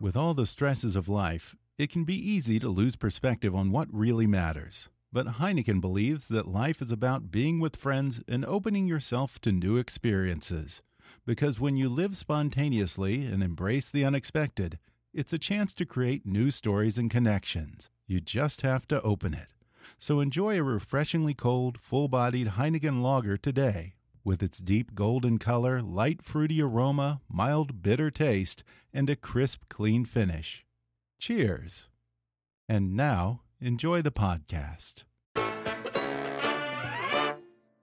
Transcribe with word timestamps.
With 0.00 0.16
all 0.16 0.32
the 0.32 0.46
stresses 0.46 0.96
of 0.96 1.10
life, 1.10 1.54
it 1.76 1.90
can 1.90 2.04
be 2.04 2.14
easy 2.14 2.58
to 2.60 2.70
lose 2.70 2.96
perspective 2.96 3.54
on 3.54 3.70
what 3.70 3.86
really 3.92 4.26
matters. 4.26 4.88
But 5.12 5.34
Heineken 5.34 5.78
believes 5.82 6.28
that 6.28 6.48
life 6.48 6.80
is 6.80 6.90
about 6.90 7.30
being 7.30 7.60
with 7.60 7.76
friends 7.76 8.22
and 8.26 8.42
opening 8.46 8.86
yourself 8.86 9.38
to 9.42 9.52
new 9.52 9.76
experiences. 9.76 10.80
Because 11.26 11.60
when 11.60 11.76
you 11.76 11.90
live 11.90 12.16
spontaneously 12.16 13.26
and 13.26 13.42
embrace 13.42 13.90
the 13.90 14.06
unexpected, 14.06 14.78
it's 15.12 15.34
a 15.34 15.38
chance 15.38 15.74
to 15.74 15.84
create 15.84 16.24
new 16.24 16.50
stories 16.50 16.96
and 16.96 17.10
connections. 17.10 17.90
You 18.06 18.20
just 18.20 18.62
have 18.62 18.88
to 18.88 19.02
open 19.02 19.34
it. 19.34 19.48
So 19.98 20.20
enjoy 20.20 20.58
a 20.58 20.62
refreshingly 20.62 21.34
cold, 21.34 21.78
full 21.78 22.08
bodied 22.08 22.52
Heineken 22.52 23.02
lager 23.02 23.36
today 23.36 23.96
with 24.30 24.44
its 24.44 24.58
deep 24.58 24.94
golden 24.94 25.38
color, 25.40 25.82
light 25.82 26.22
fruity 26.22 26.62
aroma, 26.62 27.20
mild 27.28 27.82
bitter 27.82 28.12
taste, 28.12 28.62
and 28.94 29.10
a 29.10 29.16
crisp, 29.16 29.62
clean 29.68 30.04
finish. 30.04 30.64
Cheers! 31.18 31.88
And 32.68 32.94
now, 32.94 33.40
enjoy 33.60 34.02
the 34.02 34.12
podcast. 34.12 35.02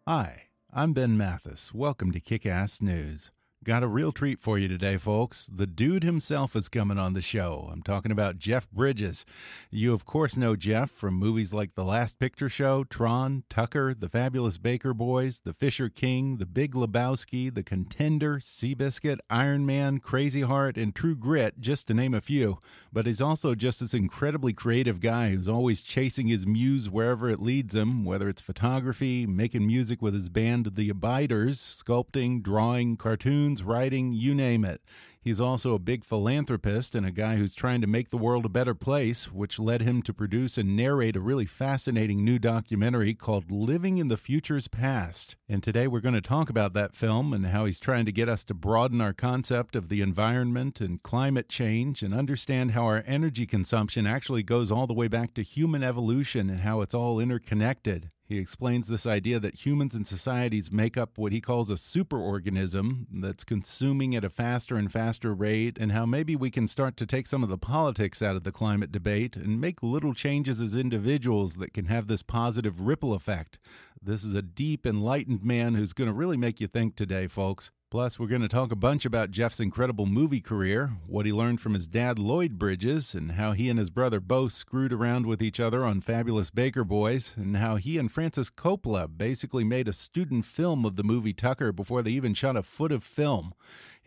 Hi, 0.08 0.44
I'm 0.72 0.94
Ben 0.94 1.17
Mathis. 1.17 1.73
Welcome 1.73 2.14
to 2.14 2.22
Kick 2.22 2.45
Ass 2.45 2.82
News. 2.82 3.30
Got 3.63 3.83
a 3.83 3.88
real 3.88 4.13
treat 4.13 4.39
for 4.39 4.58
you 4.58 4.69
today, 4.69 4.95
folks. 4.97 5.50
The 5.53 5.67
dude 5.67 6.03
himself 6.03 6.55
is 6.55 6.69
coming 6.69 6.97
on 6.97 7.13
the 7.13 7.22
show. 7.22 7.67
I'm 7.69 7.81
talking 7.81 8.14
about 8.14 8.38
Jeff 8.38 8.72
Bridges. 8.72 9.25
You, 9.69 9.94
of 9.94 10.05
course, 10.05 10.38
know 10.38 10.55
Jeff 10.55 10.89
from 10.89 11.16
movies 11.16 11.53
like 11.53 11.75
The 11.75 11.83
Last 11.83 12.17
Picture 12.17 12.47
Show, 12.47 12.86
Tron, 12.86 13.44
Tucker, 13.49 13.94
The 13.94 14.08
Fabulous 14.08 14.58
Baker 14.58 14.94
Boys, 14.94 15.41
The 15.44 15.52
Fisher 15.52 15.89
King, 15.89 16.38
The 16.38 16.45
Big 16.45 16.75
Lebowski, 16.75 17.53
The 17.53 17.64
Contender, 17.64 18.38
Seabiscuit, 18.38 19.17
Iron 19.30 19.66
Man, 19.66 19.99
Crazy 19.99 20.42
Heart, 20.42 20.77
and 20.77 20.95
True 20.95 21.16
Grit, 21.16 21.59
just 21.59 21.87
to 21.87 21.93
name 21.93 22.14
a 22.14 22.21
few. 22.21 22.59
But 22.93 23.05
he's 23.05 23.20
also 23.20 23.53
just 23.53 23.82
this 23.82 23.93
incredibly 23.93 24.53
creative 24.53 25.02
guy 25.02 25.32
who's 25.32 25.49
always 25.49 25.82
chasing 25.82 26.27
his 26.27 26.48
muse 26.48 26.89
wherever 26.89 27.30
it 27.30 27.42
leads 27.42 27.76
him, 27.76 28.05
whether 28.05 28.30
it's 28.30 28.42
photography, 28.42 29.26
making 29.26 29.67
music 29.67 30.02
with 30.02 30.14
his 30.14 30.30
band 30.30 30.76
The 30.76 30.89
Abiders, 30.89 31.59
sculpting, 31.59 32.42
drawing, 32.42 32.95
cartoons 32.95 33.46
writing, 33.55 34.11
you 34.11 34.35
name 34.35 34.65
it. 34.65 34.81
He's 35.27 35.41
also 35.41 35.73
a 35.73 35.80
big 35.80 36.05
philanthropist 36.05 36.95
and 36.95 37.05
a 37.05 37.11
guy 37.11 37.35
who's 37.35 37.53
trying 37.53 37.81
to 37.81 37.87
make 37.87 38.11
the 38.11 38.17
world 38.17 38.45
a 38.45 38.49
better 38.49 38.73
place, 38.73 39.30
which 39.30 39.59
led 39.59 39.81
him 39.81 40.02
to 40.03 40.13
produce 40.13 40.58
and 40.58 40.73
narrate 40.73 41.17
a 41.17 41.19
really 41.19 41.45
fascinating 41.45 42.23
new 42.23 42.39
documentary 42.39 43.13
called 43.13 43.52
Living 43.52 43.97
in 43.97 44.08
the 44.08 44.15
Future's 44.15 44.69
Past. 44.69 45.35
And 45.49 45.61
today 45.61 45.85
we're 45.85 45.99
going 45.99 46.15
to 46.15 46.21
talk 46.21 46.49
about 46.49 46.71
that 46.75 46.95
film 46.95 47.33
and 47.33 47.47
how 47.47 47.65
he's 47.65 47.80
trying 47.80 48.05
to 48.05 48.13
get 48.13 48.30
us 48.30 48.45
to 48.45 48.53
broaden 48.53 49.02
our 49.02 49.11
concept 49.11 49.75
of 49.75 49.89
the 49.89 50.02
environment 50.02 50.79
and 50.79 51.03
climate 51.03 51.49
change 51.49 52.03
and 52.03 52.14
understand 52.14 52.71
how 52.71 52.85
our 52.85 53.03
energy 53.05 53.45
consumption 53.45 54.08
actually 54.08 54.43
goes 54.43 54.71
all 54.71 54.87
the 54.87 54.93
way 54.93 55.09
back 55.09 55.33
to 55.33 55.41
human 55.41 55.83
evolution 55.83 56.49
and 56.49 56.61
how 56.61 56.79
it's 56.79 56.95
all 56.95 57.19
interconnected. 57.19 58.11
He 58.27 58.39
explains 58.39 58.89
this 58.89 59.05
idea 59.05 59.39
that 59.39 59.65
humans 59.65 59.95
and 59.95 60.05
societies 60.05 60.70
make 60.70 60.98
up 60.98 61.17
what 61.17 61.32
he 61.32 61.39
calls 61.39 61.70
a 61.70 61.76
superorganism 61.76 63.05
that's 63.10 63.45
consuming 63.45 64.17
at 64.17 64.26
a 64.26 64.30
faster 64.30 64.76
and 64.76 64.92
faster 64.92 65.33
rate, 65.33 65.77
and 65.80 65.93
how 65.93 66.05
maybe 66.05 66.36
we 66.36 66.52
can 66.52 66.67
start 66.67 66.98
to 66.98 67.05
take 67.05 67.26
some 67.26 67.42
of 67.42 67.48
the 67.48 67.58
politics 67.58 68.21
out 68.21 68.36
of 68.36 68.43
the 68.43 68.52
climate 68.52 68.92
debate 68.92 69.38
and 69.38 69.61
make 69.61 69.82
little 69.82 70.14
changes 70.14 70.60
as 70.60 70.76
individuals 70.76 71.55
that 71.55 71.73
can 71.73 71.86
have 71.86 72.08
this 72.08 72.21
positive 72.21 72.82
ripple 72.82 73.14
effect. 73.14 73.60
This 74.02 74.26
is 74.26 74.36
a 74.36 74.42
deep, 74.42 74.86
enlightened 74.86 75.45
man 75.45 75.76
who's 75.76 75.94
going 75.94 76.09
to 76.09 76.14
really 76.14 76.38
make 76.38 76.59
you 76.59 76.67
think 76.67 76.98
today, 76.98 77.27
folks. 77.27 77.71
Plus, 77.89 78.20
we're 78.20 78.27
going 78.27 78.42
to 78.42 78.49
talk 78.49 78.73
a 78.73 78.75
bunch 78.75 79.05
about 79.05 79.31
Jeff's 79.31 79.61
incredible 79.61 80.05
movie 80.05 80.42
career, 80.42 80.98
what 81.08 81.25
he 81.25 81.31
learned 81.31 81.61
from 81.61 81.73
his 81.73 81.87
dad, 81.87 82.20
Lloyd 82.20 82.59
Bridges, 82.59 83.15
and 83.15 83.31
how 83.31 83.53
he 83.53 83.70
and 83.70 83.80
his 83.80 83.89
brother 83.89 84.20
both 84.20 84.52
screwed 84.52 84.92
around 84.92 85.25
with 85.25 85.42
each 85.42 85.58
other 85.58 85.86
on 85.86 86.02
Fabulous 86.02 86.49
Baker 86.49 86.83
Boys, 86.83 87.33
and 87.37 87.55
how 87.55 87.77
he 87.77 87.97
and 87.97 88.11
Francis 88.11 88.49
Coppola 88.49 89.08
basically 89.08 89.64
made 89.64 89.87
a 89.87 89.93
student 89.93 90.43
film 90.43 90.83
of 90.83 90.97
the 90.97 91.03
movie 91.03 91.31
Tucker 91.31 91.71
before 91.71 92.03
they 92.03 92.11
even 92.11 92.33
shot 92.33 92.58
a 92.58 92.61
foot 92.61 92.92
of 92.92 93.05
film. 93.05 93.53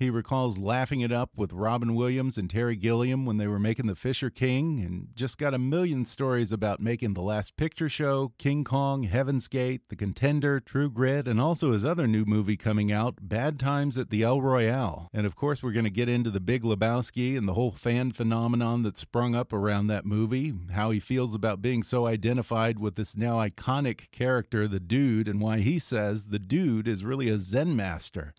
He 0.00 0.08
recalls 0.08 0.56
laughing 0.56 1.02
it 1.02 1.12
up 1.12 1.32
with 1.36 1.52
Robin 1.52 1.94
Williams 1.94 2.38
and 2.38 2.48
Terry 2.48 2.74
Gilliam 2.74 3.26
when 3.26 3.36
they 3.36 3.46
were 3.46 3.58
making 3.58 3.86
The 3.86 3.94
Fisher 3.94 4.30
King, 4.30 4.80
and 4.80 5.08
just 5.14 5.36
got 5.36 5.52
a 5.52 5.58
million 5.58 6.06
stories 6.06 6.52
about 6.52 6.80
making 6.80 7.12
The 7.12 7.20
Last 7.20 7.54
Picture 7.58 7.90
Show, 7.90 8.32
King 8.38 8.64
Kong, 8.64 9.02
Heaven's 9.02 9.46
Gate, 9.46 9.82
The 9.90 9.96
Contender, 9.96 10.58
True 10.58 10.88
Grit, 10.88 11.26
and 11.26 11.38
also 11.38 11.72
his 11.72 11.84
other 11.84 12.06
new 12.06 12.24
movie 12.24 12.56
coming 12.56 12.90
out, 12.90 13.16
Bad 13.20 13.60
Times 13.60 13.98
at 13.98 14.08
the 14.08 14.22
El 14.22 14.40
Royale. 14.40 15.10
And 15.12 15.26
of 15.26 15.36
course, 15.36 15.62
we're 15.62 15.70
going 15.72 15.84
to 15.84 15.90
get 15.90 16.08
into 16.08 16.30
The 16.30 16.40
Big 16.40 16.62
Lebowski 16.62 17.36
and 17.36 17.46
the 17.46 17.52
whole 17.52 17.72
fan 17.72 18.10
phenomenon 18.10 18.82
that 18.84 18.96
sprung 18.96 19.34
up 19.34 19.52
around 19.52 19.88
that 19.88 20.06
movie, 20.06 20.54
how 20.72 20.92
he 20.92 20.98
feels 20.98 21.34
about 21.34 21.60
being 21.60 21.82
so 21.82 22.06
identified 22.06 22.78
with 22.78 22.94
this 22.94 23.18
now 23.18 23.36
iconic 23.36 24.10
character, 24.12 24.66
the 24.66 24.80
dude, 24.80 25.28
and 25.28 25.42
why 25.42 25.58
he 25.58 25.78
says 25.78 26.24
the 26.24 26.38
dude 26.38 26.88
is 26.88 27.04
really 27.04 27.28
a 27.28 27.36
Zen 27.36 27.76
master. 27.76 28.32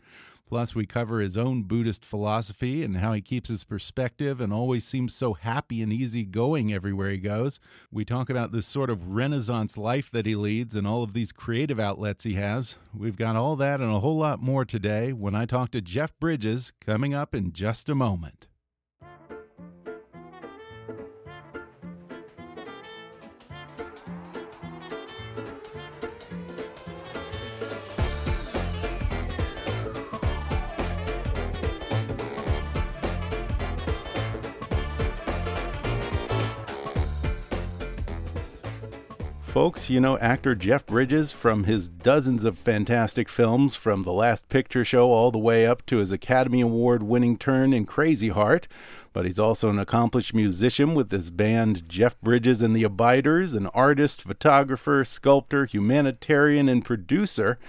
Plus, 0.52 0.76
we 0.76 0.86
cover 0.86 1.22
his 1.22 1.38
own 1.38 1.64
Buddhist 1.64 2.04
philosophy 2.04 2.84
and 2.84 2.98
how 2.98 3.14
he 3.14 3.22
keeps 3.22 3.48
his 3.48 3.64
perspective 3.64 4.42
and 4.42 4.52
always 4.52 4.84
seems 4.84 5.16
so 5.16 5.32
happy 5.32 5.82
and 5.82 5.94
easygoing 5.94 6.74
everywhere 6.74 7.10
he 7.10 7.20
goes. 7.20 7.62
We 7.90 8.04
talk 8.04 8.30
about 8.30 8.52
this 8.52 8.68
sort 8.68 8.90
of 8.90 9.08
renaissance 9.16 9.78
life 9.78 10.12
that 10.12 10.26
he 10.26 10.36
leads 10.36 10.76
and 10.76 10.86
all 10.86 11.04
of 11.04 11.14
these 11.14 11.32
creative 11.32 11.80
outlets 11.80 12.26
he 12.26 12.34
has. 12.34 12.76
We've 12.94 13.16
got 13.16 13.38
all 13.38 13.56
that 13.56 13.80
and 13.80 13.94
a 13.94 14.02
whole 14.02 14.18
lot 14.18 14.42
more 14.42 14.66
today 14.66 15.14
when 15.14 15.36
I 15.36 15.46
talk 15.46 15.72
to 15.72 15.80
Jeff 15.80 16.12
Bridges 16.20 16.74
coming 16.86 17.14
up 17.14 17.34
in 17.34 17.54
just 17.54 17.88
a 17.88 17.96
moment. 17.96 18.48
Folks, 39.52 39.90
you 39.90 40.00
know 40.00 40.18
actor 40.20 40.56
Jeff 40.56 40.86
Bridges 40.86 41.34
from 41.34 41.66
his 41.66 41.90
dozens 41.90 42.46
of 42.46 42.58
fantastic 42.58 43.28
films, 43.28 43.76
from 43.76 44.04
The 44.04 44.14
Last 44.14 44.48
Picture 44.48 44.86
Show 44.86 45.12
all 45.12 45.30
the 45.30 45.38
way 45.38 45.66
up 45.66 45.86
to 45.88 45.98
his 45.98 46.14
Academy 46.14 46.62
Award 46.62 47.04
winning 47.04 47.38
turn 47.38 47.74
in 47.74 47.86
Crazy 47.86 48.30
Heart. 48.30 48.70
But 49.12 49.26
he's 49.26 49.40
also 49.40 49.70
an 49.70 49.78
accomplished 49.78 50.34
musician 50.34 50.94
with 50.94 51.12
his 51.12 51.32
band 51.32 51.90
Jeff 51.90 52.18
Bridges 52.22 52.62
and 52.62 52.74
the 52.74 52.86
Abiders, 52.86 53.54
an 53.54 53.68
artist, 53.68 54.22
photographer, 54.22 55.04
sculptor, 55.04 55.66
humanitarian, 55.66 56.70
and 56.70 56.86
producer. 56.86 57.60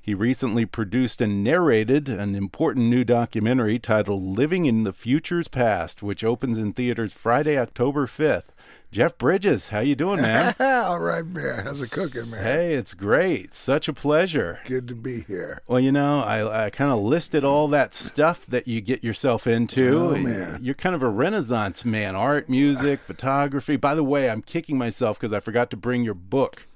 He 0.00 0.14
recently 0.14 0.64
produced 0.64 1.20
and 1.20 1.44
narrated 1.44 2.08
an 2.08 2.34
important 2.34 2.86
new 2.86 3.04
documentary 3.04 3.78
titled 3.78 4.22
Living 4.22 4.64
in 4.64 4.84
the 4.84 4.92
Future's 4.94 5.48
Past, 5.48 6.02
which 6.02 6.24
opens 6.24 6.56
in 6.56 6.72
theaters 6.72 7.12
Friday, 7.12 7.58
October 7.58 8.06
5th. 8.06 8.54
Jeff 8.92 9.18
Bridges, 9.18 9.68
how 9.68 9.80
you 9.80 9.94
doing, 9.94 10.22
man? 10.22 10.54
All 10.60 10.98
right, 10.98 11.24
man. 11.24 11.66
How's 11.66 11.82
it 11.82 11.90
cooking, 11.90 12.30
man? 12.30 12.42
Hey, 12.42 12.74
it's 12.74 12.94
great. 12.94 13.52
Such 13.52 13.88
a 13.88 13.92
pleasure. 13.92 14.60
Good 14.64 14.88
to 14.88 14.94
be 14.94 15.22
here. 15.22 15.60
Well, 15.66 15.80
you 15.80 15.92
know, 15.92 16.20
I, 16.20 16.66
I 16.66 16.70
kind 16.70 16.90
of 16.90 17.00
listed 17.00 17.44
all 17.44 17.68
that 17.68 17.92
stuff 17.92 18.46
that 18.46 18.66
you 18.66 18.80
get 18.80 19.04
yourself 19.04 19.46
into. 19.46 19.98
Oh, 19.98 20.16
man. 20.16 20.60
You're 20.62 20.74
kind 20.74 20.94
of 20.94 21.02
a 21.02 21.10
renaissance 21.10 21.84
man 21.84 22.16
art, 22.16 22.48
music, 22.48 23.00
photography. 23.00 23.76
By 23.76 23.94
the 23.94 24.04
way, 24.04 24.30
I'm 24.30 24.40
kicking 24.40 24.78
myself 24.78 25.18
because 25.18 25.32
I 25.32 25.40
forgot 25.40 25.70
to 25.70 25.76
bring 25.76 26.02
your 26.02 26.14
book, 26.14 26.66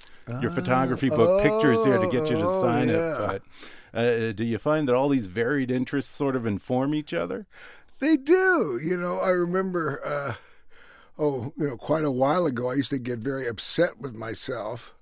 your 0.42 0.50
photography 0.50 1.08
book, 1.08 1.42
pictures 1.42 1.82
here 1.84 1.98
to 1.98 2.08
get 2.08 2.28
you 2.28 2.37
to 2.37 2.46
oh, 2.46 2.60
sign 2.60 2.88
yeah. 2.90 3.32
it. 3.32 3.42
But 3.92 3.98
uh, 3.98 4.32
do 4.32 4.44
you 4.44 4.58
find 4.58 4.87
that 4.88 4.94
all 4.94 5.08
these 5.08 5.26
varied 5.26 5.70
interests 5.70 6.14
sort 6.14 6.37
of 6.37 6.44
inform 6.44 6.94
each 6.94 7.14
other? 7.14 7.46
They 7.98 8.16
do. 8.16 8.78
You 8.82 8.96
know, 8.96 9.20
I 9.20 9.31
remember, 9.31 10.00
uh, 10.04 10.34
oh, 11.18 11.52
you 11.56 11.66
know, 11.66 11.76
quite 11.76 12.04
a 12.04 12.10
while 12.10 12.46
ago, 12.46 12.70
I 12.70 12.74
used 12.74 12.90
to 12.90 12.98
get 12.98 13.18
very 13.18 13.46
upset 13.46 14.00
with 14.00 14.14
myself 14.14 14.94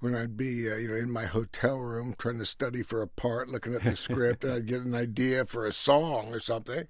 when 0.00 0.14
I'd 0.14 0.36
be, 0.36 0.70
uh, 0.70 0.76
you 0.76 0.88
know, 0.88 0.94
in 0.94 1.10
my 1.10 1.26
hotel 1.26 1.78
room 1.78 2.14
trying 2.18 2.38
to 2.38 2.44
study 2.44 2.82
for 2.82 3.02
a 3.02 3.08
part, 3.08 3.48
looking 3.48 3.74
at 3.74 3.82
the 3.82 3.96
script, 3.96 4.44
and 4.44 4.52
I'd 4.52 4.66
get 4.66 4.82
an 4.82 4.94
idea 4.94 5.44
for 5.44 5.66
a 5.66 5.72
song 5.72 6.32
or 6.32 6.40
something. 6.40 6.86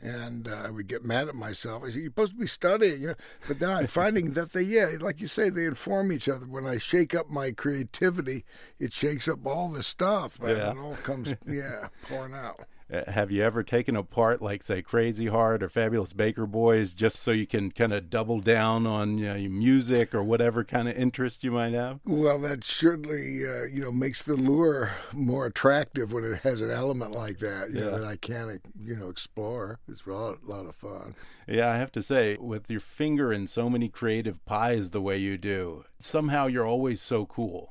And 0.00 0.48
uh, 0.48 0.64
I 0.66 0.70
would 0.70 0.86
get 0.86 1.04
mad 1.04 1.28
at 1.28 1.34
myself. 1.34 1.82
I 1.82 1.88
said, 1.88 2.00
"You're 2.02 2.10
supposed 2.10 2.32
to 2.32 2.38
be 2.38 2.46
studying," 2.46 3.00
you 3.00 3.08
know. 3.08 3.14
But 3.48 3.58
then 3.58 3.70
I'm 3.70 3.86
finding 3.86 4.32
that 4.32 4.52
they, 4.52 4.62
yeah, 4.62 4.90
like 5.00 5.18
you 5.20 5.28
say, 5.28 5.48
they 5.48 5.64
inform 5.64 6.12
each 6.12 6.28
other. 6.28 6.44
When 6.46 6.66
I 6.66 6.76
shake 6.76 7.14
up 7.14 7.30
my 7.30 7.52
creativity, 7.52 8.44
it 8.78 8.92
shakes 8.92 9.28
up 9.28 9.46
all 9.46 9.68
the 9.68 9.82
stuff. 9.82 10.38
Yeah. 10.42 10.72
It 10.72 10.78
all 10.78 10.96
comes, 11.04 11.34
yeah, 11.46 11.88
pouring 12.08 12.34
out. 12.34 12.66
Uh, 12.92 13.10
have 13.10 13.30
you 13.30 13.42
ever 13.42 13.62
taken 13.62 13.96
apart, 13.96 14.42
like, 14.42 14.62
say, 14.62 14.82
Crazy 14.82 15.26
Heart 15.26 15.62
or 15.62 15.70
Fabulous 15.70 16.12
Baker 16.12 16.44
Boys, 16.46 16.92
just 16.92 17.16
so 17.20 17.30
you 17.30 17.46
can 17.46 17.70
kind 17.70 17.94
of 17.94 18.10
double 18.10 18.40
down 18.40 18.86
on 18.86 19.16
you 19.16 19.24
know, 19.26 19.34
your 19.34 19.50
music 19.50 20.14
or 20.14 20.22
whatever 20.22 20.64
kind 20.64 20.86
of 20.88 20.94
interest 20.94 21.42
you 21.42 21.50
might 21.50 21.72
have? 21.72 22.00
Well, 22.04 22.38
that 22.40 22.62
certainly, 22.62 23.42
uh, 23.46 23.64
you 23.64 23.80
know, 23.80 23.90
makes 23.90 24.22
the 24.22 24.34
lure 24.34 24.90
more 25.14 25.46
attractive 25.46 26.12
when 26.12 26.24
it 26.24 26.40
has 26.40 26.60
an 26.60 26.70
element 26.70 27.12
like 27.12 27.38
that, 27.38 27.70
you 27.70 27.80
know, 27.80 27.90
Yeah. 27.90 27.98
that 27.98 28.04
I 28.04 28.16
can, 28.16 28.60
you 28.78 28.96
know, 28.96 29.08
explore. 29.08 29.78
It's 29.88 30.02
a 30.06 30.10
lot, 30.12 30.44
lot 30.44 30.66
of 30.66 30.74
fun. 30.76 31.14
Yeah, 31.48 31.70
I 31.70 31.78
have 31.78 31.92
to 31.92 32.02
say, 32.02 32.36
with 32.38 32.70
your 32.70 32.80
finger 32.80 33.32
in 33.32 33.46
so 33.46 33.70
many 33.70 33.88
creative 33.88 34.44
pies 34.44 34.90
the 34.90 35.00
way 35.00 35.16
you 35.16 35.38
do, 35.38 35.84
somehow 36.00 36.46
you're 36.48 36.66
always 36.66 37.00
so 37.00 37.24
cool. 37.24 37.70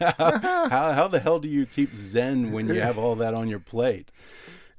How, 0.00 0.92
how 0.92 1.08
the 1.08 1.20
hell 1.20 1.38
do 1.38 1.48
you 1.48 1.66
keep 1.66 1.92
zen 1.94 2.52
when 2.52 2.68
you 2.68 2.80
have 2.80 2.98
all 2.98 3.14
that 3.16 3.34
on 3.34 3.48
your 3.48 3.60
plate? 3.60 4.10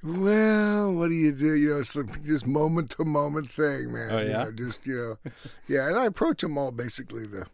Well, 0.04 0.94
what 0.94 1.08
do 1.08 1.16
you 1.16 1.32
do? 1.32 1.56
You 1.56 1.70
know, 1.70 1.80
it's 1.80 1.94
the 1.94 2.04
just 2.24 2.46
moment 2.46 2.92
to 2.92 3.06
moment 3.06 3.50
thing, 3.50 3.92
man. 3.92 4.12
Oh, 4.12 4.20
You 4.20 4.30
yeah? 4.30 4.44
know, 4.44 4.52
just 4.52 4.86
you 4.86 4.96
know, 5.24 5.32
yeah. 5.68 5.88
And 5.88 5.98
I 5.98 6.06
approach 6.06 6.42
them 6.42 6.58
all 6.58 6.72
basically 6.72 7.26
the, 7.26 7.48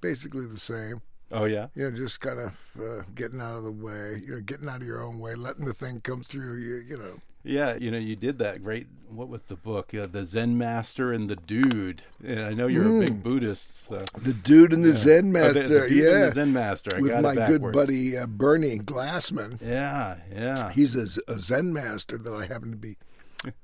basically 0.00 0.46
the 0.46 0.58
same. 0.58 1.02
Oh, 1.32 1.44
yeah? 1.44 1.66
You 1.74 1.90
know, 1.90 1.96
just 1.96 2.20
kind 2.20 2.38
of 2.38 2.70
uh, 2.80 3.02
getting 3.16 3.40
out 3.40 3.56
of 3.56 3.64
the 3.64 3.72
way. 3.72 4.22
You 4.24 4.36
know, 4.36 4.40
getting 4.40 4.68
out 4.68 4.80
of 4.80 4.86
your 4.86 5.02
own 5.02 5.18
way, 5.18 5.34
letting 5.34 5.64
the 5.64 5.74
thing 5.74 6.00
come 6.00 6.22
through 6.22 6.58
you. 6.58 6.76
You 6.76 6.96
know. 6.98 7.20
Yeah, 7.46 7.76
you 7.76 7.90
know, 7.90 7.98
you 7.98 8.16
did 8.16 8.38
that 8.38 8.62
great. 8.62 8.86
What 9.08 9.28
was 9.28 9.42
the 9.44 9.54
book? 9.54 9.94
Uh, 9.94 10.06
the 10.06 10.24
Zen 10.24 10.58
Master 10.58 11.12
and 11.12 11.30
the 11.30 11.36
Dude. 11.36 12.02
And 12.24 12.40
I 12.40 12.50
know 12.50 12.66
you're 12.66 13.02
a 13.02 13.04
big 13.04 13.22
Buddhist. 13.22 13.86
So. 13.86 14.04
The 14.18 14.34
dude 14.34 14.72
and 14.72 14.84
the 14.84 14.96
Zen 14.96 15.28
Oh, 15.28 15.30
master, 15.30 15.62
the, 15.62 15.80
the 15.80 15.88
Dude 15.88 15.98
yeah. 15.98 16.10
and 16.10 16.22
the 16.30 16.32
Zen 16.34 16.52
Master. 16.52 16.90
I 16.96 17.00
with 17.00 17.20
my 17.22 17.34
good 17.34 17.72
buddy 17.72 18.18
uh, 18.18 18.26
Bernie 18.26 18.78
Glassman. 18.78 19.62
Yeah, 19.62 20.16
yeah. 20.34 20.72
He's 20.72 20.96
a 20.96 21.06
Zen 21.38 21.72
master 21.72 22.18
that 22.18 22.32
I 22.32 22.46
happened 22.46 22.72
to 22.72 22.78
be 22.78 22.96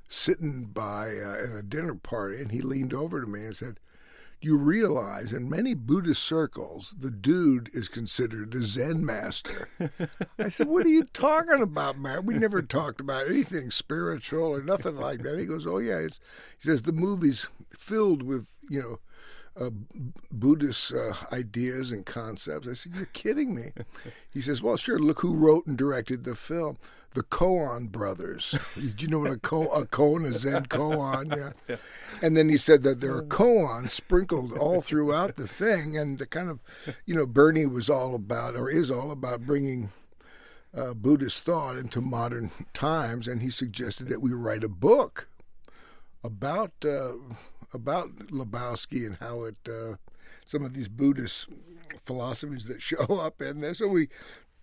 sitting 0.09 0.65
by 0.67 1.09
uh, 1.09 1.45
in 1.45 1.53
a 1.59 1.63
dinner 1.63 1.95
party, 1.97 2.41
and 2.41 2.53
he 2.53 2.61
leaned 2.61 2.95
over 2.95 3.21
to 3.21 3.27
me 3.27 3.45
and 3.47 3.57
said, 3.57 3.81
"You 4.43 4.57
realize, 4.57 5.33
in 5.33 5.49
many 5.49 5.75
Buddhist 5.75 6.23
circles, 6.23 6.95
the 6.99 7.11
dude 7.11 7.71
is 7.73 7.89
considered 7.89 8.51
the 8.51 8.65
Zen 8.65 9.05
master." 9.05 9.69
I 10.39 10.49
said, 10.49 10.69
"What 10.69 10.85
are 10.87 10.91
you 10.91 11.05
talking 11.05 11.63
about, 11.63 11.99
man? 11.99 12.27
We 12.27 12.35
never 12.35 12.63
talked 12.63 13.01
about 13.01 13.29
anything 13.29 13.71
spiritual 13.71 14.45
or 14.45 14.63
nothing 14.63 14.97
like 14.97 15.23
that." 15.23 15.39
He 15.39 15.47
goes, 15.47 15.67
"Oh 15.67 15.79
yeah," 15.79 15.99
it's, 15.99 16.21
he 16.59 16.69
says 16.69 16.83
the 16.83 16.93
movie's 16.93 17.47
filled 17.71 18.23
with 18.23 18.47
you 18.69 18.81
know 18.83 18.99
uh, 19.57 19.71
Buddhist 20.31 20.93
uh, 20.93 21.15
ideas 21.33 21.93
and 21.93 22.07
concepts. 22.07 22.67
I 22.69 22.75
said, 22.75 22.93
"You're 22.95 23.07
kidding 23.07 23.55
me." 23.55 23.73
He 24.33 24.41
says, 24.41 24.63
"Well, 24.63 24.77
sure. 24.77 24.99
Look 24.99 25.21
who 25.21 25.35
wrote 25.35 25.67
and 25.67 25.77
directed 25.77 26.25
the 26.25 26.35
film." 26.35 26.79
The 27.15 27.23
Coen 27.23 27.91
brothers. 27.91 28.55
You 28.99 29.09
know 29.09 29.19
what 29.19 29.33
a, 29.33 29.37
ko- 29.37 29.69
a 29.69 29.85
koan 29.87 30.27
is? 30.27 30.41
Zen 30.41 30.65
koan, 30.67 31.53
yeah. 31.69 31.77
And 32.23 32.37
then 32.37 32.49
he 32.49 32.57
said 32.57 32.83
that 32.85 33.01
there 33.01 33.15
are 33.15 33.23
koans 33.23 33.91
sprinkled 33.91 34.57
all 34.57 34.81
throughout 34.81 35.37
the 35.37 35.47
thing, 35.47 35.97
and 35.97 36.19
the 36.19 36.27
kind 36.27 36.49
of, 36.49 36.61
you 37.05 37.15
know, 37.15 37.27
Bernie 37.27 37.67
was 37.67 37.91
all 37.91 38.15
about, 38.15 38.57
or 38.57 38.71
is 38.71 38.91
all 38.91 39.11
about, 39.11 39.47
bringing 39.47 39.91
uh, 40.75 40.95
Buddhist 40.95 41.43
thought 41.43 41.77
into 41.77 42.01
modern 42.01 42.51
times, 42.73 43.29
and 43.29 43.43
he 43.43 43.51
suggested 43.51 44.09
that 44.09 44.23
we 44.23 44.33
write 44.33 44.65
a 44.65 44.69
book 44.69 45.29
about 46.25 46.73
uh, 46.85 47.13
about 47.75 48.17
Lebowski 48.29 49.07
and 49.07 49.17
how 49.17 49.45
it 49.45 49.57
uh, 49.69 49.97
some 50.45 50.65
of 50.65 50.75
these 50.75 50.89
Buddhist 50.89 51.49
philosophies 52.05 52.65
that 52.67 52.81
show 52.83 53.05
up 53.21 53.41
in 53.41 53.61
there. 53.61 53.75
So 53.75 53.89
we 53.89 54.09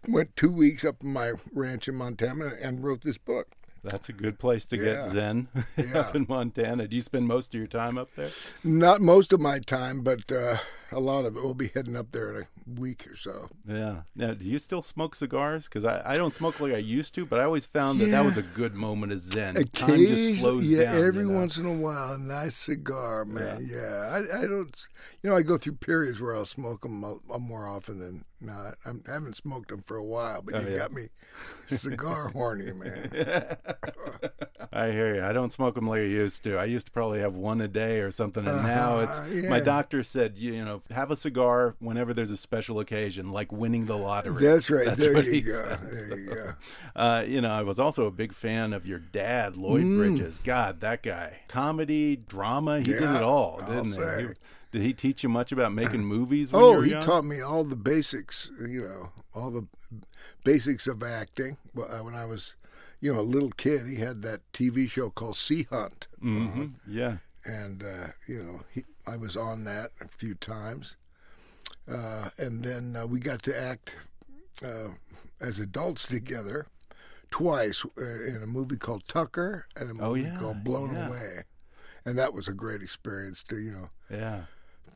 went 0.08 0.36
two 0.36 0.52
weeks 0.52 0.84
up 0.86 1.04
in 1.04 1.12
my 1.14 1.34
ranch 1.54 1.88
in 1.88 1.96
Montana 1.96 2.54
and 2.62 2.84
wrote 2.84 3.02
this 3.04 3.18
book. 3.18 3.48
That's 3.82 4.10
a 4.10 4.14
good 4.14 4.40
place 4.40 4.66
to 4.66 4.76
Yeah. 4.78 4.84
get 4.84 5.10
zen 5.12 5.48
Yeah. 5.78 6.00
up 6.00 6.16
in 6.16 6.26
Montana. 6.28 6.86
Do 6.86 6.98
you 6.98 7.02
spend 7.02 7.28
most 7.28 7.54
of 7.54 7.58
your 7.58 7.68
time 7.68 7.98
up 7.98 8.10
there? 8.18 8.30
Not 8.62 9.00
most 9.00 9.32
of 9.32 9.40
my 9.40 9.60
time, 9.60 10.02
but 10.02 10.30
uh, 10.30 10.58
a 10.92 11.00
lot 11.00 11.24
of 11.24 11.38
it. 11.38 11.44
We'll 11.44 11.54
be 11.54 11.70
heading 11.70 11.96
up 11.96 12.12
there 12.12 12.36
in 12.36 12.44
a 12.44 12.80
week 12.80 13.08
or 13.10 13.16
so. 13.16 13.48
Yeah. 13.66 14.02
Now, 14.18 14.34
do 14.34 14.44
you 14.44 14.60
still 14.60 14.82
smoke 14.82 15.16
cigars? 15.16 15.64
Because 15.64 15.86
I, 15.86 16.02
I 16.06 16.16
don't 16.16 16.34
smoke 16.34 16.60
like 16.60 16.74
I 16.74 16.78
used 16.78 17.16
to, 17.16 17.26
but 17.26 17.40
I 17.40 17.46
always 17.46 17.66
found 17.66 18.02
that 18.02 18.08
that 18.12 18.26
was 18.26 18.36
a 18.38 18.42
good 18.42 18.76
moment 18.76 19.14
of 19.14 19.22
zen. 19.22 19.56
Time 19.72 19.96
just 19.98 20.40
slows 20.42 20.68
yeah, 20.68 20.84
down. 20.84 20.96
you 20.98 21.06
every 21.06 21.26
know? 21.26 21.36
once 21.36 21.58
in 21.58 21.66
a 21.66 21.72
while, 21.74 22.12
a 22.14 22.18
nice 22.18 22.58
cigar, 22.58 23.24
man. 23.24 23.66
Yeah, 23.66 24.10
I, 24.30 24.40
I 24.40 24.42
don't, 24.42 24.76
you 25.24 25.30
know, 25.30 25.38
I 25.38 25.42
go 25.42 25.58
through 25.58 25.76
periods 25.76 26.20
where 26.20 26.36
I'll 26.36 26.44
smoke 26.44 26.82
them 26.82 27.00
more 27.40 27.66
often 27.66 28.00
than 28.00 28.26
I'm, 28.86 29.04
I 29.08 29.12
haven't 29.12 29.36
smoked 29.36 29.70
them 29.70 29.84
for 29.86 29.98
a 29.98 30.04
while, 30.04 30.42
but 30.42 30.56
Oh, 30.56 30.60
you 30.62 30.70
yeah. 30.72 30.78
got 30.78 30.94
me 30.94 31.08
cigar 31.68 32.30
horny, 32.34 32.72
man. 32.72 33.12
I 34.72 34.92
hear 34.92 35.16
you. 35.16 35.24
I 35.24 35.34
don't 35.34 35.52
smoke 35.52 35.76
them 35.76 35.88
like 35.88 36.00
I 36.00 36.04
used 36.04 36.44
to. 36.44 36.58
I 36.58 36.66
used 36.66 36.86
to 36.88 36.92
probably 36.92 37.20
have 37.20 37.34
one 37.36 37.60
a 37.62 37.68
day 37.68 38.00
or 38.00 38.12
something, 38.12 38.48
and 38.48 38.64
now 38.64 38.98
Uh-huh, 39.00 39.26
it's 39.30 39.50
my 39.50 39.60
doctor 39.60 40.04
said 40.04 40.38
you, 40.38 40.54
you 40.54 40.64
know 40.66 40.82
have 40.92 41.12
a 41.12 41.18
cigar 41.18 41.76
whenever 41.80 42.14
there's 42.14 42.32
a 42.32 42.38
special 42.38 42.80
occasion, 42.80 43.32
like 43.32 43.52
winning 43.52 43.86
the 43.86 43.98
lottery. 43.98 44.42
That's 44.44 44.70
right. 44.70 44.96
there 44.96 45.14
what 45.14 45.26
you 45.26 45.42
go. 45.42 45.52
says. 45.52 46.08
There 46.10 46.18
you 46.20 46.26
go. 46.36 46.54
Uh, 46.96 47.24
you 47.28 47.42
know, 47.42 47.50
I 47.52 47.64
was 47.64 47.80
also 47.80 48.06
a 48.06 48.12
big 48.12 48.34
fan 48.34 48.74
of 48.74 48.86
your 48.86 49.00
dad, 49.00 49.56
Lloyd 49.58 49.84
Mm. 49.84 49.98
Bridges. 49.98 50.40
God, 50.44 50.82
that 50.82 51.04
guy. 51.04 51.40
Comedy, 51.48 52.16
drama, 52.16 52.78
he 52.80 52.86
did 52.86 53.02
it 53.02 53.24
all, 53.24 53.60
I'll 53.62 53.68
didn't 53.70 53.86
he? 53.88 53.92
say. 53.94 54.22
he? 54.28 54.28
Did 54.72 54.82
he 54.84 54.94
teach 54.94 55.24
you 55.24 55.30
much 55.30 55.52
about 55.52 55.74
making 55.74 56.04
movies 56.06 56.54
when 56.54 56.62
you 56.64 56.78
Oh, 56.78 56.82
he 56.82 56.92
young? 56.92 57.02
taught 57.02 57.26
me 57.26 57.42
all 57.42 57.64
the 57.64 57.76
basics, 57.76 58.52
you 58.60 58.88
know, 58.88 59.10
all 59.34 59.50
the 59.52 59.66
basics 60.44 60.86
of 60.88 61.02
acting. 61.04 61.58
Well, 61.74 61.92
uh, 61.92 62.04
When 62.04 62.14
I 62.16 62.26
was, 62.26 62.56
you 63.02 63.14
know, 63.14 63.20
a 63.20 63.22
little 63.22 63.50
kid, 63.52 63.88
he 63.88 63.96
had 63.96 64.22
that 64.22 64.42
TV 64.54 64.88
show 64.90 65.10
called 65.10 65.38
Sea 65.38 65.64
Hunt. 65.70 66.08
hmm 66.20 66.68
Yeah. 66.88 67.18
and 67.46 67.84
uh, 67.84 68.08
you 68.28 68.44
know 68.44 68.62
he, 68.70 68.84
I 69.08 69.18
was 69.18 69.36
on 69.38 69.64
that 69.64 69.92
a 70.02 70.08
few 70.08 70.36
times, 70.36 70.98
uh, 71.92 72.30
and 72.38 72.64
then 72.64 72.96
uh, 72.96 73.08
we 73.08 73.20
got 73.20 73.42
to 73.44 73.60
act 73.60 73.96
uh, 74.64 74.90
as 75.42 75.60
adults 75.60 76.06
together 76.08 76.68
twice 77.32 77.86
uh, 77.98 78.24
in 78.24 78.42
a 78.44 78.48
movie 78.48 78.78
called 78.78 79.08
Tucker 79.08 79.66
and 79.76 79.90
a 79.90 79.94
movie 79.94 80.06
Oh, 80.06 80.14
yeah, 80.16 80.32
called 80.36 80.64
Blown 80.64 80.92
yeah. 80.94 81.08
Away, 81.08 81.44
and 82.06 82.18
that 82.20 82.34
was 82.34 82.48
a 82.48 82.54
great 82.54 82.82
experience 82.84 83.42
to 83.50 83.58
you 83.58 83.72
know 83.72 83.90
Yeah. 84.12 84.42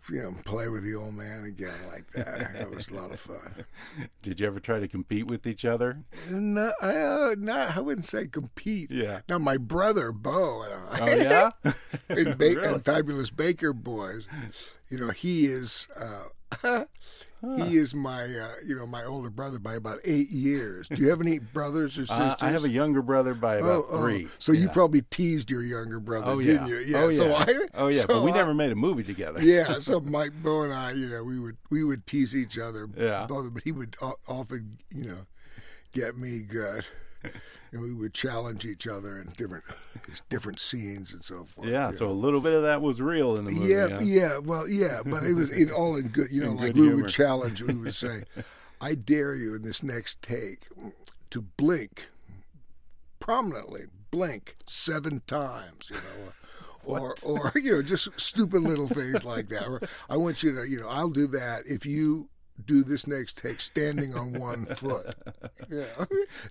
You 0.10 0.22
know 0.22 0.34
play 0.46 0.68
with 0.68 0.84
the 0.84 0.96
old 0.96 1.14
man 1.16 1.46
again 1.46 1.74
like 1.92 2.10
that. 2.12 2.54
that 2.54 2.70
was 2.70 2.90
a 2.90 2.94
lot 2.94 3.12
of 3.12 3.20
fun. 3.20 3.66
Did 4.22 4.40
you 4.40 4.48
ever 4.48 4.60
try 4.60 4.80
to 4.80 4.88
compete 4.88 5.28
with 5.28 5.46
each 5.48 5.66
other? 5.66 6.04
No, 6.30 6.72
uh, 6.82 7.36
not 7.38 7.78
I 7.78 7.80
wouldn't 7.82 8.06
say 8.06 8.28
compete. 8.28 8.92
Yeah. 8.92 9.22
Now 9.30 9.38
my 9.40 9.58
brother 9.58 10.12
Bo 10.12 10.64
and 10.64 10.74
I. 10.74 11.00
Oh 11.00 11.16
yeah. 11.16 11.52
in, 12.10 12.38
ba- 12.38 12.38
Really? 12.38 12.68
in 12.68 12.80
Fabulous 12.82 13.30
Baker 13.30 13.74
Boys, 13.74 14.28
you 14.90 14.98
know, 14.98 15.10
he 15.12 15.46
is 15.46 15.88
uh, 16.64 16.86
he 17.58 17.76
is 17.78 17.94
my 17.94 18.24
uh, 18.24 18.48
you 18.66 18.76
know 18.76 18.88
my 18.88 19.04
older 19.04 19.30
brother 19.30 19.60
by 19.60 19.76
about 19.76 20.00
eight 20.06 20.30
years. 20.30 20.88
Do 20.88 20.96
you 21.02 21.10
have 21.10 21.20
any 21.22 21.40
brothers 21.40 21.98
or 21.98 22.06
sisters? 22.06 22.18
Uh, 22.34 22.36
I 22.40 22.50
have 22.52 22.64
a 22.64 22.70
younger 22.70 23.02
brother 23.02 23.34
by 23.34 23.56
about 23.58 23.68
Oh, 23.70 23.86
oh. 23.90 24.02
three. 24.02 24.28
So 24.40 24.52
you 24.54 24.70
probably 24.70 25.02
teased 25.02 25.50
your 25.50 25.62
younger 25.64 26.00
brother, 26.00 26.26
Oh 26.28 26.40
yeah. 26.40 26.54
didn't 26.54 26.68
you? 26.68 26.78
Yeah. 26.78 26.98
Oh 27.02 27.10
yeah. 27.10 27.18
So 27.18 27.36
I, 27.36 27.60
oh 27.74 27.88
yeah. 27.88 28.02
so 28.02 28.08
but 28.08 28.24
we 28.24 28.32
I- 28.32 28.36
never 28.36 28.54
made 28.54 28.72
a 28.72 28.76
movie 28.76 29.04
together. 29.04 29.42
yeah. 29.42 29.74
So 29.82 30.00
Mike 30.00 30.32
Bo 30.42 30.64
and 30.64 30.74
I, 30.74 30.92
you 30.94 31.10
know, 31.10 31.24
we 31.24 31.40
would 31.40 31.58
we 31.70 31.84
would 31.84 32.08
tease 32.08 32.36
each 32.36 32.58
other. 32.58 32.88
Yeah. 32.96 33.26
Both, 33.28 33.54
but 33.54 33.64
he 33.64 33.72
would 33.72 33.96
often, 34.28 34.78
you 34.90 35.04
know, 35.10 35.26
get 35.92 36.18
me 36.18 36.40
good. 36.42 36.86
And 37.74 37.82
we 37.82 37.92
would 37.92 38.14
challenge 38.14 38.66
each 38.66 38.88
other 38.88 39.18
in 39.20 39.34
different 39.36 39.66
different 40.30 40.60
scenes 40.60 41.12
and 41.12 41.24
so 41.24 41.44
forth. 41.44 41.68
Yeah, 41.68 41.92
so 41.92 42.10
a 42.10 42.14
little 42.14 42.40
bit 42.40 42.54
of 42.54 42.62
that 42.64 42.82
was 42.82 43.02
real 43.02 43.36
in 43.36 43.44
the 43.46 43.52
movie. 43.52 43.74
yeah, 43.74 43.88
huh? 43.90 44.00
yeah, 44.02 44.38
well, 44.38 44.70
yeah, 44.70 45.00
but 45.06 45.24
it 45.24 45.34
was 45.34 45.50
in, 45.52 45.72
all 45.72 45.96
in 45.98 46.08
good. 46.08 46.32
You 46.32 46.42
know, 46.46 46.52
In 46.52 46.58
like 46.58 46.74
we 46.76 46.84
humor. 46.84 47.02
would 47.04 47.10
challenge. 47.10 47.62
We 47.64 47.74
would 47.74 47.96
say, 47.96 48.24
"I 48.82 48.94
dare 48.96 49.36
you 49.36 49.56
in 49.56 49.64
this 49.64 49.82
next 49.84 50.22
take 50.22 50.68
to 51.32 51.42
blink 51.42 52.06
prominently, 53.20 53.86
blink 54.12 54.56
seven 54.68 55.22
times." 55.28 55.90
You 55.90 55.98
know. 55.98 56.32
Or, 56.86 57.16
or 57.26 57.54
you 57.56 57.72
know, 57.72 57.82
just 57.82 58.10
stupid 58.20 58.62
little 58.62 58.90
things 58.90 59.24
like 59.24 59.48
that. 59.48 59.66
Or 59.66 59.82
I 60.10 60.18
want 60.18 60.44
you 60.44 60.54
to, 60.56 60.68
you 60.70 60.82
know, 60.82 60.90
I'll 60.90 61.08
do 61.08 61.28
that 61.28 61.64
if 61.66 61.86
you 61.86 62.28
do 62.66 62.84
this 62.84 63.08
next 63.08 63.38
take 63.38 63.60
standing 63.62 64.16
on 64.16 64.34
one 64.40 64.66
foot. 64.76 65.16
Yeah, 65.70 66.06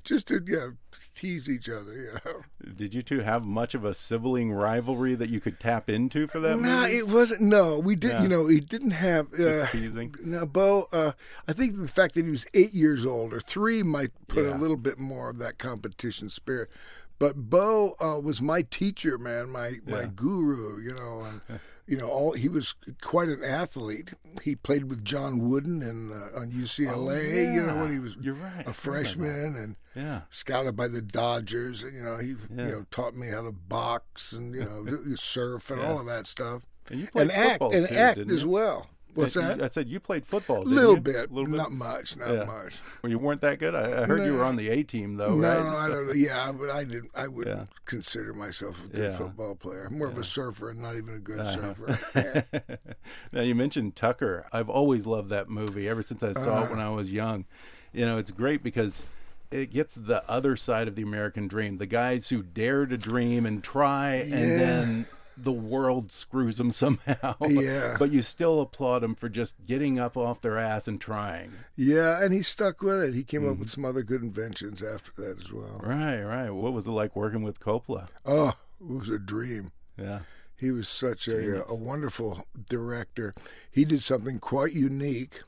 just 0.04 0.28
to 0.28 0.40
yeah 0.47 0.71
tease 1.14 1.49
each 1.49 1.69
other. 1.69 1.92
You 1.92 2.12
know. 2.25 2.42
Did 2.76 2.95
you 2.95 3.02
two 3.02 3.21
have 3.21 3.45
much 3.45 3.75
of 3.75 3.85
a 3.85 3.95
sibling 3.95 4.52
rivalry 4.52 5.14
that 5.14 5.28
you 5.31 5.40
could 5.40 5.59
tap 5.61 5.88
into 5.90 6.26
for 6.26 6.40
that 6.40 6.59
No, 6.59 6.83
movie? 6.83 6.97
it 6.97 7.09
wasn't. 7.09 7.42
No, 7.42 7.78
we 7.78 7.97
didn't. 7.97 8.16
Yeah. 8.16 8.23
You 8.23 8.28
know, 8.28 8.42
we 8.45 8.61
didn't 8.61 8.90
have. 8.92 9.28
Uh, 9.38 9.66
teasing. 9.66 10.14
Now, 10.25 10.45
Bo, 10.45 10.88
uh, 10.92 11.12
I 11.49 11.52
think 11.52 11.76
the 11.76 11.88
fact 11.88 12.14
that 12.14 12.25
he 12.25 12.31
was 12.31 12.47
eight 12.54 12.73
years 12.73 13.04
old 13.04 13.33
or 13.33 13.40
three 13.40 13.83
might 13.83 14.11
put 14.28 14.45
Yeah. 14.47 14.57
a 14.57 14.59
little 14.59 14.76
bit 14.76 14.99
more 14.99 15.31
of 15.31 15.38
that 15.38 15.59
competition 15.59 16.28
spirit. 16.28 16.71
But 17.19 17.37
Bo 17.37 17.95
uh, 18.00 18.19
was 18.21 18.40
my 18.40 18.62
teacher, 18.62 19.16
man, 19.19 19.49
my 19.50 19.75
my 19.87 20.00
Yeah. 20.02 20.09
guru. 20.14 20.81
You 20.81 20.95
know, 20.95 21.21
and 21.49 21.61
you 21.87 21.97
know, 21.97 22.09
all 22.09 22.33
he 22.33 22.49
was 22.49 22.75
quite 23.01 23.29
an 23.29 23.43
athlete. 23.45 24.12
He 24.43 24.55
played 24.55 24.85
with 24.85 25.05
John 25.05 25.39
Wooden 25.49 25.83
and 25.83 26.12
uh, 26.12 26.39
on 26.41 26.51
UCLA. 26.53 27.53
You 27.53 27.65
know, 27.67 27.77
when 27.77 27.93
he 27.93 27.99
was 27.99 28.15
Oh, 28.17 28.31
right, 28.33 28.67
a 28.67 28.73
freshman 28.73 29.57
and 29.57 29.77
Yeah. 29.95 30.23
scouted 30.31 30.77
by 30.77 30.89
the 30.89 31.03
Dodgers. 31.03 31.83
And, 31.83 31.95
you 31.97 32.03
know, 32.03 32.17
he 32.19 32.29
Yeah. 32.31 32.67
you 32.67 32.73
know 32.73 32.87
taught 32.91 33.15
me 33.17 33.29
how 33.29 33.43
to 33.43 33.53
box 33.53 34.33
and 34.33 34.55
you 34.55 34.65
know 34.65 35.15
surf 35.17 35.71
and 35.71 35.81
all 35.81 35.99
of 35.99 36.07
that 36.07 36.27
stuff 36.27 36.62
And 36.91 37.01
you 37.01 37.07
played 37.09 37.23
and 37.23 37.33
act 37.33 37.51
football 37.55 37.73
and 37.75 37.91
act 37.91 38.19
as 38.19 38.45
well. 38.45 38.89
What's 39.14 39.35
that? 39.35 39.62
I 39.62 39.69
said 39.69 39.88
you 39.88 40.00
played 40.00 40.25
football. 40.26 40.62
A 40.62 40.64
Didn't 40.64 40.75
little 40.76 40.95
you? 40.95 41.00
bit, 41.00 41.31
little 41.33 41.50
bit. 41.50 41.57
not 41.57 41.73
much, 41.73 42.16
not 42.16 42.28
Yeah. 42.35 42.45
much. 42.45 42.75
Well, 43.02 43.11
you 43.11 43.19
weren't 43.19 43.40
that 43.42 43.59
good. 43.59 43.75
I, 43.75 44.02
I 44.02 44.07
heard 44.07 44.25
you 44.25 44.35
were 44.35 44.45
on 44.45 44.57
the 44.57 44.71
A 44.71 44.83
team 44.83 45.16
though, 45.16 45.35
no, 45.35 45.49
right? 45.49 45.59
I 45.59 45.88
don't 45.88 46.07
know. 46.07 46.12
Yeah, 46.12 46.50
but 46.52 46.71
I 46.71 46.85
didn't. 46.85 47.11
I 47.14 47.28
wouldn't 47.28 47.57
Yeah. 47.57 47.64
consider 47.85 48.33
myself 48.33 48.83
a 48.85 48.88
good 48.88 49.11
Yeah. 49.12 49.16
football 49.19 49.54
player. 49.54 49.85
I'm 49.90 49.99
more 49.99 50.09
of 50.09 50.19
a 50.19 50.25
surfer 50.25 50.71
and 50.71 50.81
not 50.81 50.97
even 50.97 51.14
a 51.14 51.19
good 51.19 51.40
Uh-huh. 51.40 51.75
surfer. 51.75 52.78
Now 53.33 53.42
you 53.42 53.54
mentioned 53.54 53.97
Tucker. 53.97 54.47
I've 54.52 54.69
always 54.69 55.07
loved 55.07 55.31
that 55.31 55.49
movie 55.49 55.88
ever 55.88 56.02
since 56.02 56.23
I 56.23 56.33
saw 56.33 56.40
it 56.40 56.47
Uh-huh. 56.64 56.66
when 56.71 56.81
I 56.81 56.90
was 56.90 57.12
young. 57.12 57.45
You 57.92 58.04
know, 58.07 58.19
it's 58.19 58.31
great 58.31 58.62
because 58.62 59.04
it 59.50 59.71
gets 59.71 59.95
the 59.95 60.23
other 60.31 60.57
side 60.57 60.88
of 60.88 60.95
the 60.95 61.02
American 61.02 61.49
dream. 61.49 61.76
The 61.78 61.87
guys 61.87 62.28
who 62.28 62.42
dare 62.42 62.87
to 62.87 62.97
dream 62.97 63.45
and 63.47 63.62
try 63.62 64.14
and 64.16 64.33
then 64.61 65.07
the 65.37 65.53
world 65.53 66.12
screws 66.12 66.57
them 66.59 66.71
somehow. 66.83 67.35
Yeah. 67.49 67.97
But 67.99 68.11
you 68.12 68.23
still 68.23 68.61
applaud 68.61 69.01
them 69.01 69.15
for 69.15 69.29
just 69.29 69.55
getting 69.67 69.99
up 69.99 70.17
off 70.17 70.41
their 70.41 70.59
ass 70.59 70.87
and 70.89 71.01
trying. 71.01 71.53
yeah, 71.77 72.23
and 72.23 72.33
he 72.33 72.43
stuck 72.43 72.83
with 72.83 73.03
it. 73.03 73.15
He 73.15 73.25
came 73.25 73.43
Mm-hmm. 73.43 73.51
up 73.53 73.59
with 73.59 73.71
some 73.71 73.85
other 73.85 74.03
good 74.03 74.23
inventions 74.23 74.83
after 74.83 75.11
that 75.23 75.41
as 75.41 75.53
well. 75.53 75.81
Right, 75.83 76.23
right. 76.23 76.51
What 76.51 76.73
was 76.73 76.87
it 76.87 76.91
like 76.93 77.17
working 77.17 77.43
with 77.43 77.61
Coppola? 77.61 78.09
Oh, 78.25 78.55
it 78.81 78.87
was 78.99 79.09
a 79.09 79.19
dream. 79.19 79.71
Yeah. 79.99 80.21
He 80.57 80.71
was 80.71 80.89
such 80.89 81.27
a, 81.27 81.67
a 81.69 81.75
wonderful 81.75 82.47
director. 82.69 83.35
He 83.71 83.85
did 83.85 84.03
something 84.03 84.39
quite 84.39 84.73
unique. 84.73 85.43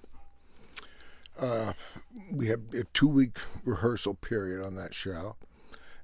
Uh, 1.39 1.73
we 2.33 2.47
had 2.47 2.67
a 2.75 2.85
two 2.95 3.09
week 3.09 3.39
rehearsal 3.65 4.15
period 4.15 4.65
on 4.65 4.75
that 4.77 4.95
show. 4.95 5.37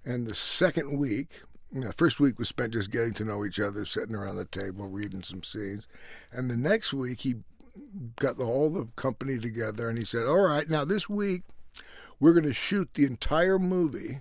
And 0.05 0.27
the 0.27 0.35
second 0.35 0.99
week, 0.99 1.43
know, 1.73 1.93
first 1.97 2.19
week 2.19 2.39
was 2.39 2.49
spent 2.49 2.73
just 2.73 2.91
getting 2.91 3.15
to 3.15 3.25
know 3.25 3.45
each 3.45 3.61
other, 3.61 3.85
sitting 3.85 4.17
around 4.17 4.37
the 4.37 4.45
table, 4.45 4.89
reading 4.89 5.23
some 5.23 5.45
scenes. 5.45 5.87
And 6.33 6.51
the 6.51 6.57
next 6.57 6.93
week, 6.93 7.21
he 7.21 7.37
got 8.17 8.37
the, 8.37 8.45
all 8.45 8.71
the 8.71 8.89
company 8.97 9.39
together 9.39 9.89
and 9.89 9.97
he 9.97 10.05
said, 10.05 10.27
All 10.27 10.41
right, 10.41 10.69
now 10.69 10.85
this 10.85 11.09
week, 11.09 11.43
we're 12.19 12.33
going 12.33 12.45
to 12.45 12.53
shoot 12.53 12.91
the 12.95 13.07
entire 13.07 13.59
movie 13.59 14.21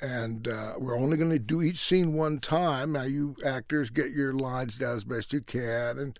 and 0.00 0.48
uh, 0.48 0.74
we're 0.78 0.98
only 0.98 1.16
going 1.16 1.30
to 1.30 1.38
do 1.38 1.62
each 1.62 1.78
scene 1.78 2.12
one 2.12 2.38
time. 2.38 2.92
Now, 2.92 3.04
you 3.04 3.36
actors 3.44 3.90
get 3.90 4.10
your 4.10 4.34
lines 4.34 4.76
down 4.78 4.96
as 4.96 5.04
best 5.04 5.32
you 5.32 5.40
can, 5.40 5.98
and 5.98 6.18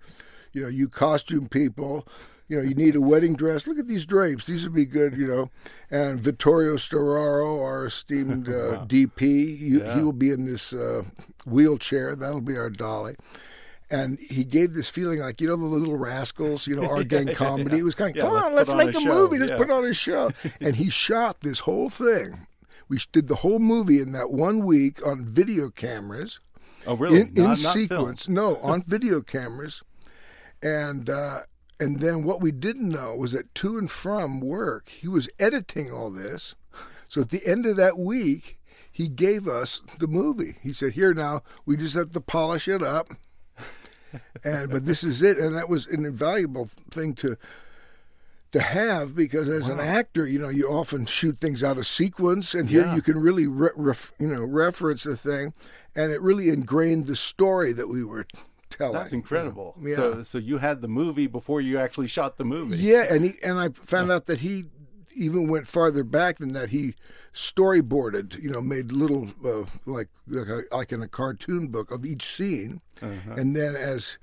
you 0.51 0.63
know, 0.63 0.67
you 0.67 0.89
costume 0.89 1.47
people, 1.47 2.07
you 2.47 2.57
know, 2.57 2.63
you 2.63 2.73
need 2.75 2.95
a 2.95 3.01
wedding 3.01 3.35
dress. 3.35 3.67
Look 3.67 3.77
at 3.79 3.87
these 3.87 4.05
drapes; 4.05 4.45
these 4.45 4.63
would 4.63 4.73
be 4.73 4.85
good, 4.85 5.17
you 5.17 5.27
know. 5.27 5.49
And 5.91 6.19
Vittorio 6.19 6.75
Storaro, 6.75 7.61
our 7.63 7.85
esteemed 7.85 8.47
uh, 8.49 8.85
DP, 8.85 9.21
you, 9.59 9.79
Yeah. 9.79 9.95
he 9.95 10.01
will 10.01 10.13
be 10.13 10.31
in 10.31 10.45
this 10.45 10.73
uh, 10.73 11.03
wheelchair. 11.45 12.15
That'll 12.15 12.41
be 12.41 12.57
our 12.57 12.69
dolly. 12.69 13.15
And 13.89 14.19
he 14.19 14.43
gave 14.43 14.73
this 14.73 14.89
feeling 14.89 15.19
like, 15.19 15.39
you 15.39 15.47
know, 15.47 15.55
the 15.55 15.63
little 15.63 15.95
rascals, 15.95 16.67
you 16.67 16.75
know, 16.81 16.89
our 16.89 17.03
gang 17.03 17.27
comedy. 17.33 17.77
It 17.79 17.83
was 17.83 17.95
kind 17.95 18.11
of, 18.11 18.17
Yeah, 18.17 18.23
come 18.23 18.33
let's 18.53 18.69
on, 18.69 18.77
let's 18.77 18.87
make 18.87 18.95
a 18.95 18.97
a, 18.97 19.01
show." 19.01 19.13
movie. 19.13 19.37
Let's 19.39 19.51
Yeah. 19.51 19.57
put 19.57 19.71
on 19.71 19.85
a 19.85 19.93
show. 19.93 20.31
and 20.61 20.75
he 20.75 20.89
shot 20.89 21.39
this 21.41 21.59
whole 21.59 21.87
thing. 21.89 22.47
We 22.89 22.99
did 23.11 23.27
the 23.27 23.35
whole 23.35 23.59
movie 23.59 24.01
in 24.01 24.11
that 24.13 24.29
one 24.31 24.65
week 24.65 25.05
on 25.05 25.23
video 25.25 25.69
cameras 25.69 26.39
Oh, 26.85 26.95
really? 26.95 27.21
in, 27.21 27.27
in 27.29 27.33
Not- 27.35 27.47
not 27.49 27.57
sequence. 27.59 28.27
No, 28.29 28.57
on 28.57 28.81
video 28.83 29.21
cameras, 29.21 29.81
and 30.61 31.09
uh, 31.09 31.39
and 31.79 31.99
then 31.99 32.23
what 32.23 32.41
we 32.41 32.51
didn't 32.51 32.89
know 32.89 33.15
was 33.15 33.31
that 33.33 33.53
to 33.55 33.77
and 33.77 33.89
from 33.89 34.39
work, 34.39 34.89
he 34.89 35.07
was 35.07 35.29
editing 35.39 35.91
all 35.91 36.09
this. 36.09 36.55
So 37.07 37.21
at 37.21 37.29
the 37.29 37.45
end 37.45 37.65
of 37.65 37.75
that 37.77 37.97
week, 37.97 38.59
he 38.91 39.07
gave 39.07 39.47
us 39.47 39.81
the 39.99 40.07
movie. 40.07 40.57
He 40.61 40.73
said, 40.73 40.93
"Here 40.93 41.13
now, 41.13 41.43
we 41.65 41.77
just 41.77 41.93
have 41.95 42.11
to 42.11 42.21
polish 42.21 42.67
it 42.67 42.81
up." 42.81 43.13
And 44.43 44.69
but 44.71 44.85
this 44.85 45.03
is 45.03 45.21
it, 45.21 45.37
and 45.37 45.55
that 45.55 45.69
was 45.69 45.85
an 45.87 46.05
invaluable 46.05 46.69
thing 46.89 47.13
to 47.15 47.37
to 48.51 48.61
have 48.61 49.13
because 49.13 49.49
as 49.49 49.67
an 49.67 49.79
actor, 49.81 50.25
you 50.25 50.39
know, 50.39 50.47
you 50.49 50.67
often 50.69 51.05
shoot 51.05 51.37
things 51.37 51.63
out 51.63 51.77
of 51.77 51.85
sequence, 51.85 52.53
and 52.53 52.69
here 52.69 52.85
Yeah. 52.85 52.95
you 52.95 53.01
can 53.01 53.19
really, 53.19 53.45
re- 53.45 53.69
ref, 53.75 54.13
you 54.19 54.27
know, 54.27 54.45
reference 54.45 55.03
the 55.03 55.17
thing, 55.17 55.53
and 55.93 56.11
it 56.13 56.21
really 56.21 56.47
ingrained 56.49 57.07
the 57.07 57.17
story 57.17 57.73
that 57.73 57.89
we 57.89 58.05
were 58.05 58.25
That's 58.77 59.13
incredible. 59.13 59.75
Yeah. 59.79 59.95
So, 59.95 60.23
so 60.23 60.37
you 60.37 60.57
had 60.57 60.81
the 60.81 60.87
movie 60.87 61.27
before 61.27 61.61
you 61.61 61.77
actually 61.77 62.07
shot 62.07 62.37
the 62.37 62.45
movie. 62.45 62.77
Yeah, 62.77 63.05
and 63.09 63.23
he 63.23 63.35
and 63.43 63.59
I 63.59 63.69
found 63.69 64.11
out 64.11 64.25
that 64.27 64.39
he 64.39 64.65
even 65.15 65.47
went 65.47 65.67
farther 65.67 66.03
back 66.03 66.37
than 66.37 66.53
that. 66.53 66.69
He 66.69 66.93
storyboarded, 67.33 68.41
you 68.41 68.49
know, 68.49 68.61
made 68.61 68.91
little 68.91 69.29
uh, 69.45 69.65
like 69.85 70.09
like, 70.27 70.47
a, 70.47 70.61
like 70.75 70.91
in 70.91 71.01
a 71.01 71.07
cartoon 71.07 71.67
book 71.67 71.91
of 71.91 72.05
each 72.05 72.25
scene, 72.35 72.81
Uh-huh. 73.01 73.33
and 73.35 73.55
then 73.55 73.75
as 73.75 74.17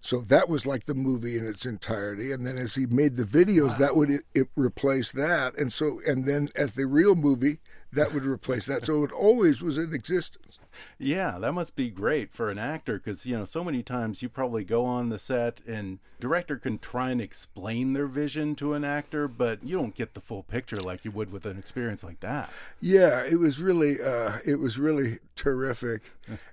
so 0.00 0.20
that 0.20 0.48
was 0.48 0.66
like 0.66 0.84
the 0.84 0.94
movie 0.94 1.38
in 1.38 1.46
its 1.46 1.64
entirety, 1.64 2.30
and 2.32 2.44
then 2.46 2.58
as 2.58 2.74
he 2.74 2.84
made 2.86 3.16
the 3.16 3.24
videos, 3.24 3.78
that 3.78 3.96
would 3.96 4.10
it, 4.10 4.22
it 4.34 4.48
replace 4.56 5.12
that, 5.12 5.56
and 5.56 5.72
so 5.72 6.00
and 6.06 6.26
then 6.26 6.48
as 6.56 6.72
the 6.74 6.86
real 6.86 7.14
movie, 7.14 7.58
that 7.92 8.12
would 8.12 8.24
replace 8.26 8.66
that. 8.66 8.84
So 8.84 9.04
it 9.04 9.12
always 9.12 9.62
was 9.62 9.78
in 9.78 9.94
existence. 9.94 10.58
Yeah, 10.98 11.38
that 11.38 11.52
must 11.52 11.76
be 11.76 11.90
great 11.90 12.32
for 12.32 12.50
an 12.50 12.58
actor 12.58 12.98
because 12.98 13.26
you 13.26 13.36
know 13.36 13.44
so 13.44 13.62
many 13.64 13.82
times 13.82 14.22
you 14.22 14.28
probably 14.28 14.64
go 14.64 14.84
on 14.84 15.08
the 15.08 15.18
set 15.18 15.60
and 15.66 15.98
director 16.20 16.56
can 16.56 16.78
try 16.78 17.10
and 17.10 17.20
explain 17.20 17.92
their 17.92 18.06
vision 18.06 18.54
to 18.56 18.74
an 18.74 18.84
actor, 18.84 19.28
but 19.28 19.62
you 19.62 19.76
don't 19.76 19.94
get 19.94 20.14
the 20.14 20.20
full 20.20 20.42
picture 20.42 20.76
like 20.76 21.04
you 21.04 21.10
would 21.10 21.30
with 21.32 21.44
an 21.46 21.58
experience 21.58 22.02
like 22.02 22.20
that. 22.20 22.50
Yeah, 22.80 23.24
it 23.24 23.38
was 23.38 23.58
really 23.58 23.96
uh, 24.02 24.38
it 24.46 24.58
was 24.58 24.78
really 24.78 25.18
terrific, 25.36 26.02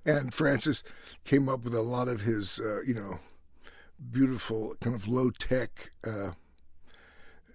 and 0.05 0.33
Francis 0.33 0.83
came 1.23 1.47
up 1.49 1.63
with 1.63 1.73
a 1.75 1.81
lot 1.81 2.07
of 2.07 2.21
his 2.21 2.59
uh, 2.59 2.81
you 2.85 2.93
know 2.93 3.19
beautiful 4.11 4.75
kind 4.81 4.95
of 4.95 5.07
low 5.07 5.29
tech. 5.29 5.91
Uh, 6.05 6.31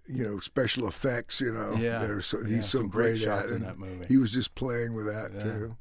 you 0.08 0.22
know, 0.22 0.38
special 0.38 0.86
effects. 0.86 1.40
You 1.40 1.52
know, 1.52 1.72
Yeah. 1.74 1.98
that 1.98 2.10
are 2.10 2.22
so, 2.22 2.38
Yeah, 2.40 2.56
he's 2.56 2.66
so 2.68 2.86
great 2.86 3.18
great, 3.18 3.26
at. 3.28 3.50
and 3.50 3.64
that 3.64 3.76
movie. 3.76 4.06
He 4.06 4.16
was 4.16 4.30
just 4.30 4.54
playing 4.54 4.94
with 4.94 5.06
that 5.06 5.32
Yeah. 5.34 5.42
too. 5.42 5.76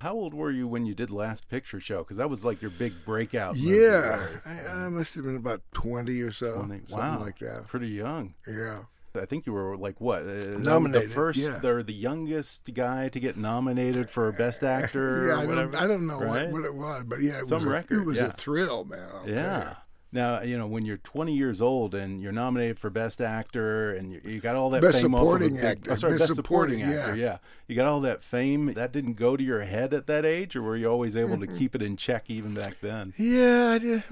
How 0.00 0.12
old 0.14 0.34
were 0.34 0.50
you 0.50 0.66
when 0.68 0.86
you 0.86 0.94
did 0.94 1.10
Last 1.10 1.48
Picture 1.50 1.80
Show? 1.80 1.98
Because 1.98 2.16
that 2.18 2.30
was 2.30 2.44
like 2.44 2.60
your 2.62 2.70
big 2.70 2.92
breakout. 3.04 3.56
Yeah. 3.56 4.26
I, 4.46 4.60
I 4.84 4.88
must 4.88 5.14
have 5.14 5.24
been 5.24 5.36
about 5.36 5.62
twenty 5.72 6.20
or 6.20 6.32
so, 6.32 6.54
20 6.62 6.78
something 6.88 6.96
Wow, 6.96 7.20
like 7.20 7.38
that. 7.38 7.66
Pretty 7.68 7.88
young. 7.88 8.34
Yeah, 8.46 8.80
I 9.14 9.26
think 9.26 9.46
you 9.46 9.52
were 9.52 9.76
like 9.76 10.00
what? 10.00 10.22
uh, 10.22 10.58
Nominated, 10.58 11.10
The 11.10 11.14
first, 11.14 11.38
yeah. 11.38 11.64
or 11.64 11.82
the 11.82 11.92
youngest 11.92 12.68
guy 12.74 13.08
to 13.10 13.20
get 13.20 13.36
nominated 13.36 14.10
for 14.10 14.30
Best 14.32 14.62
Actor. 14.76 15.26
yeah. 15.28 15.34
or 15.34 15.36
I 15.38 15.44
whatever, 15.46 15.72
don't, 15.72 15.82
I 15.82 15.86
don't 15.86 16.06
know 16.06 16.20
right? 16.20 16.44
what, 16.50 16.62
what 16.62 16.64
it 16.64 16.74
was, 16.74 17.04
but 17.04 17.20
yeah, 17.20 17.38
it 17.40 17.48
Some 17.48 17.64
was 17.64 17.66
a, 17.66 17.76
record, 17.76 17.98
It 18.02 18.04
was 18.04 18.16
yeah. 18.16 18.26
a 18.26 18.32
thrill, 18.32 18.84
man. 18.84 19.06
I'll 19.14 19.28
Yeah. 19.28 19.74
Now 20.14 20.40
you 20.42 20.56
know 20.56 20.66
when 20.66 20.86
you're 20.86 20.96
20 20.98 21.34
years 21.34 21.60
old 21.60 21.94
and 21.94 22.22
you're 22.22 22.32
nominated 22.32 22.78
for 22.78 22.88
Best 22.88 23.20
Actor 23.20 23.94
and 23.96 24.12
you, 24.12 24.20
you 24.24 24.40
got 24.40 24.54
all 24.56 24.70
that 24.70 24.80
Best 24.80 25.02
fame 25.02 25.10
supporting 25.12 25.54
off 25.58 25.58
of 25.58 25.64
a 25.64 25.66
big, 25.68 25.78
actor. 25.78 25.92
oh, 25.92 25.94
sorry, 25.96 26.12
Best 26.14 26.20
Best, 26.28 26.34
supporting, 26.36 26.78
supporting, 26.78 26.98
actor. 27.00 27.16
yeah. 27.16 27.24
Yeah, 27.32 27.38
you 27.66 27.74
got 27.76 27.86
all 27.88 28.00
that 28.02 28.22
fame. 28.22 28.72
That 28.74 28.92
didn't 28.92 29.14
go 29.14 29.36
to 29.36 29.42
your 29.42 29.62
head 29.62 29.92
at 29.92 30.06
that 30.06 30.24
age, 30.24 30.54
or 30.56 30.62
were 30.62 30.76
you 30.76 30.86
always 30.86 31.16
able 31.16 31.38
to 31.40 31.46
keep 31.48 31.74
it 31.74 31.82
in 31.82 31.96
check 31.96 32.30
even 32.30 32.54
back 32.54 32.76
then? 32.80 33.12
Yeah, 33.18 33.70
I 33.70 33.78
did. 33.78 34.04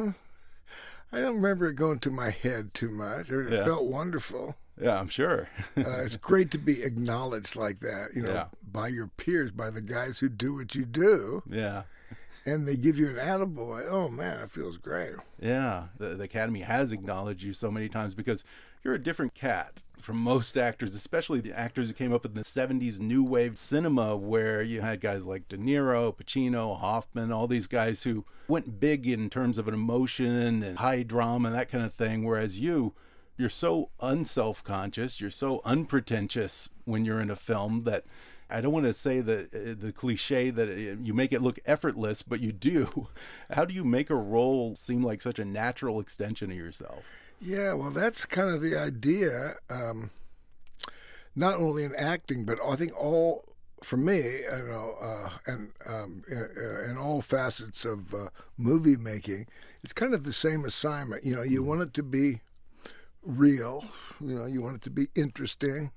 I 1.13 1.21
don't 1.21 1.37
remember 1.37 1.69
it 1.69 1.75
going 1.75 1.99
to 2.01 2.11
my 2.11 2.31
head 2.31 2.75
too 2.75 2.91
much. 2.91 3.31
It 3.31 3.53
Yeah. 3.53 3.65
felt 3.65 3.85
wonderful. 3.85 4.57
Yeah, 4.81 4.99
I'm 4.99 5.09
sure. 5.09 5.49
Uh, 5.77 5.83
it's 6.05 6.17
great 6.17 6.51
to 6.53 6.59
be 6.59 6.83
acknowledged 6.83 7.55
like 7.55 7.81
that, 7.81 8.09
you 8.17 8.23
know, 8.23 8.33
Yeah. 8.33 8.45
by 8.73 8.89
your 8.89 9.07
peers, 9.07 9.51
by 9.51 9.71
the 9.71 9.83
guys 9.83 10.19
who 10.19 10.29
do 10.31 10.55
what 10.55 10.75
you 10.75 10.85
do, 10.87 11.43
yeah. 11.49 11.83
And 12.45 12.67
they 12.67 12.77
give 12.77 12.99
you 12.99 13.09
an 13.11 13.17
attaboy. 13.17 13.87
Oh 13.89 14.09
man, 14.09 14.41
it 14.41 14.51
feels 14.51 14.77
great. 14.77 15.15
Yeah, 15.41 15.85
the, 15.99 16.11
the 16.11 16.25
Academy 16.25 16.61
has 16.61 16.93
acknowledged 16.93 17.43
you 17.43 17.53
so 17.53 17.71
many 17.71 17.89
times 17.89 18.15
because 18.15 18.45
you're 18.83 18.95
a 18.95 19.03
different 19.03 19.35
cat 19.35 19.83
from 20.01 20.17
most 20.17 20.57
actors, 20.59 20.95
especially 20.95 21.41
the 21.41 21.57
actors 21.57 21.87
who 21.89 21.95
came 21.95 22.13
up 22.13 22.27
in 22.27 22.35
the 22.35 22.43
70s 22.43 22.99
new 22.99 23.23
wave 23.23 23.57
cinema, 23.57 24.17
where 24.17 24.61
you 24.61 24.81
had 24.81 25.01
guys 25.01 25.25
like 25.25 25.49
De 25.49 25.57
Niro, 25.57 26.15
Pacino, 26.15 26.79
Hoffman, 26.79 27.31
all 27.31 27.47
these 27.47 27.69
guys 27.69 28.03
who 28.03 28.25
went 28.49 28.81
big 28.81 29.07
in 29.07 29.31
terms 29.31 29.59
of 29.59 29.69
an 29.69 29.75
emotion 29.75 30.63
and 30.63 30.79
high 30.79 31.05
drama 31.05 31.49
and 31.49 31.57
that 31.57 31.71
kind 31.71 31.85
of 31.85 31.95
thing. 31.95 32.25
Whereas 32.25 32.59
you, 32.59 32.93
you're 33.37 33.49
so 33.49 33.91
unself 34.01 34.65
conscious, 34.65 35.21
you're 35.21 35.31
so 35.31 35.61
unpretentious 35.65 36.69
when 36.85 37.05
you're 37.05 37.21
in 37.21 37.31
a 37.31 37.37
film 37.37 37.85
that. 37.85 38.05
I 38.53 38.61
don't 38.61 38.73
want 38.73 38.87
to 38.87 38.93
say 38.93 39.21
that 39.21 39.55
uh, 39.55 39.75
the 39.79 39.93
cliche 39.93 40.51
that 40.51 40.69
uh, 40.69 41.03
you 41.03 41.15
make 41.15 41.33
it 41.33 41.41
look 41.41 41.59
effortless, 41.65 42.23
but 42.23 42.41
you 42.41 42.53
do. 42.53 43.09
How 43.51 43.65
do 43.65 43.75
you 43.75 43.85
make 43.85 44.11
a 44.11 44.15
role 44.15 44.75
seem 44.75 45.03
like 45.03 45.23
such 45.23 45.39
a 45.39 45.45
natural 45.45 46.01
extension 46.01 46.51
of 46.51 46.57
yourself? 46.57 47.03
Yeah, 47.41 47.73
well, 47.73 47.91
that's 47.91 48.25
kind 48.25 48.51
of 48.51 48.61
the 48.61 48.77
idea. 48.77 49.55
Um, 49.71 50.11
not 51.35 51.55
only 51.55 51.85
in 51.85 51.95
acting, 51.97 52.45
but 52.45 52.59
I 52.65 52.77
think 52.77 52.97
all 52.97 53.45
for 53.83 53.97
me, 53.97 54.19
you 54.19 54.65
know, 54.69 54.97
uh, 55.01 55.31
and 55.47 55.73
um, 55.87 56.23
in, 56.31 56.91
in 56.91 56.97
all 56.97 57.21
facets 57.21 57.85
of 57.85 58.15
uh, 58.15 58.29
movie 58.57 58.97
making, 58.97 59.47
it's 59.83 59.93
kind 59.93 60.15
of 60.15 60.25
the 60.25 60.33
same 60.33 60.65
assignment. 60.65 61.25
You 61.25 61.35
know, 61.35 61.43
you 61.43 61.63
want 61.63 61.81
it 61.81 61.95
to 61.95 62.03
be 62.03 62.41
real. 63.23 63.85
You 64.21 64.39
know, 64.39 64.47
you 64.47 64.63
want 64.63 64.77
it 64.77 64.83
to 64.83 64.91
be 64.91 65.09
interesting. 65.15 65.91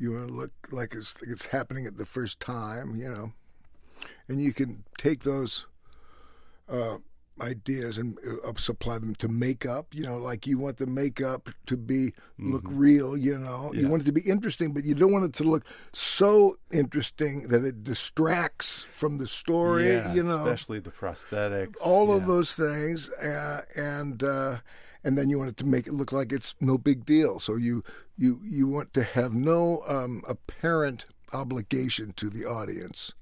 You 0.00 0.12
want 0.12 0.28
to 0.28 0.34
look 0.34 0.52
like 0.72 0.94
it's 0.94 1.14
it's 1.22 1.46
happening 1.46 1.86
at 1.86 1.96
the 1.98 2.06
first 2.06 2.40
time. 2.40 2.96
You 2.96 3.10
know, 3.12 3.32
and 4.28 4.40
you 4.40 4.52
can 4.52 4.82
take 4.98 5.22
those 5.22 5.66
uh, 6.68 6.96
ideas 7.42 7.98
and 7.98 8.18
uh, 8.44 8.52
supply 8.56 8.98
them 8.98 9.14
to 9.16 9.28
makeup. 9.28 9.88
You 9.92 10.04
know, 10.04 10.18
like 10.18 10.46
you 10.46 10.58
want 10.58 10.76
the 10.78 10.86
makeup 10.86 11.50
to 11.66 11.76
be 11.76 12.12
look 12.38 12.64
real. 12.66 13.16
You 13.16 13.38
know, 13.38 13.70
Yeah. 13.74 13.82
you 13.82 13.88
want 13.88 14.02
it 14.02 14.06
to 14.06 14.12
be 14.12 14.22
interesting, 14.22 14.72
but 14.72 14.84
you 14.84 14.94
don't 14.94 15.12
want 15.12 15.24
it 15.26 15.34
to 15.34 15.44
look 15.44 15.64
so 15.92 16.56
interesting 16.72 17.48
that 17.48 17.64
it 17.64 17.84
distracts 17.84 18.86
from 18.90 19.18
the 19.18 19.26
story. 19.26 19.88
yeah, 19.96 20.14
you 20.14 20.22
know, 20.22 20.44
especially 20.44 20.80
the 20.80 20.90
prosthetics. 20.90 21.76
all 21.82 22.14
of 22.16 22.26
those 22.26 22.54
things, 22.54 23.10
uh, 23.10 23.62
and 23.76 24.22
uh, 24.22 24.58
and 25.04 25.16
then 25.16 25.30
you 25.30 25.38
want 25.38 25.50
it 25.50 25.56
to 25.58 25.66
make 25.66 25.86
it 25.86 25.94
look 25.94 26.12
like 26.12 26.32
it's 26.32 26.54
no 26.60 26.76
big 26.78 27.04
deal. 27.06 27.38
So 27.38 27.56
you 27.56 27.82
you 28.20 28.38
you 28.44 28.68
want 28.68 28.92
to 28.94 29.02
have 29.02 29.32
no 29.34 29.82
um, 29.88 30.22
apparent 30.28 31.06
obligation 31.32 32.12
to 32.16 32.28
the 32.30 32.44
audience. 32.44 33.12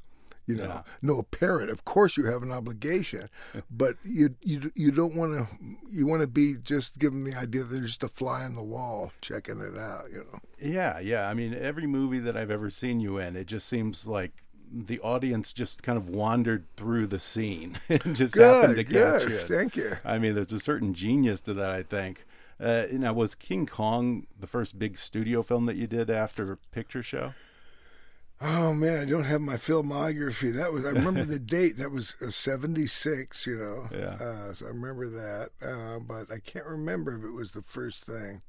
You 0.46 0.54
know, 0.56 0.64
Yeah. 0.64 0.82
no 1.02 1.18
apparent. 1.18 1.68
Of 1.70 1.84
course, 1.84 2.16
you 2.16 2.24
have 2.24 2.42
an 2.42 2.50
obligation, 2.50 3.28
but 3.70 3.96
you 4.02 4.34
you 4.42 4.72
you 4.74 4.90
don't 4.90 5.14
want 5.14 5.32
to. 5.34 5.46
You 5.90 6.06
want 6.06 6.22
to 6.22 6.26
be 6.26 6.54
just 6.62 6.98
give 6.98 7.12
them 7.12 7.24
the 7.24 7.34
idea 7.34 7.64
that 7.64 7.68
they're 7.74 7.84
just 7.84 8.02
a 8.02 8.08
fly 8.08 8.44
on 8.44 8.54
the 8.54 8.62
wall 8.62 9.12
checking 9.20 9.60
it 9.60 9.76
out. 9.78 10.04
You 10.10 10.24
know. 10.32 10.38
Yeah, 10.58 10.98
yeah. 11.00 11.28
I 11.28 11.34
mean, 11.34 11.52
every 11.54 11.86
movie 11.86 12.18
that 12.20 12.34
I've 12.36 12.50
ever 12.50 12.70
seen 12.70 12.98
you 12.98 13.18
in, 13.18 13.36
it 13.36 13.46
just 13.46 13.68
seems 13.68 14.06
like 14.06 14.32
the 14.70 15.00
audience 15.00 15.52
just 15.52 15.82
kind 15.82 15.98
of 15.98 16.08
wandered 16.08 16.64
through 16.76 17.06
the 17.08 17.18
scene 17.18 17.76
and 17.90 18.16
just 18.16 18.34
happened 18.34 18.76
to 18.76 18.84
Good, 18.84 19.20
catch 19.20 19.28
good. 19.28 19.32
it. 19.32 19.48
Thank 19.48 19.76
you. 19.76 19.96
I 20.04 20.18
mean, 20.18 20.34
there's 20.34 20.52
a 20.52 20.60
certain 20.60 20.94
genius 20.94 21.42
to 21.42 21.54
that, 21.54 21.70
I 21.70 21.82
think. 21.82 22.24
Uh, 22.60 22.86
now, 22.92 23.12
was 23.12 23.34
King 23.34 23.66
Kong 23.66 24.26
the 24.38 24.46
first 24.46 24.78
big 24.78 24.98
studio 24.98 25.42
film 25.42 25.66
that 25.66 25.76
you 25.76 25.86
did 25.86 26.10
after 26.10 26.56
Picture 26.72 27.02
Show? 27.02 27.34
Oh 28.40 28.72
man, 28.72 29.00
I 29.00 29.04
don't 29.04 29.24
have 29.24 29.40
my 29.40 29.56
filmography. 29.56 30.54
That 30.54 30.72
was 30.72 30.86
I 30.86 30.90
remember 30.90 31.24
the 31.24 31.38
date. 31.56 31.78
That 31.78 31.90
was 31.90 32.14
uh, 32.22 32.30
seventy 32.30 32.86
six. 32.86 33.46
You 33.46 33.58
know, 33.58 33.88
Yeah. 33.92 34.14
Uh, 34.24 34.52
so 34.52 34.66
I 34.66 34.68
remember 34.68 35.08
that, 35.08 35.50
uh, 35.60 35.98
but 35.98 36.32
I 36.32 36.38
can't 36.38 36.66
remember 36.66 37.16
if 37.16 37.24
it 37.24 37.32
was 37.32 37.52
the 37.52 37.62
first 37.62 38.04
thing. 38.04 38.42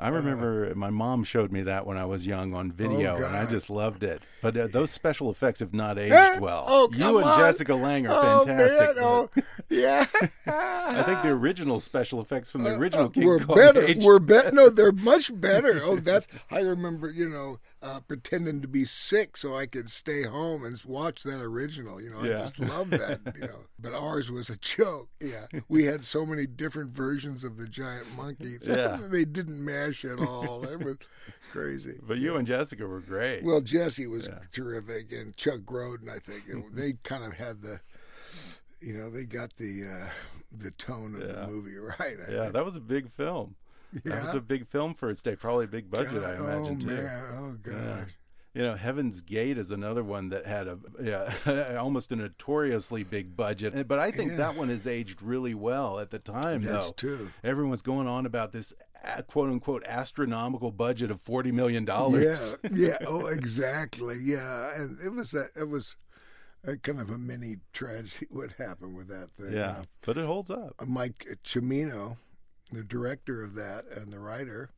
I 0.00 0.08
remember 0.10 0.72
my 0.76 0.90
mom 0.90 1.24
showed 1.24 1.50
me 1.50 1.62
that 1.62 1.84
when 1.84 1.96
I 1.96 2.04
was 2.04 2.24
young 2.24 2.54
on 2.54 2.70
video, 2.70 3.16
and 3.16 3.24
I 3.36 3.42
Oh, 3.42 3.46
just 3.46 3.68
loved 3.68 4.04
it. 4.04 4.22
But 4.40 4.56
uh, 4.56 4.68
those 4.68 4.92
special 4.92 5.28
effects 5.30 5.58
have 5.58 5.74
not 5.74 5.98
aged 5.98 6.14
Eh? 6.14 6.38
well. 6.38 6.64
Oh, 6.68 6.88
come 6.92 7.00
you 7.00 7.18
and 7.18 7.26
on. 7.26 7.38
Jessica 7.40 7.74
Lange 7.74 8.06
are 8.06 8.12
oh, 8.14 8.44
fantastic. 8.44 8.96
Man, 8.96 9.04
oh, 9.04 9.30
yeah. 9.68 10.06
I 10.46 11.02
think 11.02 11.22
the 11.22 11.30
original 11.30 11.80
special 11.80 12.20
effects 12.20 12.48
from 12.50 12.62
the 12.62 12.76
original 12.76 13.06
Uh, 13.06 13.08
King 13.08 13.24
we're 13.26 13.40
Kong 13.40 13.56
better. 13.56 13.82
aged 13.82 14.04
We're 14.04 14.20
better. 14.20 14.52
No, 14.52 14.68
they're 14.68 14.92
much 15.12 15.32
better. 15.40 15.80
Oh, 15.82 15.96
that's. 15.96 16.28
I 16.50 16.60
remember, 16.60 17.10
you 17.10 17.28
know, 17.28 17.58
uh, 17.80 18.00
pretending 18.00 18.60
to 18.60 18.66
be 18.68 18.84
sick 18.84 19.36
so 19.36 19.56
I 19.56 19.66
could 19.66 19.88
stay 19.90 20.24
home 20.24 20.64
and 20.64 20.80
watch 20.84 21.22
that 21.22 21.40
original. 21.40 22.00
You 22.00 22.10
know, 22.10 22.24
Yeah. 22.24 22.38
I 22.38 22.40
just 22.42 22.58
love 22.58 22.90
that. 22.90 23.20
You 23.36 23.46
know, 23.46 23.60
but 23.78 23.94
ours 23.94 24.30
was 24.30 24.50
a 24.50 24.56
joke. 24.56 25.08
Yeah, 25.20 25.46
we 25.68 25.84
had 25.84 26.02
so 26.02 26.26
many 26.26 26.46
different 26.46 26.90
versions 26.90 27.44
of 27.44 27.56
the 27.56 27.68
giant 27.68 28.06
monkey. 28.16 28.58
Yeah. 28.62 28.98
they 29.00 29.24
didn't 29.24 29.64
mash 29.64 30.04
at 30.04 30.18
all. 30.18 30.64
It 30.64 30.82
was 30.84 30.96
crazy. 31.52 31.98
But 32.02 32.18
you 32.18 32.36
and 32.36 32.46
Jessica 32.46 32.86
were 32.86 33.00
great. 33.00 33.44
Well, 33.44 33.60
Jesse 33.60 34.06
was 34.08 34.28
terrific, 34.52 35.12
and 35.12 35.36
Chuck 35.36 35.60
Grodin. 35.60 36.08
I 36.10 36.18
think 36.18 36.46
Mm-hmm. 36.48 36.76
they 36.76 36.94
kind 37.04 37.22
of 37.24 37.34
had 37.34 37.62
the, 37.62 37.80
you 38.80 38.94
know, 38.94 39.10
they 39.10 39.24
got 39.24 39.52
the 39.56 39.84
uh, 39.84 40.10
the 40.56 40.70
tone 40.72 41.14
of 41.14 41.20
Yeah. 41.20 41.44
the 41.44 41.46
movie 41.48 41.76
right. 41.78 41.98
I 42.00 42.32
yeah, 42.32 42.40
think. 42.42 42.52
that 42.54 42.64
was 42.64 42.76
a 42.76 42.80
big 42.80 43.10
film. 43.12 43.54
That 44.04 44.26
was 44.26 44.34
a 44.34 44.40
big 44.40 44.66
film 44.66 44.94
for 44.94 45.10
its 45.10 45.22
day. 45.22 45.36
Probably 45.36 45.64
a 45.64 45.68
big 45.68 45.90
budget, 45.90 46.22
I 46.24 46.36
God, 46.36 46.40
imagine 46.40 46.76
oh, 46.76 46.80
too. 46.80 46.86
Man, 47.02 47.24
oh 47.38 47.56
gosh. 47.62 48.10
You 48.54 48.62
know, 48.62 48.74
Heaven's 48.74 49.20
Gate 49.20 49.56
is 49.56 49.70
another 49.70 50.02
one 50.02 50.30
that 50.30 50.44
had 50.46 50.66
a 50.66 50.78
yeah, 51.02 51.76
almost 51.80 52.10
a 52.12 52.16
notoriously 52.16 53.04
big 53.04 53.36
budget. 53.36 53.86
But 53.86 53.98
I 53.98 54.10
think 54.10 54.32
Yeah. 54.32 54.36
that 54.38 54.56
one 54.56 54.68
has 54.68 54.86
aged 54.86 55.22
really 55.22 55.54
well 55.54 56.00
at 56.00 56.10
the 56.10 56.18
time, 56.18 56.62
That's 56.62 56.88
though. 56.88 56.92
true. 56.94 57.30
Everyone's 57.44 57.82
going 57.82 58.08
on 58.08 58.26
about 58.26 58.52
this 58.52 58.72
uh, 59.04 59.22
quote 59.22 59.48
unquote 59.50 59.84
astronomical 59.86 60.72
budget 60.72 61.10
of 61.10 61.22
$40 61.24 61.52
million. 61.52 61.86
Yeah, 61.86 62.36
yeah. 62.72 62.96
Oh, 63.06 63.26
exactly. 63.26 64.16
Yeah, 64.22 64.74
and 64.76 64.98
it 65.04 65.10
was 65.10 65.34
a, 65.34 65.46
it 65.56 65.68
was 65.68 65.96
a 66.64 66.76
kind 66.76 67.00
of 67.00 67.10
a 67.10 67.18
mini 67.18 67.58
tragedy. 67.72 68.26
What 68.30 68.52
happened 68.58 68.96
with 68.96 69.08
that 69.08 69.30
thing? 69.30 69.52
Yeah, 69.52 69.66
know. 69.66 69.82
but 70.04 70.16
it 70.16 70.26
holds 70.26 70.50
up. 70.50 70.74
Mike 70.86 71.38
Cimino, 71.44 72.16
the 72.70 72.84
director 72.84 73.42
of 73.42 73.54
that 73.54 73.84
and 73.94 74.12
the 74.12 74.20
writer, 74.20 74.70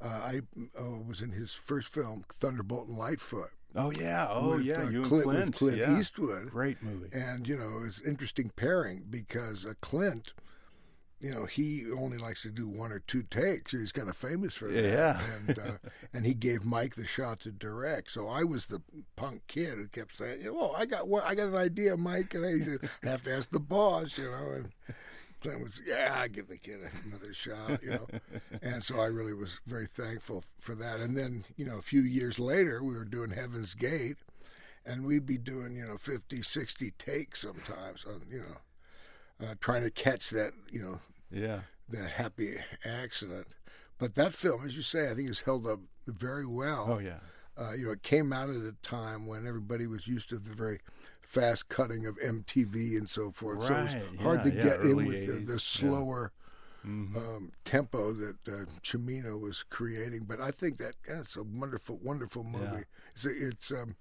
uh, 0.00 0.06
I 0.06 0.40
uh, 0.78 0.98
was 1.06 1.20
in 1.20 1.32
his 1.32 1.52
first 1.52 1.88
film, 1.88 2.24
Thunderbolt 2.40 2.88
and 2.88 2.96
Lightfoot. 2.96 3.50
Oh, 3.74 3.92
yeah. 3.92 4.26
Oh, 4.28 4.56
with, 4.56 4.64
yeah. 4.64 4.82
uh, 4.82 4.88
you 4.88 5.02
and 5.02 5.06
Clint, 5.06 5.24
Clint. 5.24 5.46
with 5.46 5.54
Clint 5.54 5.78
yeah. 5.78 5.98
Eastwood. 5.98 6.50
Great 6.50 6.82
movie. 6.82 7.08
And 7.12 7.46
you 7.46 7.56
know, 7.56 7.82
it's 7.86 8.00
interesting 8.00 8.50
pairing 8.56 9.04
because 9.08 9.64
uh, 9.64 9.74
Clint, 9.80 10.32
you 11.20 11.30
know, 11.30 11.44
he 11.44 11.84
only 11.96 12.18
likes 12.18 12.42
to 12.42 12.50
do 12.50 12.66
one 12.66 12.90
or 12.90 12.98
two 12.98 13.22
takes. 13.22 13.72
He's 13.72 13.92
kind 13.92 14.08
of 14.08 14.16
famous 14.16 14.54
for 14.54 14.68
that. 14.68 14.82
Yeah. 14.82 15.20
And 15.46 15.58
uh, 15.58 15.72
and 16.12 16.26
he 16.26 16.34
gave 16.34 16.64
Mike 16.64 16.96
the 16.96 17.06
shot 17.06 17.40
to 17.40 17.52
direct. 17.52 18.10
So 18.10 18.26
I 18.26 18.42
was 18.42 18.66
the 18.66 18.82
punk 19.16 19.42
kid 19.46 19.74
who 19.78 19.86
kept 19.86 20.16
saying, 20.16 20.48
"Oh, 20.48 20.72
I 20.76 20.86
got 20.86 21.06
one, 21.06 21.22
I 21.24 21.34
got 21.34 21.48
an 21.48 21.56
idea, 21.56 21.96
Mike." 21.96 22.34
And 22.34 22.44
he 22.46 22.62
said, 22.62 22.80
"I 23.04 23.08
have 23.08 23.22
to 23.24 23.36
ask 23.36 23.50
the 23.50 23.60
boss," 23.60 24.18
you 24.18 24.30
know. 24.30 24.50
And 24.56 24.72
Clint 25.40 25.62
was, 25.62 25.80
"Yeah, 25.86 26.16
I 26.18 26.28
give 26.28 26.48
the 26.48 26.58
kid 26.58 26.80
another 27.06 27.32
shot," 27.32 27.82
you 27.82 27.90
know. 27.90 28.06
and 28.62 28.82
so 28.82 29.00
I 29.00 29.06
really 29.06 29.32
was 29.34 29.58
very 29.66 29.86
thankful 29.86 30.44
for 30.58 30.74
that. 30.76 31.00
And 31.00 31.16
then, 31.16 31.44
you 31.56 31.64
know, 31.64 31.78
a 31.78 31.82
few 31.82 32.02
years 32.02 32.38
later, 32.38 32.82
we 32.82 32.94
were 32.94 33.04
doing 33.04 33.30
Heaven's 33.30 33.74
Gate 33.74 34.16
and 34.86 35.04
we'd 35.06 35.26
be 35.26 35.36
doing 35.36 35.76
you 35.76 35.86
know 35.86 35.98
50 35.98 36.40
60 36.40 36.90
takes 36.92 37.42
sometimes 37.42 38.06
on 38.06 38.22
you 38.30 38.38
know 38.40 39.46
uh, 39.46 39.54
trying 39.60 39.82
to 39.82 39.90
catch 39.90 40.30
that 40.30 40.52
you 40.72 40.80
know 40.80 41.00
Yeah. 41.30 41.60
that 41.90 42.12
happy 42.12 42.54
accident 42.82 43.46
but 43.98 44.14
that 44.14 44.32
film 44.32 44.64
as 44.64 44.76
you 44.78 44.82
say 44.82 45.10
i 45.10 45.14
think 45.14 45.28
has 45.28 45.40
held 45.40 45.66
up 45.66 45.80
very 46.06 46.46
well 46.46 46.86
Oh, 46.92 46.98
yeah. 46.98 47.18
uh, 47.58 47.72
you 47.76 47.84
know 47.84 47.90
it 47.92 48.02
came 48.02 48.32
out 48.32 48.48
at 48.48 48.56
a 48.56 48.74
time 48.82 49.26
when 49.26 49.46
everybody 49.46 49.86
was 49.86 50.08
used 50.08 50.30
to 50.30 50.38
the 50.38 50.54
very 50.54 50.78
fast 51.30 51.68
cutting 51.68 52.06
of 52.06 52.18
mtv 52.18 52.74
and 52.98 53.08
so 53.08 53.30
forth 53.30 53.62
so 53.62 53.72
it 53.74 53.82
was 53.82 53.94
Right, 53.94 54.18
hard 54.20 54.42
to 54.42 54.48
yeah, 54.50 54.56
yeah, 54.56 54.62
get 54.64 54.80
in 54.80 54.96
with 55.06 55.26
the, 55.26 55.32
80s, 55.32 55.46
the 55.46 55.52
yeah. 55.52 55.58
slower 55.58 56.32
Mhm. 56.84 57.14
um, 57.16 57.52
tempo 57.64 58.12
that 58.14 58.36
uh, 58.48 58.64
Cimino 58.82 59.38
was 59.38 59.62
creating. 59.68 60.24
But 60.24 60.40
I 60.40 60.50
think 60.50 60.78
that 60.78 60.94
yeah, 61.06 61.20
it's 61.20 61.36
a 61.36 61.42
wonderful, 61.42 61.98
wonderful 62.02 62.42
movie. 62.42 62.64
Yeah. 62.64 62.82
It's, 63.14 63.24
it's 63.26 63.70
um, 63.70 63.96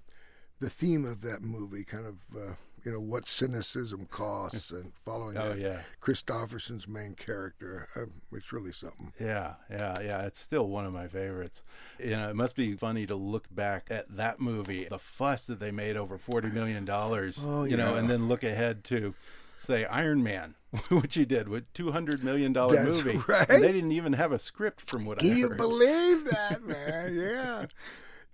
the 0.61 0.69
theme 0.69 1.03
of 1.03 1.19
that 1.21 1.41
movie, 1.41 1.83
kind 1.83 2.05
of 2.05 2.15
uh, 2.35 2.53
you 2.83 2.91
know 2.91 2.99
what 2.99 3.27
cynicism 3.27 4.05
costs, 4.05 4.71
and 4.71 4.91
following 5.05 5.37
Oh, 5.37 5.49
that 5.49 5.59
yeah. 5.59 5.81
Kristofferson's 6.01 6.87
main 6.87 7.15
character. 7.15 7.87
Um, 7.95 8.21
it's 8.31 8.51
really 8.51 8.71
something. 8.71 9.13
Yeah, 9.19 9.53
yeah, 9.69 9.99
yeah. 10.01 10.21
It's 10.25 10.39
still 10.39 10.67
one 10.67 10.85
of 10.85 10.93
my 10.93 11.07
favorites. 11.07 11.63
You 11.99 12.11
know, 12.11 12.29
it 12.29 12.35
must 12.35 12.55
be 12.55 12.73
funny 12.73 13.05
to 13.07 13.15
look 13.15 13.53
back 13.53 13.87
at 13.89 14.15
that 14.15 14.39
movie, 14.39 14.85
the 14.89 14.99
fuss 14.99 15.45
that 15.47 15.59
they 15.59 15.71
made 15.71 15.97
over 15.97 16.17
forty 16.17 16.49
million 16.49 16.85
dollars. 16.85 17.43
Oh, 17.49 17.63
You 17.63 17.77
know, 17.77 17.95
and 17.95 18.09
then 18.09 18.27
look 18.27 18.43
ahead 18.43 18.83
to 18.85 19.13
say 19.57 19.83
Iron 19.85 20.21
Man, 20.23 20.55
which 20.89 21.15
he 21.15 21.25
did 21.25 21.49
with 21.49 21.71
two 21.73 21.91
hundred 21.91 22.23
million 22.23 22.53
dollar 22.53 22.83
movie, 22.83 23.21
right. 23.27 23.49
and 23.49 23.63
they 23.63 23.71
didn't 23.71 23.91
even 23.91 24.13
have 24.13 24.31
a 24.31 24.39
script 24.39 24.81
from 24.81 25.05
what 25.05 25.19
Can 25.19 25.31
I 25.31 25.35
you 25.35 25.49
believe 25.49 26.25
that, 26.25 26.63
man? 26.63 27.15
Yeah. 27.15 27.65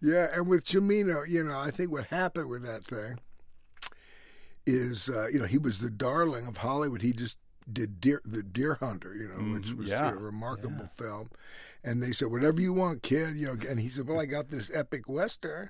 Yeah, 0.02 0.28
and 0.36 0.48
with 0.50 0.66
Cimino, 0.66 1.28
you 1.28 1.44
know, 1.44 1.58
I 1.58 1.72
think 1.72 1.90
what 1.92 2.06
happened 2.08 2.50
with 2.50 2.64
that 2.64 2.84
thing 2.84 3.18
is, 4.66 5.10
uh, 5.10 5.28
you 5.32 5.40
know, 5.40 5.46
he 5.46 5.58
was 5.58 5.80
the 5.80 5.90
darling 5.90 6.48
of 6.48 6.58
Hollywood. 6.58 7.02
He 7.02 7.14
just 7.14 7.38
did 7.72 8.00
Deer, 8.00 8.22
the 8.26 8.44
Deer 8.44 8.76
Hunter, 8.76 9.16
you 9.16 9.28
know, 9.28 9.54
which 9.54 9.70
Mhm, 9.70 9.78
was 9.78 9.90
yeah, 9.90 10.12
a 10.12 10.16
remarkable 10.16 10.88
film. 10.96 11.30
And 11.84 12.02
they 12.02 12.12
said, 12.12 12.30
"Whatever 12.30 12.62
you 12.62 12.74
want, 12.74 13.04
kid," 13.04 13.36
you 13.38 13.48
know. 13.48 13.58
And 13.68 13.80
he 13.80 13.90
said, 13.90 14.08
"Well, 14.08 14.20
I 14.20 14.26
got 14.26 14.50
this 14.50 14.72
epic 14.74 15.08
western." 15.08 15.70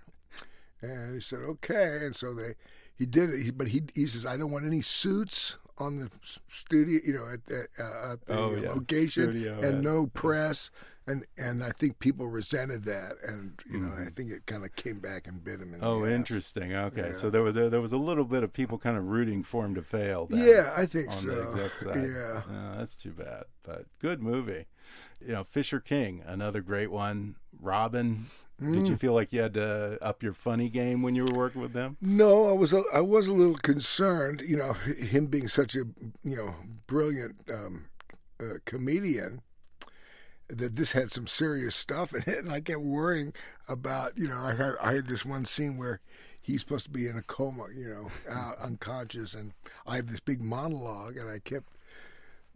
And 0.81 1.15
he 1.15 1.21
said, 1.21 1.39
"Okay." 1.39 2.05
And 2.05 2.15
so 2.15 2.33
they, 2.33 2.55
he 2.95 3.05
did 3.05 3.29
it. 3.29 3.43
He, 3.43 3.51
but 3.51 3.67
he 3.69 3.83
he 3.93 4.07
says, 4.07 4.25
"I 4.25 4.37
don't 4.37 4.51
want 4.51 4.65
any 4.65 4.81
suits 4.81 5.57
on 5.77 5.97
the 5.99 6.09
studio, 6.49 6.99
you 7.05 7.13
know, 7.13 7.27
at 7.31 7.45
the, 7.45 7.67
uh, 7.79 8.13
at 8.13 8.25
the 8.25 8.33
Oh, 8.37 8.55
yeah. 8.55 8.69
location, 8.71 9.31
Studio, 9.31 9.53
and 9.61 9.75
yeah. 9.75 9.81
no 9.91 10.07
press." 10.07 10.71
And 11.07 11.23
and 11.37 11.63
I 11.63 11.69
think 11.69 11.99
people 11.99 12.27
resented 12.27 12.83
that, 12.85 13.17
and 13.27 13.53
you 13.71 13.77
know, 13.79 13.89
Mm-hmm. 13.89 14.07
I 14.07 14.09
think 14.09 14.31
it 14.31 14.45
kind 14.47 14.65
of 14.65 14.75
came 14.75 14.99
back 14.99 15.27
and 15.27 15.43
bit 15.43 15.59
him 15.61 15.73
in 15.75 15.79
Oh, 15.83 16.03
interesting. 16.05 16.73
Okay, 16.73 17.09
Yeah. 17.09 17.15
so 17.15 17.29
there 17.29 17.43
was 17.43 17.53
there, 17.53 17.69
there 17.69 17.81
was 17.81 17.93
a 17.93 17.97
little 17.97 18.25
bit 18.25 18.41
of 18.43 18.51
people 18.51 18.77
kind 18.79 18.97
of 18.97 19.05
rooting 19.05 19.43
for 19.43 19.65
him 19.65 19.75
to 19.75 19.83
fail. 19.83 20.27
Yeah, 20.31 20.73
I 20.75 20.85
think 20.87 21.11
so. 21.13 21.29
the 21.29 21.63
exec 21.63 21.77
side. 21.79 22.09
Yeah. 22.09 22.41
Oh, 22.49 22.77
that's 22.79 22.95
too 22.95 23.11
bad, 23.11 23.43
but 23.63 23.85
good 23.99 24.19
movie. 24.21 24.65
You 25.21 25.33
know, 25.33 25.43
Fisher 25.43 25.79
King, 25.79 26.23
another 26.25 26.61
great 26.61 26.89
one. 26.91 27.35
Robin. 27.61 28.25
Did 28.59 28.69
Mm. 28.69 28.87
you 28.87 28.95
feel 28.97 29.13
like 29.13 29.33
you 29.33 29.41
had 29.41 29.53
to 29.55 29.97
up 30.01 30.23
your 30.23 30.33
funny 30.33 30.69
game 30.69 31.01
when 31.01 31.13
you 31.13 31.25
were 31.25 31.37
working 31.37 31.61
with 31.61 31.73
them? 31.73 31.97
No, 31.99 32.47
I 32.47 32.53
was 32.53 32.71
a, 32.71 32.83
I 32.93 33.01
was 33.01 33.27
a 33.27 33.33
little 33.33 33.57
concerned. 33.57 34.41
You 34.41 34.55
know, 34.57 34.73
him 34.73 35.25
being 35.27 35.49
such 35.49 35.75
a 35.75 35.83
you 36.23 36.35
know 36.37 36.55
brilliant 36.87 37.35
um, 37.53 37.87
uh, 38.39 38.59
comedian, 38.63 39.41
that 40.47 40.75
this 40.77 40.93
had 40.93 41.11
some 41.11 41.27
serious 41.27 41.75
stuff 41.75 42.13
in 42.13 42.21
it, 42.21 42.37
and 42.39 42.51
I 42.51 42.61
kept 42.61 42.79
worrying 42.81 43.33
about. 43.67 44.17
You 44.17 44.29
know, 44.29 44.37
I 44.37 44.55
had 44.55 44.75
I 44.81 44.93
had 44.93 45.07
this 45.07 45.25
one 45.25 45.43
scene 45.43 45.75
where 45.77 45.99
he's 46.41 46.61
supposed 46.61 46.85
to 46.85 46.91
be 46.91 47.07
in 47.07 47.17
a 47.17 47.23
coma, 47.23 47.65
you 47.75 47.89
know, 47.89 48.09
out 48.31 48.57
unconscious, 48.59 49.33
and 49.33 49.51
I 49.85 49.97
have 49.97 50.07
this 50.07 50.21
big 50.21 50.41
monologue, 50.41 51.17
and 51.17 51.29
I 51.29 51.39
kept 51.39 51.67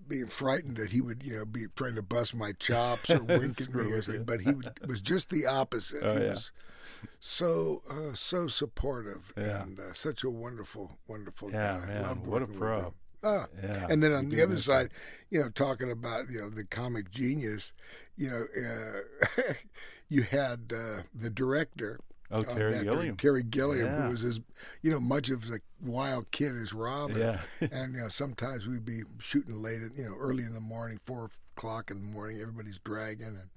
being 0.10 0.28
frightened 0.28 0.76
that 0.78 0.92
he 0.92 1.00
would, 1.02 1.24
you 1.24 1.38
know, 1.38 1.46
be 1.46 1.68
trying 1.76 1.96
to 1.96 2.02
bust 2.02 2.34
my 2.36 2.52
chops 2.54 3.10
or 3.12 3.24
wink 3.24 3.62
at 3.62 3.74
me 3.74 3.92
or 3.92 4.02
something. 4.02 4.26
But 4.26 4.42
he 4.42 4.52
would, 4.52 4.72
was 4.88 5.02
just 5.02 5.30
the 5.30 5.46
opposite. 5.46 6.02
Oh, 6.04 6.16
he 6.18 6.24
yeah. 6.26 6.30
was 6.32 6.52
so 7.20 7.82
uh, 7.90 8.14
so 8.14 8.48
supportive 8.48 9.32
Yeah. 9.38 9.62
and 9.64 9.80
uh, 9.80 9.94
such 9.94 10.24
a 10.24 10.30
wonderful, 10.30 10.92
wonderful 11.08 11.52
Yeah, 11.52 11.80
guy. 11.80 11.86
man, 11.88 12.02
Loved 12.04 12.28
what 12.28 12.42
a 12.42 12.48
pro. 12.48 12.94
Ah. 13.24 13.48
Yeah, 13.62 13.88
and 13.90 14.02
then 14.02 14.14
on 14.14 14.30
the 14.30 14.42
other 14.42 14.60
side, 14.62 14.92
you 15.30 15.42
know, 15.42 15.50
talking 15.50 15.92
about 15.92 16.30
you 16.30 16.40
know 16.42 16.50
the 16.50 16.64
comic 16.64 17.12
genius, 17.12 17.74
you 18.18 18.30
know, 18.30 18.46
uh, 19.46 19.54
you 20.10 20.24
had 20.24 20.74
uh, 20.76 21.02
the 21.14 21.30
director. 21.30 22.00
Oh, 22.32 22.38
uh, 22.38 22.42
of 22.42 22.48
Terry 22.58 22.84
Gilliam. 22.84 23.18
Terry 23.18 23.44
Gilliam, 23.44 23.86
Yeah. 23.88 24.02
who 24.04 24.10
was 24.12 24.24
as 24.24 24.40
you 24.82 24.92
know 24.92 25.00
much 25.00 25.30
of 25.30 25.50
a 25.52 25.60
wild 25.82 26.30
kid 26.32 26.56
as 26.56 26.74
Robin. 26.74 27.18
Yeah. 27.18 27.42
and 27.72 27.94
you 27.94 28.02
know 28.02 28.08
sometimes 28.08 28.68
we'd 28.68 28.86
be 28.86 29.02
shooting 29.20 29.62
late, 29.62 29.82
at, 29.82 29.98
you 29.98 30.04
know, 30.06 30.16
early 30.18 30.44
in 30.44 30.54
the 30.54 30.60
morning, 30.62 31.00
four 31.06 31.30
o'clock 31.56 31.90
in 31.92 32.00
the 32.00 32.06
morning. 32.06 32.40
Everybody's 32.40 32.80
dragging, 32.80 33.28
and 33.28 33.50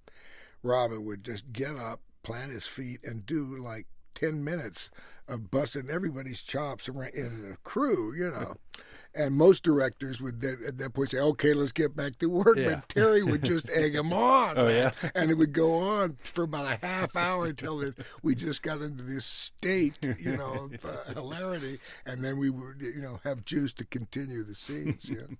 Robin 0.63 1.05
would 1.05 1.25
just 1.25 1.53
get 1.53 1.77
up, 1.77 2.01
plant 2.23 2.53
his 2.53 2.67
feet, 2.67 3.01
and 3.05 3.27
do 3.27 3.57
like 3.57 3.87
ten 4.14 4.42
minutes 4.44 4.90
of 5.29 5.51
busting 5.51 5.88
everybody's 5.88 6.42
chops 6.42 6.88
around 6.88 7.14
in 7.14 7.51
the 7.51 7.57
crew, 7.62 8.12
you 8.14 8.29
know. 8.29 8.57
And 9.14 9.35
most 9.35 9.62
directors 9.62 10.20
would 10.20 10.40
then, 10.40 10.59
at 10.66 10.79
that 10.79 10.94
point 10.94 11.11
say, 11.11 11.18
"Okay, 11.18 11.53
let's 11.53 11.70
get 11.72 11.94
back 11.94 12.18
to 12.18 12.27
work." 12.29 12.57
Yeah. 12.57 12.77
But 12.77 12.88
Terry 12.88 13.22
would 13.22 13.44
just 13.44 13.70
egg 13.75 13.94
him 13.94 14.12
on. 14.12 14.59
Oh, 14.59 14.68
yeah? 14.68 14.92
and 15.14 15.31
it 15.31 15.35
would 15.35 15.53
go 15.53 15.75
on 15.75 16.16
for 16.22 16.44
about 16.44 16.66
a 16.66 16.85
half 16.85 17.14
hour 17.14 17.46
until 17.46 17.83
it, 17.83 17.94
we 18.22 18.35
just 18.35 18.62
got 18.62 18.81
into 18.81 19.03
this 19.03 19.27
state, 19.27 19.98
you 20.18 20.37
know, 20.37 20.70
of 20.72 20.85
uh, 20.85 21.12
hilarity, 21.12 21.79
and 22.07 22.25
then 22.25 22.38
we 22.38 22.48
would, 22.48 22.81
you 22.81 23.03
know, 23.03 23.20
have 23.25 23.44
juice 23.44 23.75
to 23.75 23.85
continue 23.85 24.42
the 24.42 24.55
scenes. 24.55 25.09
Yeah. 25.09 25.22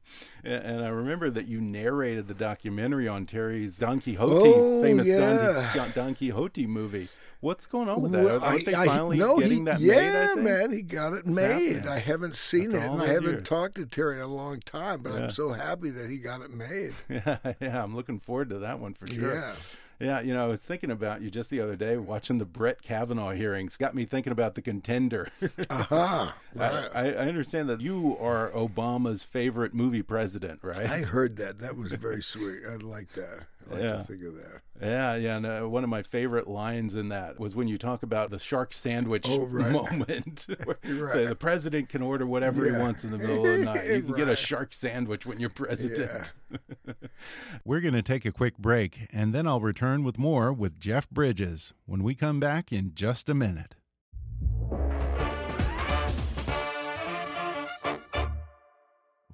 And 0.45 0.85
I 0.85 0.89
remember 0.89 1.31
that 1.31 1.47
you 1.47 1.61
narrated 1.61 2.27
the 2.27 2.35
documentary 2.35 3.07
on 3.07 3.27
Terry's 3.27 3.79
Don 3.79 4.01
Quixote, 4.01 4.53
Oh, 4.55 4.83
famous 4.83 5.07
yeah. 5.07 5.73
Don, 5.75 5.93
Don 5.93 6.15
Quixote 6.15 6.67
movie. 6.67 7.09
What's 7.43 7.67
going 7.67 7.89
on 7.89 8.01
with 8.01 8.13
that? 8.13 8.25
Well, 8.25 8.43
Aren't 8.43 8.65
they 8.65 8.73
I- 8.73 8.83
I- 8.85 8.87
finally 8.87 9.19
no, 9.19 9.39
getting 9.41 9.59
he, 9.59 9.65
that 9.65 9.81
yeah, 9.81 9.95
made? 9.97 10.31
I 10.31 10.35
man, 10.37 10.71
he 10.73 10.81
got 10.81 11.13
it 11.13 11.27
made. 11.27 11.87
I 11.87 11.99
haven't 11.99 12.37
seen 12.37 12.75
After 12.75 12.79
it, 12.79 12.91
and 12.93 13.03
I 13.03 13.07
haven't 13.09 13.25
years. 13.31 13.43
talked 13.49 13.75
to 13.75 13.85
Terry 13.87 14.17
in 14.17 14.23
a 14.23 14.27
long 14.29 14.61
time. 14.61 15.03
But 15.03 15.13
Yeah. 15.13 15.19
I'm 15.25 15.31
so 15.31 15.51
happy 15.53 15.91
that 15.91 16.09
he 16.09 16.19
got 16.19 16.41
it 16.41 16.53
made. 16.53 16.95
Yeah, 17.09 17.37
yeah, 17.61 17.83
I'm 17.83 17.95
looking 17.97 18.21
forward 18.21 18.49
to 18.51 18.59
that 18.61 18.79
one 18.79 18.95
for 18.95 19.07
sure. 19.09 19.35
Yeah. 19.35 19.55
Yeah, 20.01 20.21
you 20.21 20.35
know, 20.35 20.43
I 20.45 20.49
was 20.49 20.59
thinking 20.59 20.91
about 20.91 21.23
you 21.23 21.31
just 21.31 21.49
the 21.49 21.61
other 21.61 21.77
day 21.77 21.97
watching 21.97 22.39
the 22.39 22.45
Brett 22.45 22.83
Kavanaugh 22.83 23.31
hearings. 23.33 23.77
Got 23.77 23.95
me 23.95 24.05
thinking 24.05 24.33
about 24.33 24.57
the 24.57 24.63
contender. 24.63 25.29
Uh-huh, 25.71 25.95
Aha! 25.95 26.35
Right. 26.57 26.89
I, 26.93 27.07
I 27.13 27.27
understand 27.29 27.69
that 27.69 27.81
you 27.81 28.17
are 28.21 28.51
Obama's 28.51 29.23
favorite 29.23 29.75
movie 29.75 30.03
president, 30.03 30.59
right? 30.63 30.89
I 30.91 30.99
heard 31.03 31.37
that. 31.37 31.61
That 31.61 31.77
was 31.77 31.93
very 31.93 32.23
sweet. 32.23 32.61
I 32.69 32.77
like 32.77 33.13
that. 33.13 33.45
I 33.71 33.75
like 33.75 33.83
Yeah. 33.83 33.93
to 33.97 34.05
think 34.05 34.23
of 34.25 34.35
that. 34.37 34.61
Yeah, 34.81 35.15
yeah. 35.17 35.37
And, 35.37 35.47
uh, 35.47 35.61
one 35.63 35.85
of 35.85 35.91
my 35.91 36.03
favorite 36.03 36.49
lines 36.49 36.97
in 36.97 37.09
that 37.11 37.39
was 37.39 37.55
when 37.55 37.69
you 37.69 37.79
talk 37.79 38.03
about 38.03 38.31
the 38.31 38.39
shark 38.39 38.73
sandwich 38.73 39.27
Oh, 39.29 39.47
right. 39.47 39.71
moment. 39.71 40.47
Right. 40.67 41.13
say 41.13 41.27
the 41.27 41.37
president 41.37 41.89
can 41.89 42.03
order 42.03 42.27
whatever 42.27 42.65
he 42.65 42.73
wants 42.73 43.05
in 43.05 43.11
the 43.13 43.19
middle 43.19 43.47
of 43.47 43.59
the 43.59 43.65
night. 43.65 43.87
You 43.89 44.03
can 44.03 44.15
get 44.15 44.29
a 44.29 44.37
shark 44.37 44.73
sandwich 44.73 45.25
when 45.27 45.39
you're 45.41 45.51
president. 45.51 46.33
We're 47.65 47.81
going 47.81 47.95
to 47.95 48.03
take 48.03 48.25
a 48.25 48.33
quick 48.33 48.59
break, 48.59 49.07
and 49.13 49.33
then 49.35 49.47
I'll 49.47 49.61
return 49.61 50.03
with 50.05 50.19
more 50.19 50.53
with 50.53 50.81
Jeff 50.81 51.09
Bridges 51.11 51.73
when 51.87 52.03
we 52.03 52.15
come 52.15 52.41
back 52.41 52.73
in 52.73 52.93
just 52.95 53.29
a 53.29 53.35
minute. 53.35 53.77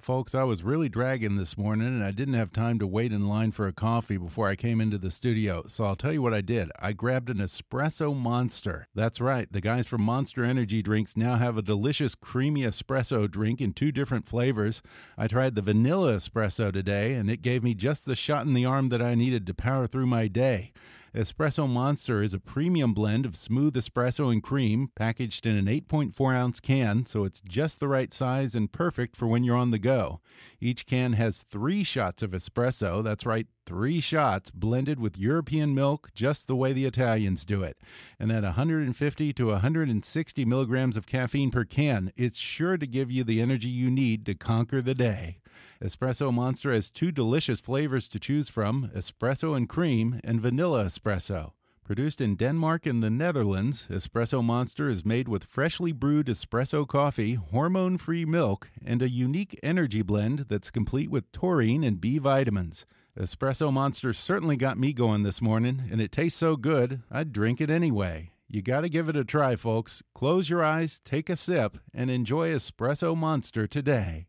Folks, 0.01 0.33
I 0.33 0.43
was 0.43 0.63
really 0.63 0.87
dragging 0.87 1.35
this 1.35 1.57
morning 1.57 1.87
and 1.87 2.03
I 2.03 2.11
didn't 2.11 2.33
have 2.35 2.53
time 2.53 2.79
to 2.79 2.87
wait 2.87 3.11
in 3.11 3.27
line 3.27 3.51
for 3.51 3.67
a 3.67 3.73
coffee 3.73 4.15
before 4.15 4.47
I 4.47 4.55
came 4.55 4.79
into 4.79 4.97
the 4.97 5.11
studio. 5.11 5.63
So 5.67 5.83
I'll 5.83 5.97
tell 5.97 6.13
you 6.13 6.21
what 6.21 6.33
I 6.33 6.39
did. 6.39 6.71
I 6.79 6.93
grabbed 6.93 7.29
an 7.29 7.37
espresso 7.37 8.15
monster. 8.15 8.87
That's 8.95 9.19
right. 9.19 9.51
The 9.51 9.59
guys 9.59 9.87
from 9.87 10.03
Monster 10.03 10.45
Energy 10.45 10.81
Drinks 10.81 11.17
now 11.17 11.35
have 11.35 11.57
a 11.57 11.61
delicious 11.61 12.15
creamy 12.15 12.61
espresso 12.61 13.29
drink 13.29 13.59
in 13.59 13.73
two 13.73 13.91
different 13.91 14.27
flavors. 14.27 14.81
I 15.17 15.27
tried 15.27 15.55
the 15.55 15.61
vanilla 15.61 16.13
espresso 16.13 16.71
today 16.71 17.13
and 17.15 17.29
it 17.29 17.41
gave 17.41 17.61
me 17.61 17.73
just 17.73 18.05
the 18.05 18.15
shot 18.15 18.45
in 18.45 18.53
the 18.53 18.65
arm 18.65 18.89
that 18.89 19.01
I 19.01 19.15
needed 19.15 19.45
to 19.47 19.53
power 19.53 19.85
through 19.85 20.07
my 20.07 20.27
day. 20.27 20.71
Espresso 21.13 21.67
Monster 21.67 22.21
is 22.21 22.35
a 22.35 22.39
premium 22.39 22.93
blend 22.93 23.25
of 23.25 23.35
smooth 23.35 23.75
espresso 23.75 24.31
and 24.31 24.43
cream, 24.43 24.91
packaged 24.95 25.47
in 25.47 25.57
an 25.57 25.65
8.4 25.65 26.35
ounce 26.35 26.59
can, 26.59 27.07
so 27.07 27.23
it's 27.23 27.41
just 27.41 27.79
the 27.79 27.87
right 27.87 28.13
size 28.13 28.53
and 28.53 28.71
perfect 28.71 29.17
for 29.17 29.25
when 29.25 29.43
you're 29.43 29.55
on 29.55 29.71
the 29.71 29.79
go. 29.79 30.21
Each 30.61 30.85
can 30.85 31.13
has 31.13 31.41
three 31.41 31.83
shots 31.83 32.21
of 32.21 32.31
espresso, 32.31 33.03
that's 33.03 33.25
right, 33.25 33.47
three 33.65 33.99
shots, 33.99 34.51
blended 34.51 34.99
with 34.99 35.17
European 35.17 35.73
milk, 35.73 36.11
just 36.13 36.47
the 36.47 36.55
way 36.55 36.73
the 36.73 36.85
Italians 36.85 37.43
do 37.43 37.63
it. 37.63 37.77
And 38.19 38.31
at 38.31 38.43
150 38.43 39.33
to 39.33 39.47
160 39.47 40.45
milligrams 40.45 40.95
of 40.95 41.07
caffeine 41.07 41.49
per 41.49 41.65
can, 41.65 42.11
it's 42.17 42.37
sure 42.37 42.77
to 42.77 42.85
give 42.85 43.09
you 43.09 43.23
the 43.23 43.41
energy 43.41 43.69
you 43.69 43.89
need 43.89 44.27
to 44.27 44.35
conquer 44.35 44.79
the 44.79 44.95
day. 44.95 45.38
Espresso 45.83 46.33
Monster 46.33 46.71
has 46.71 46.89
two 46.89 47.11
delicious 47.11 47.61
flavors 47.61 48.07
to 48.09 48.19
choose 48.19 48.49
from 48.49 48.89
espresso 48.95 49.55
and 49.55 49.67
cream, 49.69 50.19
and 50.23 50.41
vanilla 50.41 50.85
espresso. 50.85 51.53
Produced 51.89 52.21
in 52.21 52.35
Denmark 52.35 52.85
and 52.85 53.01
the 53.01 53.09
Netherlands, 53.09 53.87
Espresso 53.89 54.43
Monster 54.43 54.89
is 54.89 55.03
made 55.03 55.27
with 55.27 55.43
freshly 55.43 55.91
brewed 55.91 56.27
espresso 56.27 56.87
coffee, 56.87 57.33
hormone 57.33 57.97
free 57.97 58.25
milk, 58.25 58.69
and 58.85 59.01
a 59.01 59.09
unique 59.09 59.59
energy 59.63 60.03
blend 60.03 60.45
that's 60.49 60.69
complete 60.69 61.09
with 61.09 61.31
taurine 61.31 61.83
and 61.83 61.99
B 61.99 62.19
vitamins. 62.19 62.85
Espresso 63.17 63.73
Monster 63.73 64.13
certainly 64.13 64.55
got 64.55 64.77
me 64.77 64.93
going 64.93 65.23
this 65.23 65.41
morning, 65.41 65.81
and 65.91 65.99
it 65.99 66.11
tastes 66.11 66.37
so 66.37 66.55
good, 66.55 67.01
I'd 67.09 67.33
drink 67.33 67.59
it 67.59 67.71
anyway. 67.71 68.29
You 68.47 68.61
gotta 68.61 68.87
give 68.87 69.09
it 69.09 69.17
a 69.17 69.25
try, 69.25 69.55
folks. 69.55 70.03
Close 70.13 70.47
your 70.47 70.63
eyes, 70.63 71.01
take 71.03 71.27
a 71.27 71.35
sip, 71.35 71.79
and 71.91 72.11
enjoy 72.11 72.49
Espresso 72.49 73.17
Monster 73.17 73.65
today. 73.65 74.28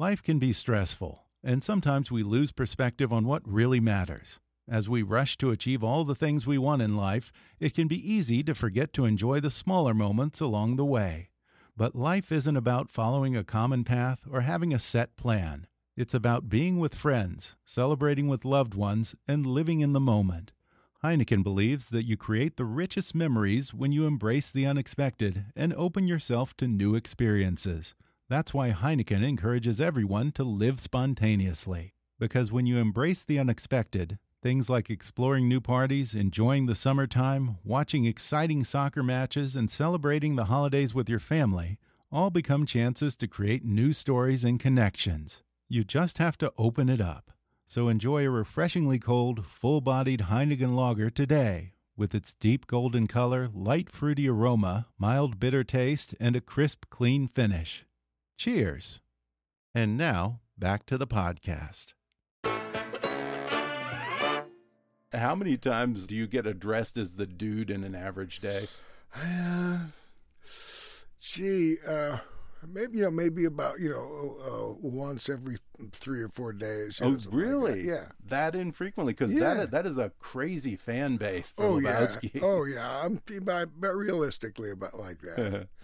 Life 0.00 0.22
can 0.22 0.38
be 0.38 0.54
stressful, 0.54 1.26
and 1.44 1.62
sometimes 1.62 2.10
we 2.10 2.22
lose 2.22 2.52
perspective 2.52 3.12
on 3.12 3.26
what 3.26 3.46
really 3.46 3.80
matters. 3.80 4.40
As 4.66 4.88
we 4.88 5.02
rush 5.02 5.36
to 5.36 5.50
achieve 5.50 5.84
all 5.84 6.06
the 6.06 6.14
things 6.14 6.46
we 6.46 6.56
want 6.56 6.80
in 6.80 6.96
life, 6.96 7.30
it 7.58 7.74
can 7.74 7.86
be 7.86 8.10
easy 8.10 8.42
to 8.44 8.54
forget 8.54 8.94
to 8.94 9.04
enjoy 9.04 9.40
the 9.40 9.50
smaller 9.50 9.92
moments 9.92 10.40
along 10.40 10.76
the 10.76 10.86
way. 10.86 11.28
But 11.76 11.94
life 11.94 12.32
isn't 12.32 12.56
about 12.56 12.88
following 12.88 13.36
a 13.36 13.44
common 13.44 13.84
path 13.84 14.20
or 14.32 14.40
having 14.40 14.72
a 14.72 14.78
set 14.78 15.18
plan. 15.18 15.66
It's 15.98 16.14
about 16.14 16.48
being 16.48 16.78
with 16.78 16.94
friends, 16.94 17.56
celebrating 17.66 18.26
with 18.26 18.46
loved 18.46 18.72
ones, 18.72 19.14
and 19.28 19.44
living 19.44 19.80
in 19.80 19.92
the 19.92 20.00
moment. 20.00 20.54
Heineken 21.04 21.42
believes 21.42 21.90
that 21.90 22.06
you 22.06 22.16
create 22.16 22.56
the 22.56 22.64
richest 22.64 23.14
memories 23.14 23.74
when 23.74 23.92
you 23.92 24.06
embrace 24.06 24.50
the 24.50 24.64
unexpected 24.64 25.44
and 25.54 25.74
open 25.74 26.08
yourself 26.08 26.56
to 26.56 26.66
new 26.66 26.94
experiences. 26.94 27.94
That's 28.30 28.54
why 28.54 28.70
Heineken 28.70 29.24
encourages 29.24 29.80
everyone 29.80 30.30
to 30.32 30.44
live 30.44 30.78
spontaneously. 30.78 31.94
Because 32.20 32.52
when 32.52 32.64
you 32.64 32.78
embrace 32.78 33.24
the 33.24 33.40
unexpected, 33.40 34.20
things 34.40 34.70
like 34.70 34.88
exploring 34.88 35.48
new 35.48 35.60
parties, 35.60 36.14
enjoying 36.14 36.66
the 36.66 36.76
summertime, 36.76 37.58
watching 37.64 38.04
exciting 38.04 38.62
soccer 38.62 39.02
matches, 39.02 39.56
and 39.56 39.68
celebrating 39.68 40.36
the 40.36 40.44
holidays 40.44 40.94
with 40.94 41.10
your 41.10 41.18
family 41.18 41.80
all 42.12 42.30
become 42.30 42.66
chances 42.66 43.16
to 43.16 43.26
create 43.26 43.64
new 43.64 43.92
stories 43.92 44.44
and 44.44 44.60
connections. 44.60 45.42
You 45.68 45.82
just 45.82 46.18
have 46.18 46.38
to 46.38 46.52
open 46.56 46.88
it 46.88 47.00
up. 47.00 47.32
So 47.66 47.88
enjoy 47.88 48.24
a 48.24 48.30
refreshingly 48.30 49.00
cold, 49.00 49.44
full 49.44 49.80
bodied 49.80 50.26
Heineken 50.30 50.76
lager 50.76 51.10
today 51.10 51.72
with 51.96 52.14
its 52.14 52.34
deep 52.34 52.68
golden 52.68 53.08
color, 53.08 53.48
light 53.52 53.90
fruity 53.90 54.28
aroma, 54.28 54.86
mild 54.98 55.40
bitter 55.40 55.64
taste, 55.64 56.14
and 56.20 56.36
a 56.36 56.40
crisp, 56.40 56.84
clean 56.90 57.26
finish. 57.26 57.84
Cheers. 58.40 59.00
And 59.74 59.98
now, 59.98 60.40
back 60.56 60.86
to 60.86 60.96
the 60.96 61.06
podcast. 61.06 61.92
How 65.12 65.34
many 65.34 65.58
times 65.58 66.06
do 66.06 66.14
you 66.14 66.26
get 66.26 66.46
addressed 66.46 66.96
as 66.96 67.16
the 67.16 67.26
dude 67.26 67.68
in 67.70 67.84
an 67.84 67.94
average 67.94 68.40
day? 68.40 68.68
Uh, 69.14 69.80
gee, 71.20 71.76
uh, 71.86 72.16
maybe 72.66 72.96
you 72.96 73.04
know, 73.04 73.10
maybe 73.10 73.44
about 73.44 73.78
you 73.78 73.90
know, 73.90 74.38
uh, 74.40 74.72
once 74.80 75.28
every 75.28 75.58
three 75.92 76.22
or 76.22 76.28
four 76.30 76.54
days. 76.54 76.98
Oh, 77.02 77.10
know, 77.10 77.18
really? 77.30 77.72
Like 77.72 77.84
that. 77.84 77.86
Yeah. 77.86 78.06
That 78.26 78.54
infrequently, 78.54 79.12
because 79.12 79.34
Yeah. 79.34 79.52
that 79.52 79.70
that 79.72 79.84
is 79.84 79.98
a 79.98 80.12
crazy 80.18 80.76
fan 80.76 81.18
base 81.18 81.50
for 81.54 81.64
Oh 81.64 81.78
yeah. 81.78 82.06
Oh 82.40 82.64
yeah. 82.64 83.02
I'm 83.04 83.20
but, 83.42 83.68
but 83.78 83.94
realistically 83.94 84.70
about 84.70 84.98
like 84.98 85.20
that. 85.20 85.68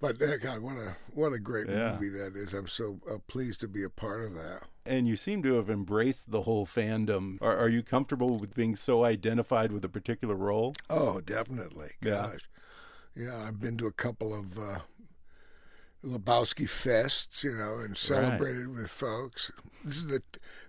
but 0.00 0.20
uh, 0.22 0.36
God, 0.38 0.60
what 0.60 0.76
a 0.76 0.96
what 1.14 1.32
a 1.32 1.38
great 1.38 1.68
Yeah. 1.68 1.92
movie 1.92 2.08
that 2.18 2.36
is. 2.36 2.54
I'm 2.54 2.68
so 2.68 3.00
uh, 3.10 3.18
pleased 3.26 3.60
to 3.60 3.68
be 3.68 3.82
a 3.84 3.90
part 3.90 4.22
of 4.24 4.34
that. 4.34 4.62
and 4.86 5.06
you 5.06 5.16
seem 5.16 5.42
to 5.44 5.54
have 5.54 5.68
embraced 5.70 6.30
the 6.30 6.42
whole 6.42 6.66
fandom. 6.66 7.38
Are, 7.40 7.56
are 7.56 7.68
you 7.68 7.82
comfortable 7.82 8.38
with 8.38 8.54
being 8.54 8.74
so 8.76 9.04
identified 9.04 9.72
with 9.72 9.84
a 9.84 9.88
particular 9.88 10.34
role? 10.34 10.74
Oh, 10.88 11.20
definitely. 11.20 11.90
Yeah. 12.02 12.28
Gosh. 12.32 12.48
Yeah, 13.14 13.36
I've 13.46 13.60
been 13.60 13.76
to 13.78 13.86
a 13.86 13.92
couple 13.92 14.32
of 14.38 14.56
uh, 14.58 14.78
Lebowski 16.04 16.64
fests, 16.66 17.44
you 17.44 17.54
know, 17.56 17.78
and 17.78 17.96
celebrated 17.96 18.68
with 18.74 18.88
folks. 18.88 19.50
This 19.84 19.96
is 19.96 20.08
the 20.08 20.22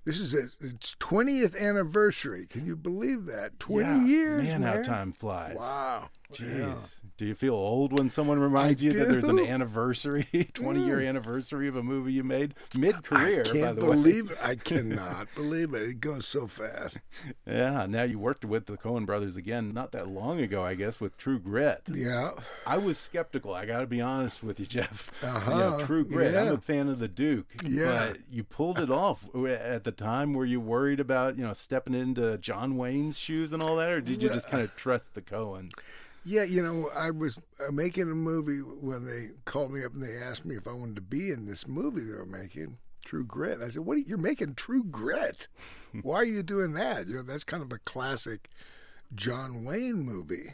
this 0.04 0.20
is 0.20 0.34
a, 0.34 0.66
its 0.66 0.96
twentieth 1.00 1.56
anniversary. 1.60 2.48
Can 2.48 2.66
you 2.66 2.76
believe 2.76 3.26
that? 3.26 3.60
Twenty 3.60 3.90
Yeah. 3.90 4.06
years, 4.06 4.44
Man, 4.44 4.62
how 4.64 4.82
time 4.82 5.12
flies. 5.12 5.56
Wow. 5.58 6.10
Jeez. 6.34 6.58
Yeah. 6.60 6.76
Do 7.18 7.26
you 7.26 7.36
feel 7.36 7.54
old 7.56 7.98
when 8.00 8.10
someone 8.10 8.40
reminds 8.40 8.82
I 8.82 8.86
you 8.86 8.94
that 8.94 9.10
there's 9.10 9.26
an 9.26 9.38
anniversary, 9.40 10.28
20 10.54 10.86
year 10.86 11.02
anniversary 11.02 11.68
of 11.68 11.76
a 11.76 11.84
movie 11.84 12.14
you 12.14 12.24
made 12.24 12.56
mid 12.78 13.04
career, 13.04 13.42
I 13.46 13.50
can't 13.52 13.76
the 13.78 13.86
way? 13.86 13.92
believe 13.92 14.32
it. 14.32 14.38
I 14.42 14.56
cannot 14.64 15.28
believe 15.36 15.74
it. 15.74 15.82
It 15.84 16.00
goes 16.00 16.26
so 16.26 16.48
fast. 16.48 17.00
Yeah, 17.46 17.86
now 17.86 18.04
you 18.04 18.18
worked 18.18 18.46
with 18.46 18.66
the 18.68 18.78
Coen 18.78 19.06
brothers 19.06 19.36
again 19.36 19.74
not 19.74 19.92
that 19.92 20.08
long 20.08 20.40
ago, 20.40 20.64
I 20.64 20.76
guess, 20.76 21.02
with 21.02 21.18
True 21.18 21.38
Grit. 21.38 21.82
Yeah. 21.92 22.32
I 22.66 22.78
was 22.78 22.98
skeptical. 22.98 23.54
I 23.54 23.66
got 23.66 23.82
to 23.82 23.88
be 23.88 24.00
honest 24.00 24.42
with 24.42 24.58
you, 24.58 24.66
Jeff. 24.66 25.12
Uh-huh. 25.22 25.52
You 25.52 25.58
know, 25.58 25.86
True 25.86 26.06
Grit. 26.06 26.34
I'm 26.34 26.54
a 26.54 26.58
fan 26.62 26.88
of 26.88 27.00
the 27.00 27.10
Duke. 27.10 27.48
Yeah. 27.66 28.08
But 28.12 28.20
you 28.32 28.46
pulled 28.46 28.80
it 28.80 28.90
off 28.90 29.01
at 29.48 29.84
the 29.84 29.92
time. 29.92 30.34
Were 30.34 30.46
you 30.46 30.60
worried 30.60 31.00
about 31.00 31.38
you 31.38 31.44
know 31.44 31.54
stepping 31.54 31.94
into 31.94 32.38
John 32.38 32.78
Wayne's 32.78 33.18
shoes 33.18 33.54
and 33.54 33.62
all 33.62 33.76
that, 33.78 33.90
or 33.90 34.02
did 34.02 34.22
you 34.22 34.30
just 34.30 34.48
kind 34.48 34.64
of 34.64 34.76
trust 34.76 35.14
the 35.14 35.22
Coens? 35.22 35.72
Yeah, 36.24 36.44
you 36.44 36.62
know, 36.62 36.90
I 36.96 37.10
was 37.10 37.40
uh, 37.68 37.72
making 37.72 38.04
a 38.04 38.16
movie 38.16 38.60
when 38.60 39.06
they 39.06 39.30
called 39.46 39.72
me 39.72 39.84
up 39.84 39.94
and 39.94 40.04
they 40.04 40.18
asked 40.18 40.46
me 40.46 40.56
if 40.56 40.68
I 40.68 40.74
wanted 40.74 40.96
to 40.98 41.02
be 41.02 41.32
in 41.32 41.48
this 41.48 41.68
movie 41.68 42.02
they 42.02 42.14
were 42.14 42.26
making, 42.26 42.78
True 43.04 43.26
Grit. 43.26 43.60
I 43.62 43.70
said, 43.70 43.86
"What? 43.86 43.96
Are 43.96 44.00
you, 44.00 44.06
you're 44.08 44.18
making 44.20 44.54
True 44.54 44.84
Grit? 44.84 45.48
Why 46.04 46.18
are 46.18 46.26
you 46.26 46.44
doing 46.44 46.74
that? 46.74 47.08
You 47.08 47.16
know, 47.18 47.24
that's 47.24 47.44
kind 47.44 47.64
of 47.64 47.72
a 47.72 47.80
classic 47.80 48.50
John 49.16 49.66
Wayne 49.66 50.04
movie. 50.04 50.54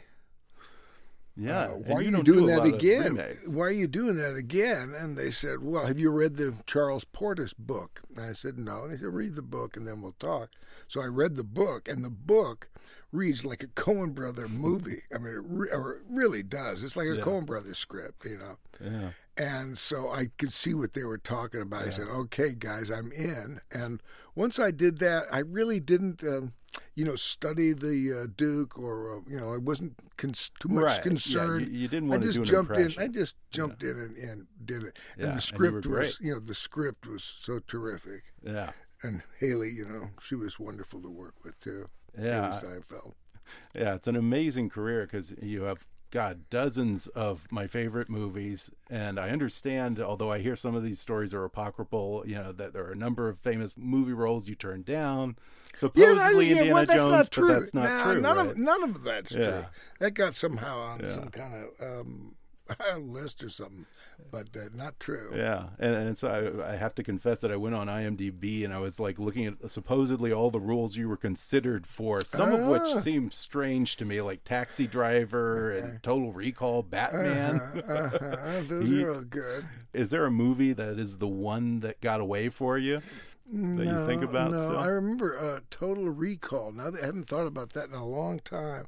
Yeah. 1.38 1.60
Uh, 1.60 1.68
why 1.68 1.94
are 1.96 2.02
you 2.02 2.10
do 2.16 2.22
doing 2.24 2.46
that 2.46 2.64
again? 2.64 3.14
Why 3.46 3.66
are 3.66 3.70
you 3.70 3.86
doing 3.86 4.16
that 4.16 4.34
again?" 4.34 4.92
And 4.98 5.16
they 5.16 5.30
said, 5.30 5.62
"Well, 5.62 5.86
have 5.86 5.98
you 5.98 6.10
read 6.10 6.36
the 6.36 6.54
Charles 6.66 7.04
Portis 7.04 7.54
book?" 7.56 8.02
And 8.16 8.24
I 8.24 8.32
said, 8.32 8.58
"No." 8.58 8.82
And 8.82 8.92
they 8.92 8.96
said, 8.96 9.14
"Read 9.14 9.36
the 9.36 9.42
book 9.42 9.76
and 9.76 9.86
then 9.86 10.00
we'll 10.02 10.16
talk." 10.18 10.50
So 10.88 11.00
I 11.00 11.06
read 11.06 11.36
the 11.36 11.44
book, 11.44 11.88
and 11.88 12.04
the 12.04 12.10
book 12.10 12.68
reads 13.12 13.44
like 13.44 13.62
a 13.62 13.66
Coen 13.82 14.14
Brother 14.14 14.48
movie. 14.48 15.02
I 15.14 15.18
mean, 15.18 15.34
it, 15.34 15.42
re- 15.44 15.68
or 15.72 15.96
it 15.96 16.02
really 16.08 16.42
does. 16.42 16.82
It's 16.82 16.96
like 16.96 17.08
a 17.08 17.16
Yeah. 17.16 17.22
Coen 17.22 17.46
Brother 17.46 17.74
script, 17.74 18.24
you 18.24 18.38
know. 18.38 18.56
Yeah. 18.80 19.10
And 19.36 19.78
so 19.78 20.10
I 20.10 20.30
could 20.36 20.52
see 20.52 20.74
what 20.74 20.94
they 20.94 21.04
were 21.04 21.18
talking 21.18 21.62
about. 21.62 21.86
I 21.86 21.90
said, 21.90 22.08
"Okay, 22.08 22.54
guys, 22.58 22.90
I'm 22.90 23.12
in." 23.12 23.60
And 23.70 24.02
once 24.34 24.58
I 24.58 24.72
did 24.72 24.98
that, 24.98 25.26
I 25.32 25.38
really 25.38 25.78
didn't, 25.78 26.24
um, 26.24 26.54
you 26.94 27.04
know, 27.04 27.16
study 27.16 27.72
the 27.72 28.22
uh, 28.22 28.26
Duke, 28.36 28.78
or 28.78 29.18
uh, 29.18 29.20
you 29.28 29.38
know, 29.38 29.52
I 29.54 29.56
wasn't 29.56 29.94
cons- 30.16 30.50
too 30.60 30.68
much 30.68 30.84
Right. 30.84 30.96
Yeah, 30.96 31.02
concerned. 31.02 31.66
you- 31.68 31.78
you 31.80 31.88
didn't 31.88 32.08
I 32.10 32.16
wanna 32.16 32.26
just 32.26 32.36
do 32.36 32.42
an 32.42 32.46
jumped 32.46 32.76
in. 32.76 32.94
I 32.98 33.08
just 33.08 33.34
jumped 33.50 33.82
in 33.82 33.98
and, 33.98 34.16
and 34.16 34.46
did 34.64 34.82
it. 34.84 34.98
Yeah, 35.16 35.24
And 35.26 35.32
and 35.32 35.32
the 35.32 35.32
you 35.32 35.36
were 35.36 35.40
script 35.40 35.86
was, 35.86 36.18
you 36.20 36.32
know, 36.34 36.40
the 36.40 36.54
script 36.54 37.06
was 37.06 37.22
so 37.24 37.58
terrific. 37.60 38.24
Yeah. 38.42 38.70
And 39.02 39.22
Hailee, 39.40 39.74
you 39.74 39.86
know, 39.88 40.10
she 40.20 40.34
was 40.34 40.58
wonderful 40.58 41.00
to 41.02 41.08
work 41.10 41.34
with 41.44 41.58
too. 41.60 41.88
Yeah. 42.18 42.50
Hailee 42.50 42.58
Steinfeld. 42.58 43.14
Yeah, 43.76 43.94
it's 43.94 44.08
an 44.08 44.16
amazing 44.16 44.68
career 44.70 45.02
because 45.06 45.32
you 45.40 45.62
have 45.62 45.86
got 46.10 46.48
dozens 46.50 47.06
of 47.08 47.46
my 47.50 47.66
favorite 47.66 48.08
movies, 48.08 48.70
and 48.90 49.18
I 49.18 49.30
understand. 49.30 50.00
Although 50.00 50.32
I 50.32 50.38
hear 50.38 50.56
some 50.56 50.74
of 50.74 50.82
these 50.82 50.98
stories 51.00 51.34
are 51.34 51.44
apocryphal, 51.44 52.24
you 52.26 52.34
know 52.36 52.52
that 52.52 52.72
there 52.72 52.84
are 52.86 52.92
a 52.92 52.96
number 52.96 53.28
of 53.28 53.38
famous 53.38 53.74
movie 53.76 54.12
roles 54.14 54.48
you 54.48 54.54
turned 54.54 54.84
down. 54.84 55.36
Supposedly 55.76 56.14
that- 56.16 56.32
Indiana 56.58 56.74
well, 56.74 56.86
that's 56.86 56.98
Jones, 56.98 57.10
not 57.12 57.30
true. 57.30 57.48
but 57.48 57.60
that's 57.60 57.74
not 57.74 57.84
Nah, 57.84 58.04
true. 58.12 58.20
None 58.20 58.36
right? 58.38 58.46
of 58.48 58.58
none 58.58 58.82
of 58.84 59.02
that's 59.04 59.32
Yeah. 59.32 59.42
true. 59.50 59.64
That 60.00 60.10
got 60.14 60.34
somehow 60.34 60.78
on 60.78 61.00
Yeah. 61.00 61.14
some 61.14 61.28
kind 61.28 61.54
of 61.78 62.00
um, 62.00 62.34
list 62.98 63.42
or 63.42 63.48
something, 63.48 63.86
but 64.30 64.48
uh, 64.56 64.68
not 64.74 64.98
true. 65.00 65.32
Yeah, 65.34 65.68
and, 65.78 65.94
and 65.94 66.18
so 66.18 66.62
I, 66.64 66.72
I 66.72 66.76
have 66.76 66.94
to 66.96 67.02
confess 67.02 67.40
that 67.40 67.50
I 67.52 67.56
went 67.56 67.74
on 67.74 67.86
IMDb 67.86 68.64
and 68.64 68.72
I 68.74 68.78
was 68.78 68.98
like 69.00 69.18
looking 69.18 69.46
at 69.46 69.70
supposedly 69.70 70.32
all 70.32 70.50
the 70.50 70.60
roles 70.60 70.96
you 70.96 71.08
were 71.08 71.16
considered 71.16 71.86
for, 71.86 72.22
some 72.24 72.52
of 72.52 72.66
which 72.66 72.82
Ah. 72.96 73.00
seemed 73.00 73.32
strange 73.32 73.96
to 73.96 74.04
me, 74.04 74.20
like 74.20 74.44
Taxi 74.44 74.86
Driver 74.86 75.72
and 75.72 76.02
Total 76.02 76.32
Recall, 76.32 76.82
Batman. 76.82 77.60
Uh-huh, 77.60 77.92
uh-huh. 77.92 78.62
Those 78.68 78.88
He- 78.88 79.02
are 79.04 79.14
all 79.14 79.22
good. 79.22 79.66
Is 79.92 80.10
there 80.10 80.26
a 80.26 80.30
movie 80.30 80.72
that 80.74 80.98
is 80.98 81.18
the 81.18 81.26
one 81.28 81.80
that 81.80 82.00
got 82.00 82.20
away 82.20 82.48
for 82.50 82.76
you 82.78 83.00
that 83.50 83.86
you 83.86 84.06
think 84.06 84.22
about? 84.22 84.50
No, 84.50 84.58
still? 84.58 84.78
I 84.78 84.86
remember 84.88 85.38
uh, 85.38 85.60
Total 85.70 86.08
Recall. 86.10 86.72
Now 86.72 86.92
I 87.00 87.04
haven't 87.06 87.24
thought 87.28 87.46
about 87.46 87.72
that 87.72 87.88
in 87.88 87.94
a 87.94 88.04
long 88.06 88.38
time, 88.40 88.86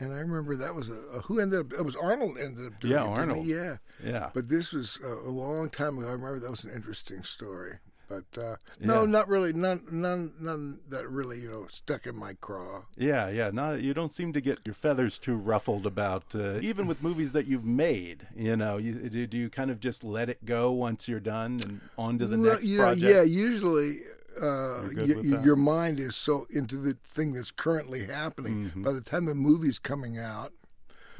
and 0.00 0.12
I 0.12 0.18
remember 0.18 0.56
that 0.56 0.74
was 0.74 0.90
a, 0.90 0.94
a 1.14 1.20
who 1.22 1.40
ended 1.40 1.60
up. 1.60 1.72
It 1.72 1.82
was 1.84 1.96
Arnold 1.96 2.38
ended 2.38 2.66
up 2.66 2.80
doing 2.80 2.92
Yeah, 2.92 3.04
it. 3.04 3.18
Arnold. 3.18 3.46
Yeah, 3.46 3.76
yeah. 4.04 4.30
but 4.34 4.48
this 4.48 4.72
was 4.72 4.98
uh, 5.04 5.20
a 5.20 5.30
long 5.30 5.70
time 5.70 5.98
ago. 5.98 6.08
I 6.08 6.12
remember 6.12 6.40
that 6.40 6.50
was 6.50 6.64
an 6.64 6.72
interesting 6.72 7.22
story. 7.22 7.74
But 8.08 8.38
uh, 8.40 8.54
no, 8.78 9.00
Yeah. 9.00 9.10
not 9.10 9.26
really. 9.28 9.52
None, 9.52 9.82
none, 9.90 10.32
none 10.38 10.78
that 10.90 11.08
really 11.10 11.40
you 11.40 11.50
know 11.50 11.66
stuck 11.72 12.06
in 12.06 12.14
my 12.16 12.34
craw. 12.34 12.82
Yeah, 12.96 13.28
yeah. 13.30 13.50
No, 13.52 13.74
you 13.74 13.94
don't 13.94 14.12
seem 14.12 14.32
to 14.34 14.40
get 14.40 14.60
your 14.64 14.76
feathers 14.76 15.18
too 15.18 15.34
ruffled 15.34 15.86
about 15.86 16.32
uh, 16.32 16.60
even 16.62 16.86
with 16.86 17.02
movies 17.02 17.32
that 17.32 17.46
you've 17.48 17.64
made. 17.64 18.24
You 18.36 18.54
know, 18.54 18.76
you, 18.76 18.92
do, 19.08 19.26
do 19.26 19.36
you 19.36 19.50
kind 19.50 19.72
of 19.72 19.80
just 19.80 20.04
let 20.04 20.28
it 20.28 20.44
go 20.44 20.70
once 20.70 21.08
you're 21.08 21.18
done 21.18 21.58
and 21.64 21.80
on 21.98 22.16
to 22.20 22.26
the 22.28 22.38
Well, 22.38 22.52
next 22.52 22.64
you 22.64 22.78
know, 22.78 22.84
project? 22.84 23.12
yeah, 23.12 23.22
usually 23.22 23.96
uh, 24.40 24.82
y- 24.94 25.02
with 25.14 25.16
y- 25.24 25.30
that? 25.36 25.44
your 25.44 25.56
mind 25.56 25.98
is 26.00 26.16
so 26.16 26.46
into 26.50 26.76
the 26.76 26.96
thing 27.08 27.32
that's 27.32 27.50
currently 27.50 28.06
happening. 28.06 28.66
Mm-hmm. 28.66 28.82
By 28.82 28.92
the 28.92 29.00
time 29.00 29.24
the 29.26 29.34
movie's 29.34 29.78
coming 29.78 30.18
out, 30.18 30.52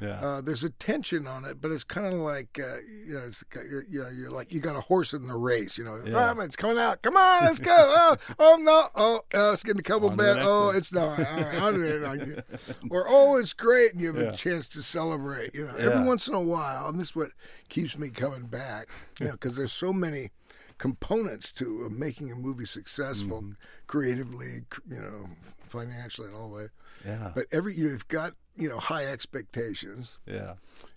yeah. 0.01 0.21
uh, 0.21 0.41
there's 0.43 0.63
a 0.63 0.69
tension 0.69 1.27
on 1.27 1.47
it, 1.47 1.59
but 1.63 1.71
it's 1.71 1.83
kind 1.85 2.07
of 2.07 2.13
like 2.15 2.61
uh, 2.63 2.77
you 3.07 3.15
know, 3.15 3.21
it's, 3.27 3.43
you're, 3.55 3.85
you 3.85 4.03
know, 4.03 4.11
you're 4.11 4.31
like 4.31 4.53
you 4.53 4.61
got 4.61 4.77
a 4.77 4.81
horse 4.83 5.15
in 5.15 5.27
the 5.27 5.35
race. 5.37 5.79
You 5.79 5.85
know, 5.85 6.03
Yeah. 6.05 6.35
"Ah, 6.37 6.41
it's 6.43 6.55
coming 6.57 6.77
out. 6.77 7.01
Come 7.01 7.17
on, 7.17 7.45
let's 7.45 7.61
go. 7.61 7.73
Oh, 7.99 8.17
oh 8.39 8.57
no. 8.61 8.89
Oh, 8.95 9.21
oh, 9.33 9.53
it's 9.55 9.63
getting 9.63 9.81
a 9.81 9.83
couple 9.83 10.11
bad. 10.11 10.37
Oh, 10.41 10.69
it's 10.69 10.93
not. 10.93 11.19
All 11.19 11.25
right, 11.41 11.55
I'll 11.63 11.73
do 11.73 11.83
it. 11.83 12.05
I'll- 12.05 12.59
or 12.91 13.07
oh, 13.09 13.37
it's 13.39 13.55
great, 13.55 13.93
and 13.93 14.01
you 14.03 14.09
have 14.13 14.17
Yeah. 14.23 14.33
a 14.33 14.37
chance 14.37 14.69
to 14.71 14.83
celebrate. 14.83 15.55
You 15.55 15.67
know, 15.67 15.75
every 15.77 16.03
once 16.03 16.29
in 16.29 16.35
a 16.35 16.41
while, 16.43 16.89
and 16.89 17.01
this 17.01 17.09
is 17.09 17.17
what 17.17 17.31
keeps 17.71 17.97
me 17.97 18.11
coming 18.11 18.45
back. 18.47 18.89
You 19.19 19.27
know, 19.29 19.33
because 19.33 19.57
there's 19.57 19.73
so 19.73 19.95
many 19.95 20.31
components 20.79 21.53
to 21.53 21.89
making 21.91 22.31
a 22.33 22.35
movie 22.37 22.67
successful, 22.67 23.41
Mm-hmm. 23.43 23.53
creatively, 23.87 24.63
you 24.91 24.97
know, 25.01 25.29
financially, 25.69 26.29
and 26.29 26.37
all 26.37 26.51
that. 26.53 26.71
yeah. 27.05 27.33
But 27.35 27.47
every 27.53 27.75
you've 27.75 28.09
got 28.09 28.35
you 28.57 28.69
know 28.69 28.79
high 28.79 29.07
expectations, 29.07 30.19
yeah. 30.27 30.55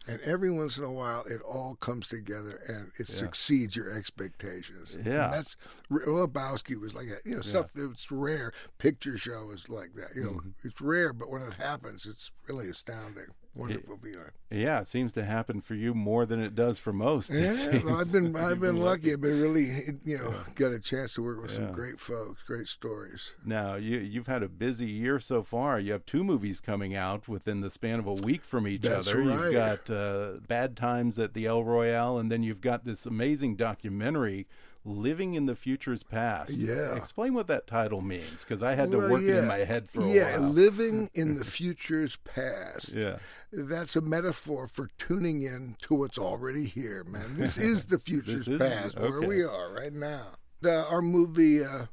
And 0.10 0.22
every 0.22 0.52
once 0.52 0.78
in 0.78 0.84
a 0.84 0.92
while 0.92 1.24
it 1.30 1.42
all 1.42 1.76
comes 1.76 2.08
together 2.08 2.62
and 2.68 2.92
it 2.98 3.10
yeah. 3.10 3.16
succeeds 3.16 3.76
your 3.76 3.92
expectations. 3.92 4.96
Yeah, 5.06 5.26
and 5.26 5.34
that's 5.34 5.56
Lebowski 5.92 6.80
was 6.80 6.94
like 6.94 7.10
that. 7.10 7.26
You 7.26 7.32
know, 7.32 7.38
yeah. 7.38 7.50
stuff 7.50 7.72
that's 7.74 8.12
rare. 8.12 8.54
Picture 8.78 9.18
show 9.18 9.52
is 9.52 9.70
like 9.70 9.94
that. 9.96 10.16
You 10.16 10.24
know, 10.24 10.32
mm-hmm. 10.32 10.50
it's 10.68 10.82
rare, 10.82 11.14
but 11.14 11.30
when 11.30 11.42
it 11.42 11.54
happens, 11.54 12.06
it's 12.06 12.32
really 12.48 12.70
astounding. 12.70 13.28
Wonderful 13.56 13.96
it, 13.96 14.00
viewing. 14.04 14.32
Yeah, 14.52 14.80
it 14.80 14.88
seems 14.88 15.12
to 15.14 15.26
happen 15.26 15.60
for 15.60 15.74
you 15.74 15.94
more 15.94 16.26
than 16.26 16.40
it 16.40 16.56
does 16.56 16.78
for 16.78 16.94
most. 16.94 17.32
Yeah, 17.32 17.80
well, 17.84 18.00
I've 18.00 18.12
been 18.12 18.36
I've 18.36 18.60
been 18.60 18.78
lucky. 18.78 19.12
I've 19.12 19.22
been 19.22 19.42
really 19.42 19.98
you 20.06 20.18
know 20.18 20.32
yeah. 20.32 20.54
got 20.56 20.72
a 20.72 20.80
chance 20.80 21.14
to 21.16 21.24
work 21.24 21.42
with 21.42 21.52
yeah. 21.52 21.58
some 21.58 21.72
great 21.72 22.00
folks, 22.00 22.42
great 22.46 22.68
stories. 22.68 23.34
Now 23.44 23.76
you 23.76 23.98
you've 23.98 24.28
had 24.28 24.44
a 24.44 24.48
busy 24.48 24.86
year 24.86 25.20
so 25.20 25.44
far. 25.44 25.80
You 25.80 25.94
have 25.94 26.06
two 26.06 26.24
movies 26.24 26.62
coming 26.62 26.96
out 26.96 27.28
within 27.28 27.62
the 27.62 27.72
span 27.72 28.00
of 28.00 28.08
a 28.08 28.14
week 28.14 28.44
from 28.44 28.68
each 28.68 28.82
That's 28.82 29.08
other. 29.08 29.24
Right. 29.24 29.46
You've 29.46 29.54
got 29.54 29.90
uh, 29.90 29.99
Bad 30.48 30.76
Times 30.76 31.18
at 31.20 31.34
the 31.34 31.46
El 31.46 31.64
Royale, 31.64 32.18
and 32.18 32.32
then 32.32 32.44
you've 32.44 32.62
got 32.62 32.86
this 32.86 33.06
amazing 33.06 33.56
documentary 33.56 34.48
Living 34.86 35.34
in 35.34 35.46
the 35.46 35.56
Future's 35.56 36.04
Past. 36.04 36.52
Yeah. 36.52 36.96
Explain 36.96 37.34
what 37.34 37.48
that 37.48 37.68
title 37.68 38.02
means, 38.02 38.44
because 38.44 38.64
I 38.64 38.76
had 38.76 38.92
to 38.92 38.98
work 38.98 39.22
yeah. 39.22 39.34
it 39.34 39.38
in 39.40 39.48
my 39.48 39.58
head 39.58 39.90
for 39.90 40.02
a 40.02 40.08
yeah, 40.08 40.40
while. 40.40 40.50
Living 40.50 41.10
in 41.14 41.36
the 41.38 41.44
Future's 41.60 42.16
Past. 42.16 42.94
Yeah. 42.94 43.18
That's 43.52 43.98
a 43.98 44.02
metaphor 44.02 44.68
for 44.68 44.90
tuning 44.98 45.42
in 45.42 45.76
to 45.82 45.96
what's 45.96 46.18
already 46.18 46.66
here, 46.66 47.04
man. 47.04 47.36
This 47.36 47.58
is 47.58 47.86
the 47.86 48.00
future's 48.00 48.48
is, 48.48 48.58
past, 48.58 48.98
okay. 48.98 49.10
where 49.10 49.28
we 49.28 49.44
are 49.44 49.74
right 49.74 49.94
now. 49.94 50.28
Uh, 50.64 50.86
our 50.90 51.02
movie, 51.02 51.64
uh, 51.64 51.88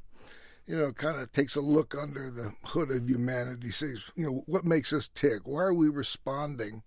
you 0.65 0.77
know, 0.77 0.93
kind 0.93 1.19
of 1.19 1.31
takes 1.33 1.55
a 1.57 1.61
look 1.61 1.93
under 1.93 2.31
the 2.31 2.53
hood 2.63 2.89
of 2.89 3.09
humanity, 3.09 3.69
says, 3.69 4.11
you 4.15 4.25
know, 4.25 4.43
what 4.45 4.63
makes 4.63 4.93
us 4.93 5.09
tick? 5.13 5.41
Why 5.45 5.63
are 5.63 5.73
we 5.73 5.89
responding 5.89 6.83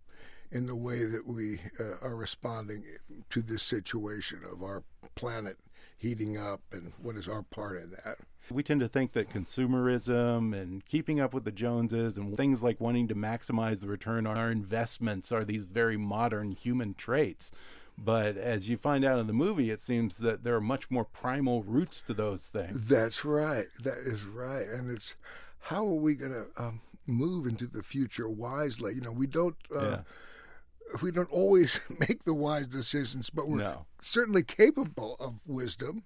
in 0.53 0.67
the 0.67 0.75
way 0.75 1.05
that 1.05 1.27
we 1.27 1.61
uh, 1.79 1.95
are 2.03 2.17
responding 2.17 2.85
to 3.31 3.43
this 3.43 3.63
situation 3.63 4.41
of 4.51 4.63
our 4.63 4.83
planet 5.15 5.57
heating 5.97 6.37
up 6.37 6.61
and 6.73 6.93
what 7.01 7.17
is 7.17 7.29
our 7.29 7.43
part 7.43 7.81
in 7.81 7.91
that. 7.91 8.17
We 8.51 8.63
tend 8.63 8.81
to 8.81 8.89
think 8.89 9.13
that 9.13 9.31
consumerism 9.31 10.61
and 10.61 10.85
keeping 10.85 11.21
up 11.21 11.33
with 11.33 11.45
the 11.45 11.53
Joneses 11.53 12.17
and 12.17 12.37
things 12.37 12.63
like 12.63 12.81
wanting 12.81 13.07
to 13.09 13.15
maximize 13.15 13.81
the 13.81 13.87
return 13.87 14.27
on 14.27 14.37
our 14.37 14.51
investments 14.51 15.31
are 15.31 15.45
these 15.45 15.65
very 15.65 15.97
modern 15.97 16.51
human 16.51 16.95
traits. 16.95 17.53
But 17.97 18.37
as 18.37 18.69
you 18.69 18.77
find 18.77 19.05
out 19.05 19.19
in 19.19 19.27
the 19.27 19.33
movie, 19.33 19.71
it 19.71 19.81
seems 19.81 20.17
that 20.19 20.43
there 20.43 20.57
are 20.57 20.61
much 20.61 20.91
more 20.91 21.05
primal 21.05 21.63
roots 21.63 22.01
to 22.03 22.15
those 22.15 22.49
things. 22.49 22.89
That's 22.89 23.25
right. 23.25 23.67
That 23.85 23.99
is 23.99 24.25
right. 24.25 24.67
And 24.67 24.91
it's 24.91 25.17
how 25.61 25.87
are 25.87 25.95
we 25.95 26.15
going 26.15 26.33
to 26.33 26.47
um, 26.57 26.81
move 27.07 27.47
into 27.47 27.67
the 27.67 27.83
future 27.83 28.29
wisely? 28.29 28.95
You 28.95 29.03
know, 29.03 29.13
we 29.13 29.27
don't. 29.27 29.57
Uh, 29.73 29.81
yeah 29.81 30.01
we 31.03 31.11
don't 31.11 31.31
always 31.31 31.81
make 32.09 32.25
the 32.25 32.35
wise 32.35 32.67
decisions, 32.67 33.31
but 33.31 33.49
we're 33.49 33.59
no. 33.59 33.87
certainly 34.01 34.43
capable 34.43 35.17
of 35.21 35.41
wisdom, 35.47 36.05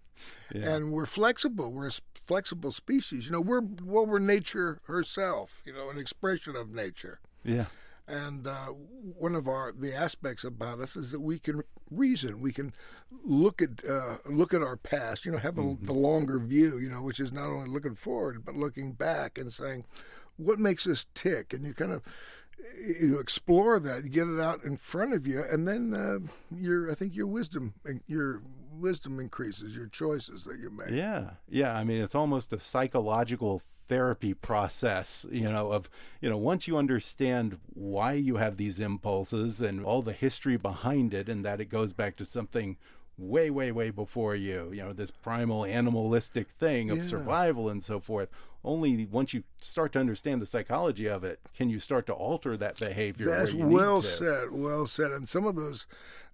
yeah. 0.55 0.75
and 0.75 0.92
we're 0.92 1.07
flexible. 1.07 1.73
We're 1.73 1.88
a 1.88 1.92
flexible 2.25 2.73
species. 2.73 3.27
You 3.27 3.33
know, 3.33 3.40
we're 3.40 3.62
well, 3.83 4.07
we're 4.07 4.18
nature 4.18 4.81
herself. 4.87 5.62
You 5.64 5.73
know, 5.73 5.90
an 5.90 5.99
expression 5.99 6.57
of 6.57 6.70
nature. 6.70 7.20
Yeah. 7.44 7.66
And 8.07 8.47
uh, 8.47 8.66
one 8.66 9.35
of 9.35 9.49
our 9.49 9.73
the 9.73 9.94
aspects 9.94 10.44
about 10.44 10.79
us 10.81 10.94
is 10.94 11.11
that 11.12 11.20
we 11.20 11.38
can 11.38 11.62
reason. 11.90 12.40
We 12.40 12.53
can 12.53 12.75
look 13.25 13.62
at 13.62 13.83
uh, 13.88 14.16
look 14.27 14.53
at 14.53 14.62
our 14.62 14.77
past. 14.77 15.25
You 15.25 15.33
know, 15.33 15.38
have 15.38 15.57
a, 15.57 15.62
mm-hmm. 15.62 15.87
the 15.87 15.94
longer 15.94 16.38
view. 16.38 16.79
You 16.79 16.90
know, 16.90 17.03
which 17.03 17.18
is 17.18 17.33
not 17.33 17.49
only 17.49 17.70
looking 17.70 17.94
forward 17.94 18.44
but 18.44 18.57
looking 18.57 18.92
back 18.92 19.38
and 19.38 19.51
saying, 19.51 19.85
what 20.37 20.59
makes 20.59 20.87
us 20.87 21.07
tick? 21.14 21.53
And 21.53 21.64
you 21.64 21.75
kind 21.75 21.92
of 21.92 22.03
you 23.01 23.19
explore 23.19 23.79
that, 23.81 24.11
get 24.11 24.29
it 24.29 24.40
out 24.40 24.64
in 24.64 24.77
front 24.77 25.12
of 25.12 25.27
you, 25.27 25.45
and 25.51 25.67
then 25.67 25.95
uh, 25.95 26.19
your 26.51 26.90
I 26.90 26.95
think 26.95 27.14
your 27.14 27.27
wisdom 27.27 27.75
your 28.07 28.43
wisdom 28.73 29.21
increases, 29.21 29.77
your 29.77 29.87
choices 29.87 30.45
that 30.45 30.59
you 30.59 30.71
make. 30.71 30.90
Yeah, 30.90 31.31
yeah. 31.49 31.75
I 31.75 31.85
mean, 31.85 32.03
it's 32.03 32.14
almost 32.14 32.53
a 32.53 32.61
psychological 32.61 33.62
therapy 33.87 34.33
process 34.33 35.27
you 35.31 35.47
know 35.47 35.71
of 35.71 35.90
you 36.23 36.31
know 36.31 36.38
once 36.38 36.67
you 36.67 36.79
understand 36.79 37.59
why 37.75 38.14
you 38.14 38.37
have 38.37 38.57
these 38.57 38.81
impulses 38.81 39.61
and 39.61 39.85
all 39.85 40.01
the 40.01 40.12
history 40.12 40.57
behind 40.57 41.12
it 41.12 41.29
and 41.29 41.45
that 41.45 41.61
it 41.61 41.67
goes 41.67 41.93
back 41.93 42.17
to 42.17 42.25
something 42.25 42.79
way 43.19 43.51
way 43.51 43.71
way 43.71 43.90
before 43.90 44.35
you 44.35 44.71
you 44.73 44.83
know 44.83 44.93
this 44.93 45.11
primal 45.11 45.64
animalistic 45.67 46.49
thing 46.49 46.90
of 46.90 46.99
yeah. 46.99 47.05
survival 47.05 47.69
and 47.69 47.83
so 47.83 48.01
forth 48.01 48.29
only 48.64 49.05
once 49.05 49.35
you 49.35 49.44
start 49.61 49.92
to 49.92 49.98
understand 49.98 50.40
the 50.40 50.46
psychology 50.46 51.07
of 51.07 51.22
it 51.22 51.40
can 51.57 51.68
you 51.68 51.79
start 51.79 52.07
to 52.07 52.12
alter 52.12 52.57
that 52.57 52.79
behavior. 52.79 53.27
That's 53.27 53.53
well 53.53 54.03
said, 54.03 54.48
well 54.50 54.87
said. 54.87 55.11
And 55.12 55.29
some 55.29 55.46
of 55.46 55.57
those 55.57 55.87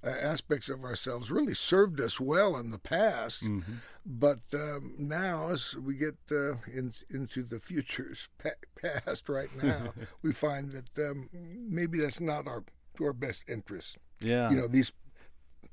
uh, 0.03 0.09
aspects 0.09 0.69
of 0.69 0.85
ourselves 0.85 1.31
really 1.31 1.55
served 1.55 2.01
us 2.01 2.21
well 2.21 2.57
in 2.57 2.71
the 2.71 2.79
past, 2.79 3.43
mm-hmm. 3.43 3.73
but 4.07 4.41
um, 4.55 4.95
now 4.99 5.51
as 5.51 5.75
we 5.75 5.95
get 5.95 6.17
uh, 6.31 6.55
in, 6.73 6.95
into 7.11 7.43
the 7.43 7.61
future's 7.61 8.29
past 8.83 9.29
right 9.29 9.51
now, 9.63 9.93
we 10.23 10.33
find 10.33 10.73
that 10.73 11.11
um, 11.11 11.29
maybe 11.33 12.01
that's 12.01 12.21
not 12.21 12.47
our 12.47 12.65
to 12.97 13.05
our 13.05 13.13
best 13.13 13.45
interest. 13.49 13.99
Yeah, 14.21 14.51
you 14.51 14.57
know 14.57 14.67
these 14.67 14.93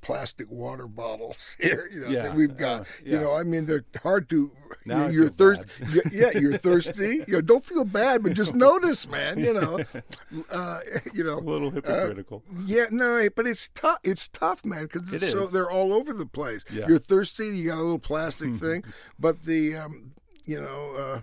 plastic 0.02 0.50
water 0.50 0.88
bottles 0.88 1.56
here, 1.60 1.90
you 1.92 2.02
know, 2.02 2.08
yeah, 2.08 2.24
that 2.24 2.36
we've 2.36 2.56
got. 2.56 2.82
uh, 2.82 2.84
yeah. 3.04 3.14
You 3.14 3.20
know, 3.22 3.36
I 3.36 3.44
mean, 3.44 3.66
they're 3.66 3.86
hard 4.02 4.30
to. 4.30 4.52
Now 4.86 5.08
you're 5.08 5.30
thirsty. 5.30 5.66
yeah, 6.12 6.32
you're 6.32 6.58
thirsty. 6.58 7.24
You 7.28 7.34
know, 7.34 7.42
don't 7.42 7.64
feel 7.64 7.84
bad, 7.84 8.24
but 8.24 8.34
just 8.34 8.56
notice, 8.56 9.08
man. 9.08 9.40
You 9.40 9.54
know, 9.54 9.80
uh, 10.52 10.80
you 11.14 11.24
know, 11.24 11.40
a 11.40 11.42
little 11.42 11.72
hypocritical. 11.72 12.44
Uh, 12.50 12.62
yeah, 12.66 12.86
no, 12.92 13.28
but 13.36 13.48
it's 13.48 13.70
tough. 13.70 14.00
It's 14.04 14.28
tough, 14.30 14.64
man, 14.64 14.84
because 14.84 15.12
it 15.12 15.24
so 15.24 15.48
they're 15.48 15.70
all 15.70 15.94
over 15.94 16.14
the 16.14 16.26
place. 16.26 16.64
Yeah. 16.72 16.88
You're 16.88 17.00
thirsty. 17.00 17.48
You 17.48 17.70
got 17.70 17.78
a 17.78 17.82
little 17.82 18.00
plastic 18.00 18.54
thing, 18.56 18.84
but 19.20 19.42
the, 19.42 19.76
um, 19.76 20.14
you 20.46 20.62
know. 20.62 20.96
Uh, 20.98 21.22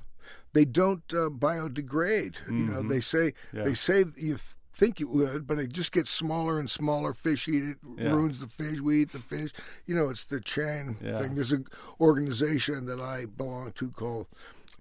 they 0.52 0.64
don't 0.64 1.02
uh, 1.12 1.28
biodegrade. 1.30 2.36
Mm-hmm. 2.36 2.58
You 2.58 2.64
know, 2.66 2.82
they 2.82 3.00
say 3.00 3.32
they 3.52 3.74
say 3.74 4.04
you 4.16 4.36
think 4.76 5.00
it 5.00 5.08
would, 5.08 5.46
but 5.46 5.58
it 5.58 5.72
just 5.72 5.92
gets 5.92 6.10
smaller 6.10 6.58
and 6.58 6.68
smaller. 6.70 7.12
Fish 7.14 7.48
eat 7.48 7.64
it, 7.64 7.78
Yeah. 7.96 8.10
ruins 8.12 8.40
the 8.40 8.48
fish. 8.48 8.80
We 8.80 9.02
eat 9.02 9.12
the 9.12 9.18
fish. 9.20 9.52
You 9.86 9.94
know, 9.94 10.10
it's 10.10 10.24
the 10.24 10.40
chain 10.40 10.96
Yeah. 11.02 11.18
thing. 11.20 11.34
There's 11.34 11.52
an 11.52 11.66
organization 12.00 12.86
that 12.86 13.00
I 13.00 13.24
belong 13.26 13.72
to 13.72 13.90
called 13.90 14.26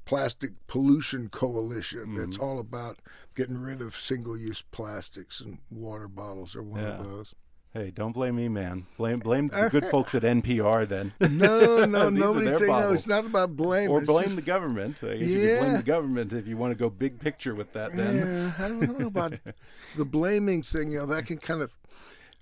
Plastic 0.05 0.51
Pollution 0.67 1.29
Coalition 1.29 2.15
that's 2.15 2.37
Mm-hmm. 2.37 2.43
all 2.43 2.59
about 2.59 2.99
getting 3.35 3.57
rid 3.57 3.81
of 3.81 3.95
single-use 3.95 4.61
plastics 4.71 5.39
and 5.39 5.59
water 5.71 6.07
bottles 6.07 6.55
are 6.55 6.63
one 6.63 6.81
Yeah. 6.81 6.97
of 6.97 7.03
those. 7.05 7.35
Hey, 7.73 7.89
don't 7.89 8.11
blame 8.11 8.35
me, 8.35 8.49
man. 8.49 8.85
Blame 8.97 9.17
blame 9.17 9.47
the 9.47 9.67
good 9.71 9.85
folks 9.87 10.13
at 10.13 10.21
NPR 10.21 10.87
then. 10.87 11.11
No, 11.31 11.85
no, 11.85 12.09
nobody 12.09 12.55
say 12.59 12.67
no. 12.67 12.93
It's 12.93 13.07
not 13.07 13.25
about 13.25 13.55
blame. 13.55 13.89
or 13.89 14.01
blame 14.01 14.25
just- 14.25 14.35
the 14.35 14.41
government. 14.43 14.97
I 15.03 15.17
guess 15.17 15.29
you 15.29 15.39
could 15.47 15.59
blame 15.59 15.73
the 15.77 15.83
government 15.83 16.33
if 16.33 16.47
you 16.47 16.55
want 16.55 16.71
to 16.71 16.75
go 16.75 16.89
big 16.91 17.19
picture 17.19 17.55
with 17.55 17.73
that. 17.73 17.95
Then 17.95 18.17
Yeah, 18.17 18.65
I 18.65 18.67
don't 18.67 18.99
know 18.99 19.07
about 19.07 19.33
the 19.95 20.05
blaming 20.05 20.61
thing. 20.61 20.91
You 20.91 20.99
know, 20.99 21.05
that 21.07 21.25
can 21.25 21.37
kind 21.39 21.63
of, 21.63 21.71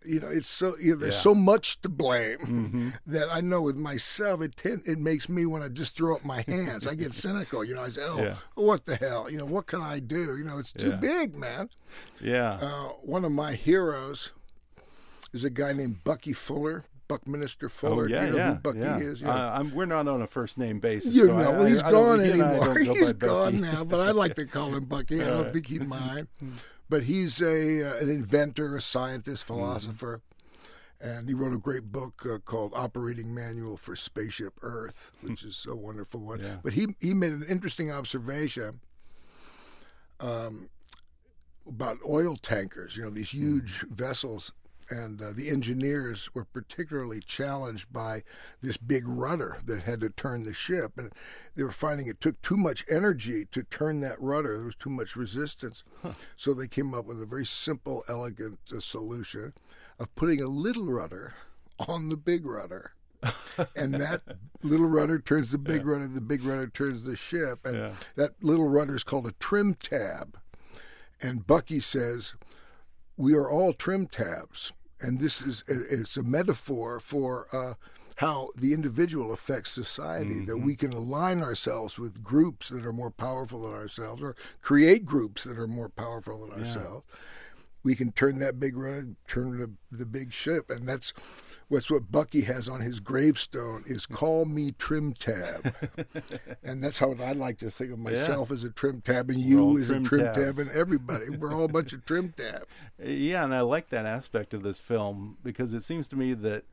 you 0.05 0.19
know, 0.19 0.27
it's 0.27 0.47
so 0.49 0.73
you 0.81 0.91
know, 0.95 0.97
there's 0.99 1.13
Yeah. 1.15 1.21
so 1.21 1.33
much 1.33 1.81
to 1.83 1.87
blame 1.87 2.39
Mm-hmm. 2.39 2.89
that 3.07 3.29
I 3.33 3.39
know 3.39 3.61
with 3.61 3.77
myself, 3.77 4.41
it 4.41 4.57
tend, 4.57 4.81
it 4.85 4.99
makes 4.99 5.29
me 5.29 5.45
want 5.45 5.63
to 5.63 5.69
just 5.69 5.95
throw 5.95 6.13
up 6.13 6.25
my 6.25 6.43
hands. 6.45 6.85
I 6.85 6.95
get 6.95 7.13
cynical. 7.13 7.63
You 7.63 7.75
know, 7.75 7.83
I 7.83 7.89
say, 7.89 8.01
oh, 8.03 8.21
Yeah. 8.21 8.35
what 8.55 8.83
the 8.83 8.97
hell? 8.97 9.31
You 9.31 9.37
know, 9.37 9.45
what 9.45 9.65
can 9.65 9.79
I 9.79 9.99
do? 9.99 10.35
You 10.37 10.43
know, 10.43 10.57
it's 10.57 10.73
too 10.73 10.89
Yeah. 10.89 10.95
big, 10.97 11.37
man. 11.37 11.69
yeah, 12.19 12.57
Uh, 12.61 12.89
one 13.01 13.23
of 13.23 13.31
my 13.31 13.53
heroes 13.53 14.31
is 15.33 15.43
a 15.43 15.49
guy 15.49 15.73
named 15.73 16.03
Bucky 16.03 16.33
Fuller. 16.33 16.83
Buckminster 17.07 17.67
Fuller. 17.67 18.05
oh 18.05 18.07
yeah, 18.07 18.25
you 18.25 18.31
know 18.31 18.37
yeah, 18.37 18.53
who 18.53 18.59
Bucky 18.59 18.79
yeah. 18.79 18.97
is? 18.99 19.19
You 19.19 19.27
know? 19.27 19.33
Uh, 19.33 19.55
I'm, 19.59 19.75
we're 19.75 19.85
not 19.85 20.07
on 20.07 20.21
a 20.21 20.27
first 20.27 20.57
name 20.57 20.79
basis. 20.79 21.13
You 21.13 21.25
so 21.25 21.33
I- 21.35 21.43
know, 21.43 21.51
well, 21.51 21.63
I- 21.63 21.69
he's 21.69 21.81
I 21.81 21.91
gone 21.91 22.19
I 22.21 22.23
anymore. 22.23 22.73
go 22.85 22.93
He's 22.95 23.13
gone 23.13 23.59
now, 23.61 23.83
but 23.83 23.99
I 23.99 24.11
like 24.11 24.35
to 24.35 24.45
call 24.47 24.73
him 24.73 24.85
Bucky. 24.85 25.21
I 25.21 25.25
don't 25.25 25.37
Alright. 25.39 25.53
think 25.53 25.67
he'd 25.67 25.87
mind. 25.87 26.29
But 26.89 27.03
he's 27.03 27.41
a 27.41 27.83
uh, 27.89 27.97
an 28.01 28.09
inventor, 28.09 28.77
a 28.77 28.81
scientist, 28.81 29.43
philosopher, 29.43 30.21
and 31.01 31.27
he 31.27 31.33
wrote 31.33 31.53
a 31.53 31.57
great 31.57 31.91
book 31.91 32.25
uh, 32.25 32.37
called 32.39 32.71
"Operating 32.75 33.33
Manual 33.35 33.75
for 33.75 33.93
Spaceship 33.95 34.53
Earth," 34.61 35.11
which 35.21 35.43
is 35.43 35.65
a 35.69 35.75
wonderful 35.75 36.21
one. 36.21 36.39
Yeah. 36.39 36.57
But 36.63 36.73
he 36.73 36.95
he 37.01 37.13
made 37.13 37.33
an 37.33 37.43
interesting 37.43 37.91
observation. 37.91 38.79
Um, 40.21 40.69
about 41.67 41.97
oil 42.07 42.35
tankers, 42.37 42.95
you 42.95 43.03
know, 43.03 43.09
these 43.09 43.31
huge 43.31 43.85
vessels 43.89 44.51
and 44.91 45.21
uh, 45.21 45.31
the 45.33 45.49
engineers 45.49 46.29
were 46.33 46.43
particularly 46.45 47.19
challenged 47.21 47.91
by 47.91 48.23
this 48.61 48.77
big 48.77 49.07
rudder 49.07 49.57
that 49.65 49.83
had 49.83 50.01
to 50.01 50.09
turn 50.09 50.43
the 50.43 50.53
ship 50.53 50.97
and 50.97 51.11
they 51.55 51.63
were 51.63 51.71
finding 51.71 52.07
it 52.07 52.19
took 52.21 52.41
too 52.41 52.57
much 52.57 52.85
energy 52.89 53.45
to 53.51 53.63
turn 53.63 54.01
that 54.01 54.21
rudder. 54.21 54.57
There 54.57 54.65
was 54.65 54.75
too 54.75 54.89
much 54.89 55.15
resistance. 55.15 55.83
So 56.35 56.53
they 56.53 56.67
came 56.67 56.93
up 56.93 57.05
with 57.05 57.21
a 57.21 57.25
very 57.25 57.45
simple 57.45 58.03
elegant 58.09 58.59
uh, 58.75 58.79
solution 58.79 59.53
of 59.99 60.13
putting 60.15 60.41
a 60.41 60.47
little 60.47 60.85
rudder 60.85 61.33
on 61.79 62.09
the 62.09 62.17
big 62.17 62.45
rudder. 62.45 62.93
And 63.75 63.93
that 63.95 64.21
little 64.63 64.87
rudder 64.87 65.19
turns 65.19 65.51
the 65.51 65.57
big 65.59 65.85
rudder 65.85 66.07
the 66.07 66.21
big 66.21 66.43
rudder 66.43 66.67
turns 66.67 67.03
the 67.05 67.15
ship. 67.15 67.59
And 67.65 67.75
Yeah. 67.77 67.91
that 68.15 68.31
little 68.43 68.67
rudder 68.67 68.95
is 68.95 69.03
called 69.03 69.27
a 69.27 69.33
trim 69.33 69.75
tab. 69.75 70.39
And 71.21 71.45
bucky 71.45 71.79
says 71.79 72.33
we 73.17 73.35
are 73.35 73.47
all 73.49 73.73
trim 73.73 74.07
tabs, 74.07 74.71
and 75.01 75.19
this 75.19 75.41
is 75.41 75.63
it's 75.67 76.17
a 76.17 76.23
metaphor 76.23 76.99
for 76.99 77.47
uh, 77.51 77.73
how 78.17 78.49
the 78.55 78.73
individual 78.73 79.31
affects 79.33 79.71
society. 79.71 80.35
Mm-hmm. 80.35 80.45
That 80.45 80.57
we 80.57 80.75
can 80.75 80.93
align 80.93 81.41
ourselves 81.41 81.97
with 81.97 82.23
groups 82.23 82.69
that 82.69 82.85
are 82.85 82.93
more 82.93 83.11
powerful 83.11 83.63
than 83.63 83.71
ourselves, 83.71 84.21
or 84.21 84.35
create 84.61 85.05
groups 85.05 85.43
that 85.43 85.57
are 85.57 85.67
more 85.67 85.89
powerful 85.89 86.45
than 86.45 86.51
yeah. 86.51 86.65
ourselves. 86.65 87.05
We 87.83 87.95
can 87.95 88.11
turn 88.11 88.37
that 88.39 88.59
big 88.59 88.77
run, 88.77 89.15
turn 89.27 89.57
the, 89.57 89.71
the 89.95 90.05
big 90.05 90.33
ship, 90.33 90.69
and 90.69 90.87
that's 90.87 91.13
what's 91.71 91.89
what 91.89 92.11
Bucky 92.11 92.41
has 92.41 92.67
on 92.67 92.81
his 92.81 92.99
gravestone 92.99 93.83
is 93.87 94.05
"Call 94.05 94.43
me 94.45 94.73
Trim 94.77 95.13
Tab," 95.13 95.73
and 96.63 96.83
that's 96.83 96.99
how 96.99 97.13
I 97.13 97.31
like 97.31 97.59
to 97.59 97.71
think 97.71 97.93
of 97.93 97.99
myself 97.99 98.49
yeah. 98.49 98.55
as 98.55 98.63
a 98.65 98.69
trim 98.69 99.01
tab, 99.01 99.29
and 99.29 99.39
you 99.39 99.79
as 99.79 99.89
a 99.89 100.01
trim 100.01 100.25
tabs. 100.25 100.37
tab, 100.37 100.59
and 100.59 100.69
everybody. 100.71 101.29
We're 101.29 101.53
all 101.53 101.63
a 101.63 101.69
bunch 101.69 101.93
of 101.93 102.05
trim 102.05 102.33
tabs. 102.35 102.65
Yeah, 103.03 103.43
and 103.45 103.55
I 103.55 103.61
like 103.61 103.89
that 103.89 104.05
aspect 104.05 104.53
of 104.53 104.61
this 104.61 104.77
film 104.77 105.37
because 105.43 105.73
it 105.73 105.83
seems 105.83 106.07
to 106.09 106.15
me 106.15 106.33
that 106.33 106.65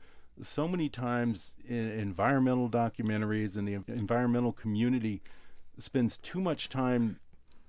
so 0.42 0.68
many 0.68 0.90
times 0.90 1.54
in 1.66 1.90
environmental 1.90 2.68
documentaries 2.68 3.56
and 3.56 3.66
the 3.66 3.74
environmental 3.90 4.52
community 4.52 5.22
spends 5.78 6.18
too 6.18 6.40
much 6.40 6.68
time 6.68 7.18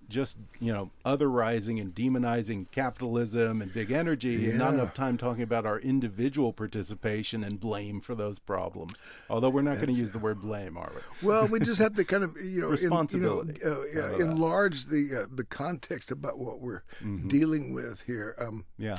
just 0.10 0.38
you 0.60 0.74
know 0.74 0.90
otherizing 1.06 1.80
and 1.80 1.94
demonizing 1.94 2.70
capitalism 2.72 3.62
and 3.62 3.74
big 3.74 3.92
energy 3.92 4.32
yeah. 4.32 4.50
and 4.50 4.60
not 4.60 4.74
enough 4.74 4.94
time 4.94 5.18
talking 5.18 5.44
about 5.44 5.66
our 5.66 5.80
individual 5.80 6.52
participation 6.52 7.44
and 7.44 7.60
blame 7.60 8.02
for 8.02 8.16
those 8.16 8.40
problems. 8.40 8.94
Although 9.30 9.50
we're 9.50 9.62
not 9.62 9.76
going 9.76 9.88
to 9.88 9.94
use 9.94 10.12
the 10.12 10.20
word 10.20 10.42
blame 10.42 10.78
are 10.78 10.92
we? 10.94 11.28
Well 11.28 11.48
we 11.48 11.60
just 11.60 11.80
have 11.80 11.96
to 11.96 12.04
kind 12.06 12.24
of 12.24 12.36
you 12.44 12.62
know 12.62 12.70
responsibility 12.70 13.60
in, 13.64 13.70
you 13.70 13.96
know, 13.96 14.02
uh, 14.02 14.18
enlarge 14.18 14.86
the 14.86 15.24
uh, 15.24 15.26
the 15.34 15.46
context 15.46 16.12
about 16.12 16.40
what 16.40 16.60
we're 16.60 16.84
mm-hmm. 17.04 17.28
dealing 17.28 17.74
with 17.74 18.02
here. 18.02 18.36
Um, 18.40 18.66
yeah. 18.78 18.98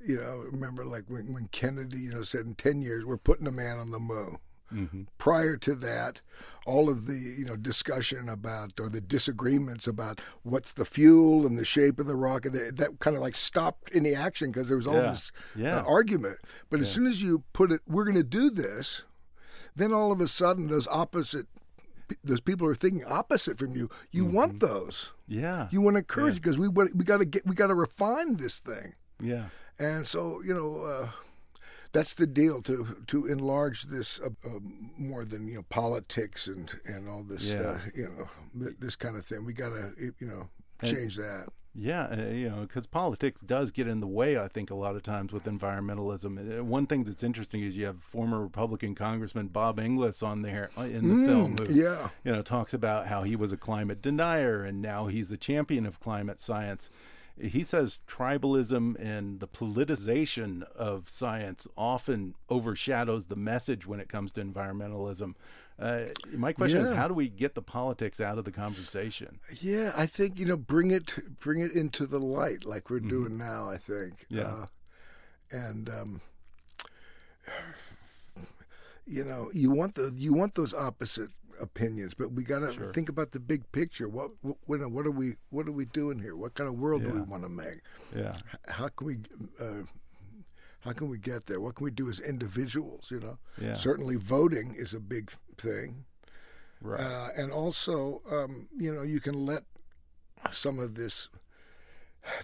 you 0.00 0.16
know 0.16 0.44
remember 0.50 0.84
like 0.84 1.04
when, 1.08 1.32
when 1.32 1.48
kennedy 1.48 1.98
you 1.98 2.12
know 2.12 2.22
said 2.22 2.46
in 2.46 2.54
10 2.54 2.82
years 2.82 3.04
we're 3.04 3.16
putting 3.16 3.46
a 3.46 3.52
man 3.52 3.78
on 3.78 3.90
the 3.90 3.98
moon 3.98 4.38
Mm-hmm. 4.72 5.02
Prior 5.18 5.56
to 5.58 5.74
that, 5.76 6.20
all 6.66 6.88
of 6.88 7.06
the 7.06 7.14
you 7.14 7.44
know 7.44 7.56
discussion 7.56 8.28
about 8.28 8.78
or 8.80 8.88
the 8.88 9.00
disagreements 9.00 9.86
about 9.86 10.20
what's 10.42 10.72
the 10.72 10.84
fuel 10.84 11.46
and 11.46 11.58
the 11.58 11.64
shape 11.64 11.98
of 11.98 12.06
the 12.06 12.16
rocket 12.16 12.52
that, 12.52 12.76
that 12.76 12.98
kind 13.00 13.16
of 13.16 13.22
like 13.22 13.34
stopped 13.34 13.90
any 13.94 14.14
action 14.14 14.50
because 14.50 14.68
there 14.68 14.76
was 14.76 14.86
all 14.86 14.94
yeah. 14.94 15.02
this 15.02 15.32
yeah. 15.56 15.78
Uh, 15.78 15.84
argument. 15.86 16.38
But 16.70 16.78
yeah. 16.78 16.82
as 16.82 16.92
soon 16.92 17.06
as 17.06 17.22
you 17.22 17.44
put 17.52 17.72
it, 17.72 17.80
we're 17.86 18.04
going 18.04 18.16
to 18.16 18.22
do 18.22 18.50
this, 18.50 19.02
then 19.74 19.92
all 19.92 20.12
of 20.12 20.20
a 20.20 20.28
sudden 20.28 20.68
those 20.68 20.86
opposite 20.88 21.46
those 22.22 22.40
people 22.40 22.66
are 22.66 22.74
thinking 22.74 23.04
opposite 23.06 23.58
from 23.58 23.74
you. 23.74 23.88
You 24.10 24.26
mm-hmm. 24.26 24.36
want 24.36 24.60
those. 24.60 25.12
Yeah. 25.28 25.68
You 25.70 25.80
want 25.80 25.94
to 25.94 25.98
encourage 25.98 26.34
because 26.34 26.58
we 26.58 26.68
we 26.68 27.04
got 27.04 27.18
to 27.18 27.24
get 27.24 27.46
we 27.46 27.54
got 27.54 27.68
to 27.68 27.74
refine 27.74 28.36
this 28.36 28.58
thing. 28.58 28.94
Yeah. 29.20 29.44
And 29.78 30.06
so 30.06 30.42
you 30.44 30.54
know. 30.54 30.82
Uh, 30.82 31.08
that's 31.92 32.14
the 32.14 32.26
deal 32.26 32.62
to 32.62 32.96
to 33.06 33.26
enlarge 33.26 33.84
this 33.84 34.18
uh, 34.20 34.30
uh, 34.44 34.58
more 34.98 35.24
than 35.24 35.46
you 35.46 35.56
know 35.56 35.64
politics 35.68 36.46
and 36.46 36.70
and 36.86 37.08
all 37.08 37.22
this 37.22 37.44
yeah. 37.44 37.60
uh, 37.60 37.78
you 37.94 38.08
know 38.08 38.70
this 38.78 38.96
kind 38.96 39.16
of 39.16 39.24
thing. 39.24 39.44
We 39.44 39.52
got 39.52 39.70
to 39.70 39.92
you 40.18 40.26
know 40.26 40.48
change 40.84 41.18
and, 41.18 41.26
that. 41.26 41.48
Yeah, 41.74 42.28
you 42.28 42.50
know, 42.50 42.60
because 42.62 42.86
politics 42.86 43.40
does 43.40 43.70
get 43.70 43.88
in 43.88 44.00
the 44.00 44.06
way. 44.06 44.36
I 44.36 44.46
think 44.46 44.70
a 44.70 44.74
lot 44.74 44.94
of 44.94 45.02
times 45.02 45.32
with 45.32 45.44
environmentalism. 45.44 46.58
Uh, 46.58 46.62
one 46.62 46.86
thing 46.86 47.04
that's 47.04 47.22
interesting 47.22 47.62
is 47.62 47.78
you 47.78 47.86
have 47.86 48.02
former 48.02 48.42
Republican 48.42 48.94
Congressman 48.94 49.48
Bob 49.48 49.80
Inglis 49.80 50.22
on 50.22 50.42
there 50.42 50.68
uh, 50.76 50.82
in 50.82 51.08
the 51.08 51.14
mm, 51.14 51.26
film, 51.26 51.56
who 51.56 51.72
yeah. 51.72 52.10
you 52.24 52.32
know 52.32 52.42
talks 52.42 52.74
about 52.74 53.06
how 53.06 53.22
he 53.22 53.36
was 53.36 53.52
a 53.52 53.56
climate 53.56 54.02
denier 54.02 54.64
and 54.64 54.82
now 54.82 55.06
he's 55.06 55.32
a 55.32 55.38
champion 55.38 55.86
of 55.86 55.98
climate 55.98 56.42
science 56.42 56.90
he 57.40 57.64
says 57.64 57.98
tribalism 58.08 58.96
and 58.98 59.40
the 59.40 59.48
politicization 59.48 60.62
of 60.76 61.08
science 61.08 61.66
often 61.76 62.34
overshadows 62.48 63.26
the 63.26 63.36
message 63.36 63.86
when 63.86 64.00
it 64.00 64.08
comes 64.08 64.32
to 64.32 64.44
environmentalism. 64.44 65.34
Uh, 65.78 66.04
my 66.32 66.52
question 66.52 66.84
yeah. 66.84 66.90
is, 66.90 66.96
how 66.96 67.08
do 67.08 67.14
we 67.14 67.28
get 67.28 67.54
the 67.54 67.62
politics 67.62 68.20
out 68.20 68.38
of 68.38 68.44
the 68.44 68.52
conversation? 68.52 69.40
Yeah, 69.60 69.92
I 69.96 70.06
think 70.06 70.38
you 70.38 70.46
know, 70.46 70.56
bring 70.56 70.90
it, 70.90 71.38
bring 71.40 71.60
it 71.60 71.72
into 71.72 72.06
the 72.06 72.20
light, 72.20 72.64
like 72.64 72.90
we're 72.90 72.98
mm-hmm. 72.98 73.08
doing 73.08 73.38
now. 73.38 73.68
I 73.68 73.78
think. 73.78 74.26
Yeah. 74.28 74.42
Uh, 74.42 74.66
and 75.50 75.88
um, 75.88 76.20
you 79.06 79.24
know, 79.24 79.50
you 79.52 79.70
want 79.70 79.94
the 79.94 80.12
you 80.16 80.32
want 80.32 80.54
those 80.54 80.74
opposite 80.74 81.30
opinions, 81.62 82.12
but 82.12 82.32
we 82.32 82.42
got 82.42 82.58
to 82.58 82.72
sure. 82.74 82.92
think 82.92 83.08
about 83.08 83.30
the 83.30 83.40
big 83.40 83.70
picture. 83.72 84.08
What, 84.08 84.32
what 84.42 84.90
what 84.90 85.06
are 85.06 85.10
we 85.10 85.36
what 85.50 85.66
are 85.66 85.72
we 85.72 85.86
doing 85.86 86.18
here? 86.18 86.36
What 86.36 86.54
kind 86.54 86.68
of 86.68 86.74
world 86.74 87.02
yeah. 87.02 87.08
do 87.08 87.14
we 87.14 87.22
want 87.22 87.44
to 87.44 87.48
make? 87.48 87.80
Yeah. 88.14 88.36
How 88.68 88.88
can 88.88 89.06
we 89.06 89.16
uh, 89.60 89.84
how 90.80 90.92
can 90.92 91.08
we 91.08 91.18
get 91.18 91.46
there? 91.46 91.60
What 91.60 91.76
can 91.76 91.84
we 91.84 91.90
do 91.90 92.10
as 92.10 92.20
individuals? 92.20 93.10
You 93.10 93.20
know. 93.20 93.38
Yeah. 93.60 93.74
Certainly, 93.74 94.16
voting 94.16 94.74
is 94.76 94.92
a 94.92 95.00
big 95.00 95.32
thing. 95.56 96.04
Right. 96.80 97.00
Uh, 97.00 97.28
and 97.36 97.52
also, 97.52 98.22
um, 98.30 98.68
you 98.76 98.92
know, 98.92 99.02
you 99.02 99.20
can 99.20 99.46
let 99.46 99.62
some 100.50 100.80
of 100.80 100.96
this 100.96 101.28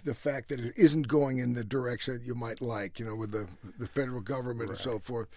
the 0.03 0.13
fact 0.13 0.49
that 0.49 0.59
it 0.59 0.73
isn't 0.77 1.07
going 1.07 1.37
in 1.37 1.53
the 1.53 1.63
direction 1.63 2.21
you 2.23 2.35
might 2.35 2.61
like, 2.61 2.99
you 2.99 3.05
know, 3.05 3.15
with 3.15 3.31
the 3.31 3.47
the 3.77 3.87
federal 3.87 4.21
government 4.21 4.69
right. 4.69 4.77
and 4.77 4.77
so 4.77 4.99
forth. 4.99 5.27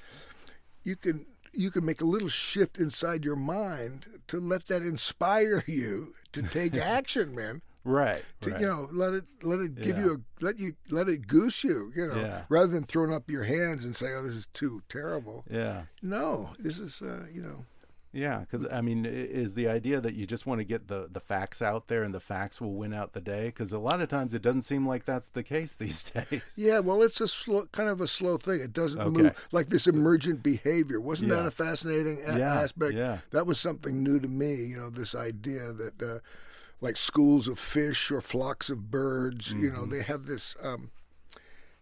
You 0.85 0.97
can 0.97 1.27
you 1.53 1.71
can 1.71 1.85
make 1.85 2.01
a 2.01 2.07
little 2.07 2.29
shift 2.29 2.79
inside 2.79 3.25
your 3.25 3.37
mind 3.37 4.07
to 4.29 4.41
let 4.41 4.69
that 4.69 4.83
inspire 4.83 5.65
you 5.69 6.15
to 6.33 6.43
take 6.43 6.75
action, 6.77 7.35
man. 7.35 7.63
Right, 7.85 8.23
to, 8.43 8.51
right. 8.51 8.61
You 8.61 8.67
know, 8.67 8.89
let 8.93 9.13
it 9.13 9.25
let 9.43 9.59
it 9.59 9.75
give 9.75 9.99
yeah. 9.99 10.05
you 10.05 10.13
a 10.13 10.45
let 10.45 10.59
you 10.59 10.75
let 10.91 11.09
it 11.09 11.27
goose 11.27 11.65
you. 11.65 11.91
You 11.97 12.07
know, 12.07 12.15
yeah. 12.15 12.45
rather 12.49 12.69
than 12.69 12.85
throwing 12.85 13.13
up 13.13 13.29
your 13.29 13.43
hands 13.43 13.85
and 13.85 13.97
say, 13.97 14.15
"Oh, 14.15 14.23
this 14.23 14.37
is 14.37 14.47
too 14.53 14.83
terrible." 14.89 15.45
Yeah. 15.51 15.83
No, 16.01 16.51
this 16.61 16.79
is 16.79 17.03
uh, 17.03 17.25
you 17.33 17.43
know. 17.43 17.65
Yeah, 18.13 18.41
because 18.41 18.71
I 18.71 18.83
mean, 18.83 19.07
is 19.07 19.55
the 19.55 19.69
idea 19.69 19.99
that 20.01 20.15
you 20.15 20.27
just 20.27 20.45
want 20.45 20.59
to 20.59 20.65
get 20.65 20.89
the 20.89 21.09
the 21.11 21.21
facts 21.21 21.63
out 21.63 21.89
there 21.89 22.03
and 22.03 22.15
the 22.15 22.21
facts 22.21 22.61
will 22.61 22.75
win 22.75 22.93
out 22.93 23.15
the 23.15 23.23
day? 23.23 23.47
Because 23.47 23.73
a 23.73 23.79
lot 23.79 24.03
of 24.03 24.09
times 24.11 24.35
it 24.35 24.43
doesn't 24.43 24.63
seem 24.63 24.87
like 24.87 25.07
that's 25.07 25.29
the 25.29 25.43
case 25.43 25.75
these 25.77 26.03
days. 26.03 26.43
Yeah, 26.55 26.81
well, 26.81 27.03
it's 27.03 27.21
a 27.23 27.29
slow, 27.29 27.67
kind 27.73 27.89
of 27.89 28.03
a 28.03 28.07
slow 28.07 28.37
thing. 28.37 28.61
It 28.61 28.75
doesn't 28.75 29.01
okay. 29.01 29.11
move 29.11 29.49
like 29.51 29.69
this 29.69 29.87
emergent 29.87 30.43
behavior. 30.43 31.01
Wasn't 31.01 31.31
yeah. 31.31 31.37
that 31.37 31.47
a 31.47 31.51
fascinating 31.51 32.19
a- 32.27 32.39
yeah. 32.39 32.61
aspect? 32.61 32.95
Yeah, 32.95 33.19
that 33.31 33.47
was 33.47 33.59
something 33.59 34.03
new 34.03 34.21
to 34.21 34.29
me. 34.29 34.57
You 34.57 34.77
know, 34.77 34.91
this 34.91 35.15
idea 35.15 35.73
that 35.73 36.03
uh, 36.03 36.19
like 36.83 36.99
schools 36.99 37.49
of 37.49 37.59
fish 37.59 38.11
or 38.11 38.21
flocks 38.21 38.69
of 38.69 38.91
birds. 38.91 39.55
Mm-hmm. 39.55 39.65
You 39.65 39.71
know, 39.71 39.81
mm-hmm. 39.81 39.91
they 39.91 40.03
have 40.03 40.27
this 40.27 40.55
um, 40.63 40.91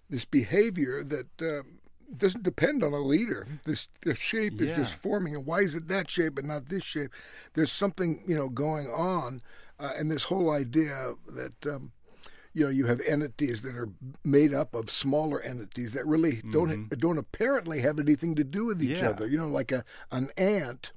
this 0.09 0.24
behavior 0.24 1.03
that. 1.03 1.28
Um, 1.41 1.80
doesn't 2.17 2.43
depend 2.43 2.83
on 2.83 2.93
a 2.93 3.01
leader. 3.01 3.47
This 3.65 3.89
the 4.03 4.15
shape 4.15 4.61
is 4.61 4.77
just 4.77 4.95
forming, 4.95 5.35
and 5.35 5.47
why 5.47 5.61
is 5.61 5.75
it 5.75 5.89
that 5.89 6.11
shape 6.11 6.39
and 6.39 6.49
not 6.49 6.69
this 6.69 6.83
shape? 6.83 7.11
There's 7.55 7.73
something 7.73 8.23
you 8.27 8.35
know 8.35 8.49
going 8.49 8.89
on, 8.89 9.43
uh, 9.79 9.93
and 9.97 10.11
this 10.11 10.25
whole 10.25 10.51
idea 10.51 11.15
that. 11.29 11.67
Um, 11.67 11.93
you 12.53 12.65
know, 12.65 12.71
you 12.71 12.87
have 12.87 13.01
entities 13.07 13.63
that 13.63 13.77
are 13.77 13.89
made 14.25 14.53
up 14.53 14.75
of 14.75 14.91
smaller 14.91 15.41
entities 15.41 15.93
that 15.93 16.05
really 16.05 16.33
mm-hmm. 16.33 16.51
don't 16.51 16.99
don't 16.99 17.17
apparently 17.17 17.81
have 17.81 18.01
anything 18.01 18.35
to 18.35 18.43
do 18.43 18.65
with 18.67 18.83
each 18.83 19.03
yeah. 19.03 19.11
other. 19.11 19.29
You 19.29 19.39
know, 19.39 19.47
like 19.47 19.71
a 19.71 19.85
an 20.11 20.31
ant 20.37 20.91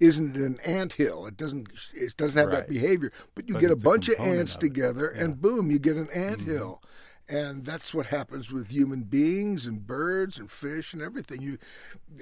isn't 0.00 0.36
an 0.36 0.58
ant 0.64 0.94
hill. 0.94 1.26
It 1.26 1.36
doesn't 1.36 1.68
it 1.92 2.16
doesn't 2.16 2.38
have 2.38 2.48
right. 2.48 2.60
that 2.60 2.68
behavior. 2.70 3.12
But 3.34 3.46
you 3.46 3.54
but 3.54 3.60
get 3.60 3.70
a 3.70 3.76
bunch 3.76 4.08
a 4.08 4.12
of 4.12 4.26
ants 4.26 4.54
of 4.54 4.60
together, 4.60 5.12
yeah. 5.14 5.24
and 5.24 5.40
boom, 5.40 5.70
you 5.70 5.78
get 5.78 5.96
an 5.96 6.08
ant 6.14 6.38
mm-hmm. 6.38 6.50
hill 6.50 6.82
and 7.28 7.64
that's 7.64 7.92
what 7.92 8.06
happens 8.06 8.50
with 8.52 8.68
human 8.68 9.02
beings 9.02 9.66
and 9.66 9.86
birds 9.86 10.38
and 10.38 10.50
fish 10.50 10.92
and 10.92 11.02
everything 11.02 11.42
you 11.42 11.58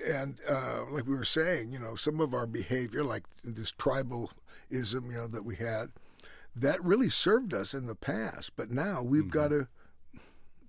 and 0.07 0.39
uh, 0.49 0.85
like 0.91 1.07
we 1.07 1.15
were 1.15 1.25
saying 1.25 1.71
you 1.71 1.79
know 1.79 1.95
some 1.95 2.21
of 2.21 2.33
our 2.33 2.47
behavior 2.47 3.05
like 3.05 3.25
this 3.43 3.73
tribalism 3.73 4.31
you 4.71 5.13
know 5.13 5.27
that 5.27 5.45
we 5.45 5.57
had 5.57 5.91
that 6.57 6.83
really 6.83 7.11
served 7.11 7.53
us 7.53 7.75
in 7.75 7.87
the 7.87 7.95
past 7.95 8.53
but 8.57 8.71
now 8.71 9.03
we've 9.03 9.23
mm-hmm. 9.23 9.31
got 9.31 9.49
to 9.49 9.69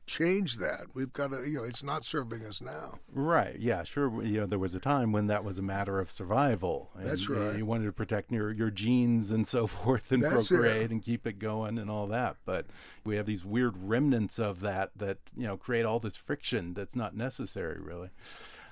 change 0.06 0.58
that. 0.58 0.88
We've 0.94 1.12
got 1.12 1.32
to, 1.32 1.48
you 1.48 1.58
know, 1.58 1.64
it's 1.64 1.84
not 1.84 2.06
serving 2.06 2.46
us 2.46 2.62
now. 2.62 3.00
Right. 3.12 3.58
Yeah. 3.60 3.84
Sure. 3.84 4.24
You 4.24 4.42
know, 4.42 4.46
there 4.46 4.60
was 4.60 4.76
a 4.76 4.80
time 4.80 5.12
when 5.12 5.28
that 5.28 5.44
was 5.44 5.58
a 5.58 5.62
matter 5.62 6.00
of 6.00 6.12
survival. 6.12 6.92
And, 6.98 7.08
That's 7.08 7.28
right. 7.30 7.40
You, 7.40 7.46
know, 7.46 7.58
you 7.58 7.66
wanted 7.66 7.86
to 7.86 7.92
protect 7.92 8.32
your 8.32 8.52
your 8.52 8.72
genes 8.72 9.32
and 9.32 9.48
so 9.48 9.68
forth, 9.68 10.12
and 10.12 10.24
That's 10.24 10.48
procreate 10.48 10.84
it. 10.84 10.92
and 10.92 11.02
keep 11.04 11.26
it 11.26 11.40
going 11.40 11.78
and 11.78 11.90
all 11.90 12.08
that. 12.08 12.38
But 12.46 12.68
we 13.04 13.16
have 13.16 13.26
these 13.26 13.46
weird 13.46 13.76
remnants 13.78 14.40
of 14.40 14.62
that 14.62 14.92
that 14.98 15.18
you 15.36 15.48
know 15.48 15.58
create 15.58 15.86
all 15.86 16.00
this 16.00 16.16
friction 16.16 16.74
that's 16.74 16.96
not 16.96 17.16
necessary, 17.16 17.80
really. 17.80 18.10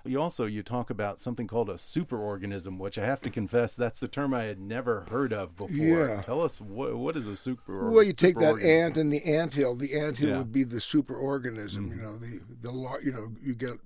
You 0.05 0.21
also 0.21 0.45
you 0.45 0.63
talk 0.63 0.89
about 0.89 1.19
something 1.19 1.47
called 1.47 1.69
a 1.69 1.75
superorganism, 1.75 2.77
which 2.77 2.97
I 2.97 3.05
have 3.05 3.21
to 3.21 3.29
confess 3.29 3.75
that's 3.75 4.01
the 4.01 4.09
term 4.09 4.33
I 4.33 4.43
had 4.43 4.59
never 4.59 5.05
heard 5.09 5.31
of 5.31 5.55
before. 5.55 5.69
Yeah. 5.75 6.21
Tell 6.23 6.41
us 6.41 6.59
what 6.59 6.97
what 6.97 7.15
is 7.15 7.25
a 7.27 7.37
super? 7.37 7.89
Well, 7.89 8.03
you 8.03 8.11
take 8.11 8.37
that 8.39 8.61
ant 8.61 8.97
and 8.97 9.13
the 9.13 9.23
ant 9.23 9.53
hill. 9.53 9.75
The 9.75 9.97
ant 9.97 10.17
hill 10.17 10.29
yeah. 10.29 10.37
would 10.39 10.51
be 10.51 10.65
the 10.65 10.77
superorganism. 10.77 11.77
Mm-hmm. 11.77 11.97
You 11.97 12.03
know 12.03 12.17
the 12.17 12.41
the 12.61 12.99
you 13.03 13.11
know 13.13 13.31
you 13.41 13.55
get. 13.55 13.79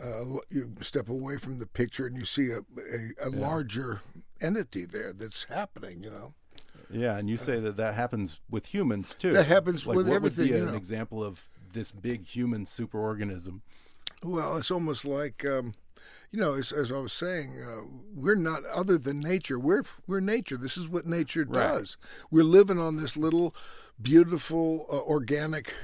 Uh, 0.00 0.38
you 0.48 0.72
step 0.80 1.08
away 1.08 1.36
from 1.36 1.58
the 1.58 1.66
picture 1.66 2.06
and 2.06 2.16
you 2.16 2.24
see 2.24 2.50
a 2.50 2.58
a, 2.58 3.26
a 3.26 3.30
yeah. 3.30 3.40
larger 3.40 4.00
entity 4.40 4.84
there 4.84 5.12
that's 5.12 5.44
happening. 5.44 6.04
You 6.04 6.10
know. 6.10 6.34
Yeah, 6.90 7.16
and 7.16 7.30
you 7.30 7.38
say 7.38 7.58
that 7.60 7.78
that 7.78 7.94
happens 7.94 8.40
with 8.50 8.66
humans 8.66 9.16
too. 9.18 9.32
That 9.32 9.46
happens 9.46 9.86
like, 9.86 9.96
with 9.96 10.08
what 10.08 10.16
everything. 10.16 10.44
Would 10.44 10.52
be 10.52 10.56
you 10.58 10.64
an 10.64 10.72
know? 10.72 10.76
example 10.76 11.24
of 11.24 11.48
this 11.72 11.90
big 11.90 12.26
human 12.26 12.66
superorganism. 12.66 13.60
Well, 14.24 14.56
it's 14.56 14.70
almost 14.70 15.04
like, 15.04 15.44
um, 15.44 15.74
you 16.30 16.40
know, 16.40 16.54
as, 16.54 16.72
as 16.72 16.90
I 16.92 16.98
was 16.98 17.12
saying, 17.12 17.60
uh, 17.62 17.82
we're 18.14 18.34
not 18.36 18.64
other 18.66 18.96
than 18.98 19.20
nature. 19.20 19.58
We're 19.58 19.82
we're 20.06 20.20
nature. 20.20 20.56
This 20.56 20.76
is 20.76 20.88
what 20.88 21.06
nature 21.06 21.44
Right. 21.44 21.52
does. 21.52 21.96
We're 22.30 22.44
living 22.44 22.78
on 22.78 22.96
this 22.96 23.16
little, 23.16 23.54
beautiful, 24.00 24.86
uh, 24.90 25.00
organic 25.00 25.74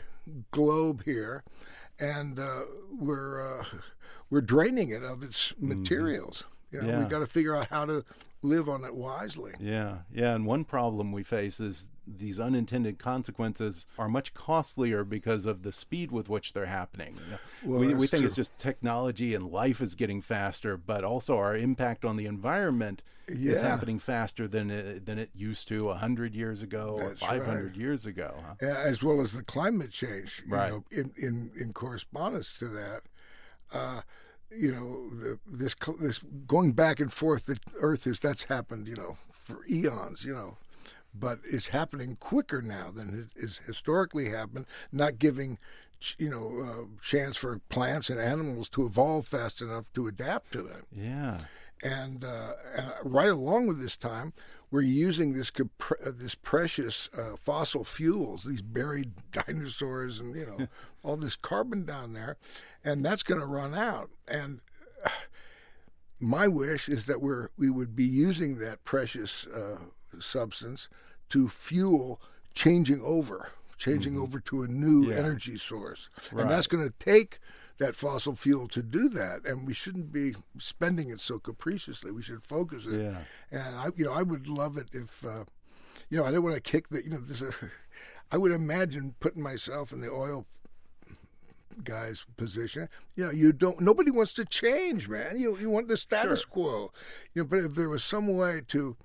globe 0.51 1.03
here, 1.05 1.43
and 1.99 2.39
uh, 2.39 2.63
we're 2.99 3.61
uh, 3.61 3.65
we're 4.31 4.41
draining 4.41 4.91
it 4.91 5.03
of 5.03 5.23
its 5.23 5.53
materials. 5.59 6.45
You 6.71 6.81
know, 6.81 6.87
Mm-hmm. 6.87 6.91
Yeah. 6.91 6.99
we 7.05 7.11
got 7.11 7.19
to 7.21 7.27
figure 7.27 7.57
out 7.57 7.69
how 7.69 7.87
to 7.87 8.05
live 8.43 8.69
on 8.69 8.85
it 8.85 8.95
wisely. 8.95 9.53
Yeah, 9.59 9.99
yeah, 10.13 10.35
and 10.35 10.47
one 10.47 10.65
problem 10.65 11.13
we 11.13 11.23
face 11.25 11.61
is 11.61 11.89
these 12.17 12.41
unintended 12.41 12.99
consequences 12.99 13.87
are 13.99 14.09
much 14.09 14.33
costlier 14.35 15.05
because 15.05 15.47
of 15.47 15.63
the 15.63 15.73
speed 15.73 16.11
with 16.11 16.29
which 16.29 16.53
they're 16.53 16.67
happening. 16.67 17.17
Well, 17.65 17.81
we 17.81 17.89
we 17.89 17.93
that's 17.95 18.11
think 18.11 18.25
it's 18.25 18.35
just 18.35 18.57
technology 18.59 19.35
and 19.35 19.51
life 19.51 19.81
is 19.81 19.95
getting 19.95 20.23
faster, 20.23 20.77
but 20.77 21.05
also 21.05 21.37
our 21.37 21.57
impact 21.57 22.05
on 22.05 22.17
the 22.17 22.27
environment 22.27 23.03
is 23.27 23.61
happening 23.61 23.99
faster 23.99 24.49
than 24.49 24.71
it, 24.71 25.05
than 25.05 25.19
it 25.19 25.31
used 25.35 25.69
to 25.69 25.93
hundred 25.93 26.35
years 26.35 26.63
ago 26.63 26.97
or 26.99 27.15
five 27.17 27.45
hundred 27.45 27.73
right. 27.73 27.77
years 27.77 28.07
ago. 28.07 28.35
Huh? 28.47 28.55
Yeah, 28.63 28.79
as 28.79 29.03
well 29.03 29.21
as 29.21 29.33
the 29.33 29.43
climate 29.43 29.91
change. 29.91 30.43
You 30.47 30.55
Right. 30.55 30.71
know, 30.71 30.85
in, 30.91 31.13
in, 31.17 31.51
in 31.59 31.73
correspondence 31.73 32.57
to 32.59 32.69
that, 32.69 33.03
uh, 33.73 34.01
you 34.51 34.73
know, 34.73 35.11
the, 35.11 35.39
this 35.47 35.75
this 36.01 36.21
going 36.47 36.73
back 36.73 37.01
and 37.01 37.13
forth, 37.13 37.47
the 37.47 37.59
Earth 37.81 38.07
is 38.07 38.19
that's 38.19 38.45
happened, 38.45 38.89
you 38.89 38.97
know, 38.97 39.19
for 39.31 39.59
eons, 39.69 40.25
you 40.25 40.35
know, 40.35 40.57
but 41.15 41.41
it's 41.45 41.69
happening 41.69 42.17
quicker 42.17 42.63
now 42.63 42.91
than 42.91 43.31
it 43.37 43.43
is 43.43 43.61
historically 43.67 44.29
happened. 44.31 44.67
Not 44.93 45.19
giving, 45.19 45.59
you 46.19 46.31
know, 46.31 46.63
uh, 46.63 47.03
chance 47.03 47.37
for 47.37 47.61
plants 47.69 48.11
and 48.11 48.21
animals 48.21 48.69
to 48.71 48.87
evolve 48.87 49.27
fast 49.27 49.61
enough 49.61 49.93
to 49.95 50.07
adapt 50.07 50.53
to 50.53 50.67
it 50.67 50.85
Yeah, 50.95 51.39
and, 51.83 52.25
uh, 52.25 52.53
and 52.77 52.93
right 53.05 53.29
along 53.31 53.67
with 53.67 53.81
this 53.81 53.97
time, 53.97 54.33
we're 54.71 54.83
using 54.83 55.33
this 55.33 55.51
compre- 55.51 56.07
uh, 56.07 56.13
this 56.15 56.35
precious 56.35 57.09
uh, 57.17 57.37
fossil 57.37 57.85
fuels, 57.85 58.45
these 58.45 58.63
buried 58.63 59.13
dinosaurs, 59.33 60.21
and 60.21 60.35
you 60.35 60.47
know 60.47 60.67
all 61.03 61.17
this 61.17 61.37
carbon 61.37 61.85
down 61.85 62.13
there, 62.13 62.37
and 62.85 63.05
that's 63.05 63.23
going 63.23 63.41
to 63.41 63.47
run 63.47 63.75
out. 63.75 64.11
And 64.27 64.61
uh, 65.05 65.09
my 66.21 66.49
wish 66.49 66.89
is 66.89 67.07
that 67.07 67.23
we're 67.23 67.49
we 67.57 67.71
would 67.71 67.97
be 67.97 68.05
using 68.05 68.59
that 68.59 68.85
precious 68.85 69.47
uh, 69.47 69.79
substance 70.21 70.89
to 71.31 71.49
fuel 71.49 72.21
changing 72.55 73.01
over, 73.03 73.51
changing 73.77 74.19
over 74.19 74.41
to 74.41 74.63
a 74.63 74.67
new 74.67 75.09
Yeah. 75.11 75.17
energy 75.17 75.57
source, 75.59 76.09
Right. 76.33 76.43
and 76.43 76.51
that's 76.51 76.67
going 76.67 76.85
to 76.87 76.95
take 76.99 77.39
that 77.79 77.95
fossil 77.95 78.35
fuel 78.35 78.67
to 78.69 78.83
do 78.83 79.09
that. 79.11 79.45
And 79.47 79.67
we 79.67 79.73
shouldn't 79.75 80.11
be 80.13 80.35
spending 80.59 81.11
it 81.11 81.21
so 81.21 81.39
capriciously. 81.39 82.11
We 82.11 82.23
should 82.23 82.43
focus 82.43 82.85
it. 82.87 83.01
Yeah. 83.01 83.23
And 83.53 83.77
I, 83.77 83.87
you 83.97 84.05
know, 84.05 84.13
I 84.13 84.23
would 84.23 84.49
love 84.49 84.77
it 84.77 84.89
if, 84.93 85.25
uh, 85.25 85.45
you 86.11 86.19
know, 86.19 86.25
I 86.25 86.33
don't 86.33 86.43
want 86.43 86.57
to 86.57 86.61
kick 86.61 86.89
the, 86.89 87.05
you 87.05 87.11
know, 87.11 87.19
this. 87.21 87.41
Is, 87.43 87.55
I 88.33 88.37
would 88.37 88.51
imagine 88.53 89.15
putting 89.21 89.43
myself 89.43 89.93
in 89.93 90.01
the 90.01 90.11
oil 90.11 90.47
guy's 91.85 92.25
position. 92.37 92.89
You 93.15 93.27
know, 93.27 93.31
you 93.31 93.53
don't. 93.53 93.81
Nobody 93.81 94.11
wants 94.11 94.33
to 94.35 94.45
change, 94.45 95.09
man. 95.09 95.39
You 95.39 95.57
you 95.59 95.71
want 95.71 95.89
the 95.89 95.97
status 95.97 96.45
quo. 96.45 96.91
You 97.35 97.43
know, 97.43 97.49
but 97.49 97.61
if 97.61 97.75
there 97.75 97.89
was 97.89 98.03
some 98.03 98.27
way 98.37 98.63
to 98.69 98.97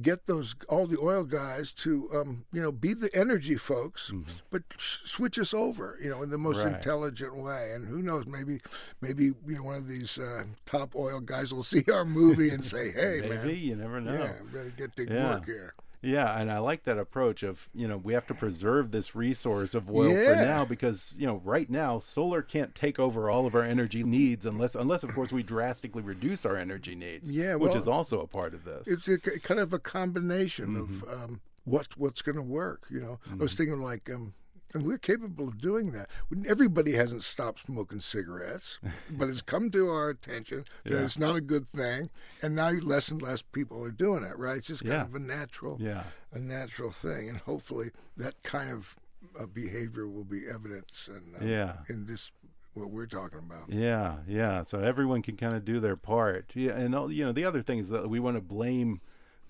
get 0.00 0.26
those 0.26 0.54
all 0.68 0.86
the 0.86 0.98
oil 0.98 1.24
guys 1.24 1.72
to 1.72 2.08
um, 2.14 2.44
you 2.52 2.62
know 2.62 2.72
be 2.72 2.94
the 2.94 3.10
energy 3.14 3.56
folks, 3.56 4.12
but 4.50 4.62
sh- 4.78 4.98
switch 5.04 5.38
us 5.38 5.52
over. 5.52 5.98
You 6.02 6.10
know, 6.10 6.22
in 6.22 6.30
the 6.30 6.38
most 6.38 6.58
Right. 6.58 6.74
intelligent 6.74 7.36
way. 7.36 7.72
And 7.74 7.86
who 7.86 8.02
knows? 8.02 8.26
Maybe 8.26 8.60
maybe 9.00 9.24
you 9.46 9.54
know 9.56 9.62
one 9.64 9.74
of 9.76 9.88
these 9.88 10.18
uh, 10.18 10.44
top 10.66 10.94
oil 10.96 11.20
guys 11.20 11.52
will 11.52 11.62
see 11.74 11.84
our 11.92 12.04
movie 12.04 12.50
and 12.50 12.64
say, 12.64 12.90
"Hey, 12.92 13.18
maybe 13.20 13.34
man." 13.34 13.48
you 13.56 13.76
never 13.76 14.00
know. 14.00 14.12
Yeah, 14.12 14.32
better 14.52 14.72
get 14.76 14.96
to 14.96 15.04
Yeah. 15.12 15.30
work 15.34 15.44
here. 15.46 15.74
Yeah, 16.02 16.38
and 16.38 16.50
I 16.50 16.58
like 16.58 16.82
that 16.84 16.98
approach 16.98 17.44
of, 17.44 17.68
you 17.74 17.86
know, 17.86 17.96
we 17.96 18.12
have 18.12 18.26
to 18.26 18.34
preserve 18.34 18.90
this 18.90 19.14
resource 19.14 19.74
of 19.74 19.88
oil 19.88 20.10
for 20.10 20.34
now 20.34 20.64
because, 20.64 21.14
you 21.16 21.26
know, 21.26 21.40
right 21.44 21.70
now 21.70 22.00
solar 22.00 22.42
can't 22.42 22.74
take 22.74 22.98
over 22.98 23.30
all 23.30 23.46
of 23.46 23.54
our 23.54 23.62
energy 23.62 24.02
needs 24.02 24.44
unless 24.44 24.74
unless 24.74 25.04
of 25.04 25.14
course 25.14 25.30
we 25.30 25.44
drastically 25.44 26.02
reduce 26.02 26.44
our 26.44 26.56
energy 26.56 26.96
needs. 26.96 27.30
Yeah, 27.30 27.54
which 27.54 27.70
well, 27.70 27.78
is 27.78 27.86
also 27.86 28.20
a 28.20 28.26
part 28.26 28.52
of 28.52 28.64
this. 28.64 28.88
It's 28.88 29.06
a, 29.06 29.18
kind 29.18 29.60
of 29.60 29.72
a 29.72 29.78
combination 29.78 30.42
Mm-hmm. 30.72 31.08
of 31.08 31.22
um, 31.24 31.40
what 31.64 31.86
what's 31.96 32.22
going 32.22 32.36
to 32.36 32.42
work. 32.42 32.86
You 32.90 33.00
know, 33.00 33.18
I 33.30 33.36
was 33.36 33.54
thinking 33.54 33.80
like, 33.80 34.10
um, 34.10 34.34
and 34.74 34.84
we're 34.84 34.98
capable 34.98 35.48
of 35.48 35.58
doing 35.60 35.92
that. 35.92 36.08
Everybody 36.46 36.92
hasn't 36.92 37.22
stopped 37.22 37.66
smoking 37.66 38.00
cigarettes, 38.00 38.78
but 39.10 39.28
it's 39.28 39.42
come 39.42 39.70
to 39.70 39.88
our 39.90 40.10
attention 40.10 40.64
that 40.84 40.92
Yeah. 40.92 41.00
it's 41.00 41.18
not 41.18 41.36
a 41.36 41.40
good 41.40 41.68
thing, 41.68 42.10
and 42.42 42.54
now 42.56 42.70
less 42.70 43.08
and 43.10 43.20
less 43.22 43.42
people 43.42 43.82
are 43.84 43.90
doing 43.90 44.24
it. 44.24 44.36
Right? 44.38 44.58
It's 44.58 44.66
just 44.68 44.82
kind 44.82 44.94
Yeah. 44.94 45.02
of 45.04 45.14
a 45.14 45.18
natural, 45.18 45.78
Yeah. 45.80 46.04
a 46.32 46.38
natural 46.38 46.90
thing, 46.90 47.28
and 47.28 47.38
hopefully 47.38 47.90
that 48.16 48.42
kind 48.42 48.70
of 48.70 48.96
uh, 49.38 49.46
behavior 49.46 50.08
will 50.08 50.24
be 50.24 50.46
evidence 50.48 51.08
and 51.08 51.36
uh, 51.40 51.44
Yeah. 51.44 51.76
in 51.88 52.06
this 52.06 52.30
what 52.74 52.90
we're 52.90 53.06
talking 53.06 53.38
about. 53.38 53.68
Yeah, 53.68 54.20
yeah. 54.26 54.62
So 54.64 54.78
everyone 54.80 55.20
can 55.22 55.36
kind 55.36 55.52
of 55.52 55.62
do 55.64 55.78
their 55.78 55.94
part. 55.96 56.52
Yeah, 56.54 56.72
and 56.72 56.94
all, 56.94 57.12
you 57.12 57.22
know, 57.24 57.30
the 57.32 57.44
other 57.44 57.60
thing 57.62 57.78
is 57.78 57.90
that 57.90 58.08
we 58.08 58.18
want 58.18 58.36
to 58.36 58.40
blame 58.40 59.00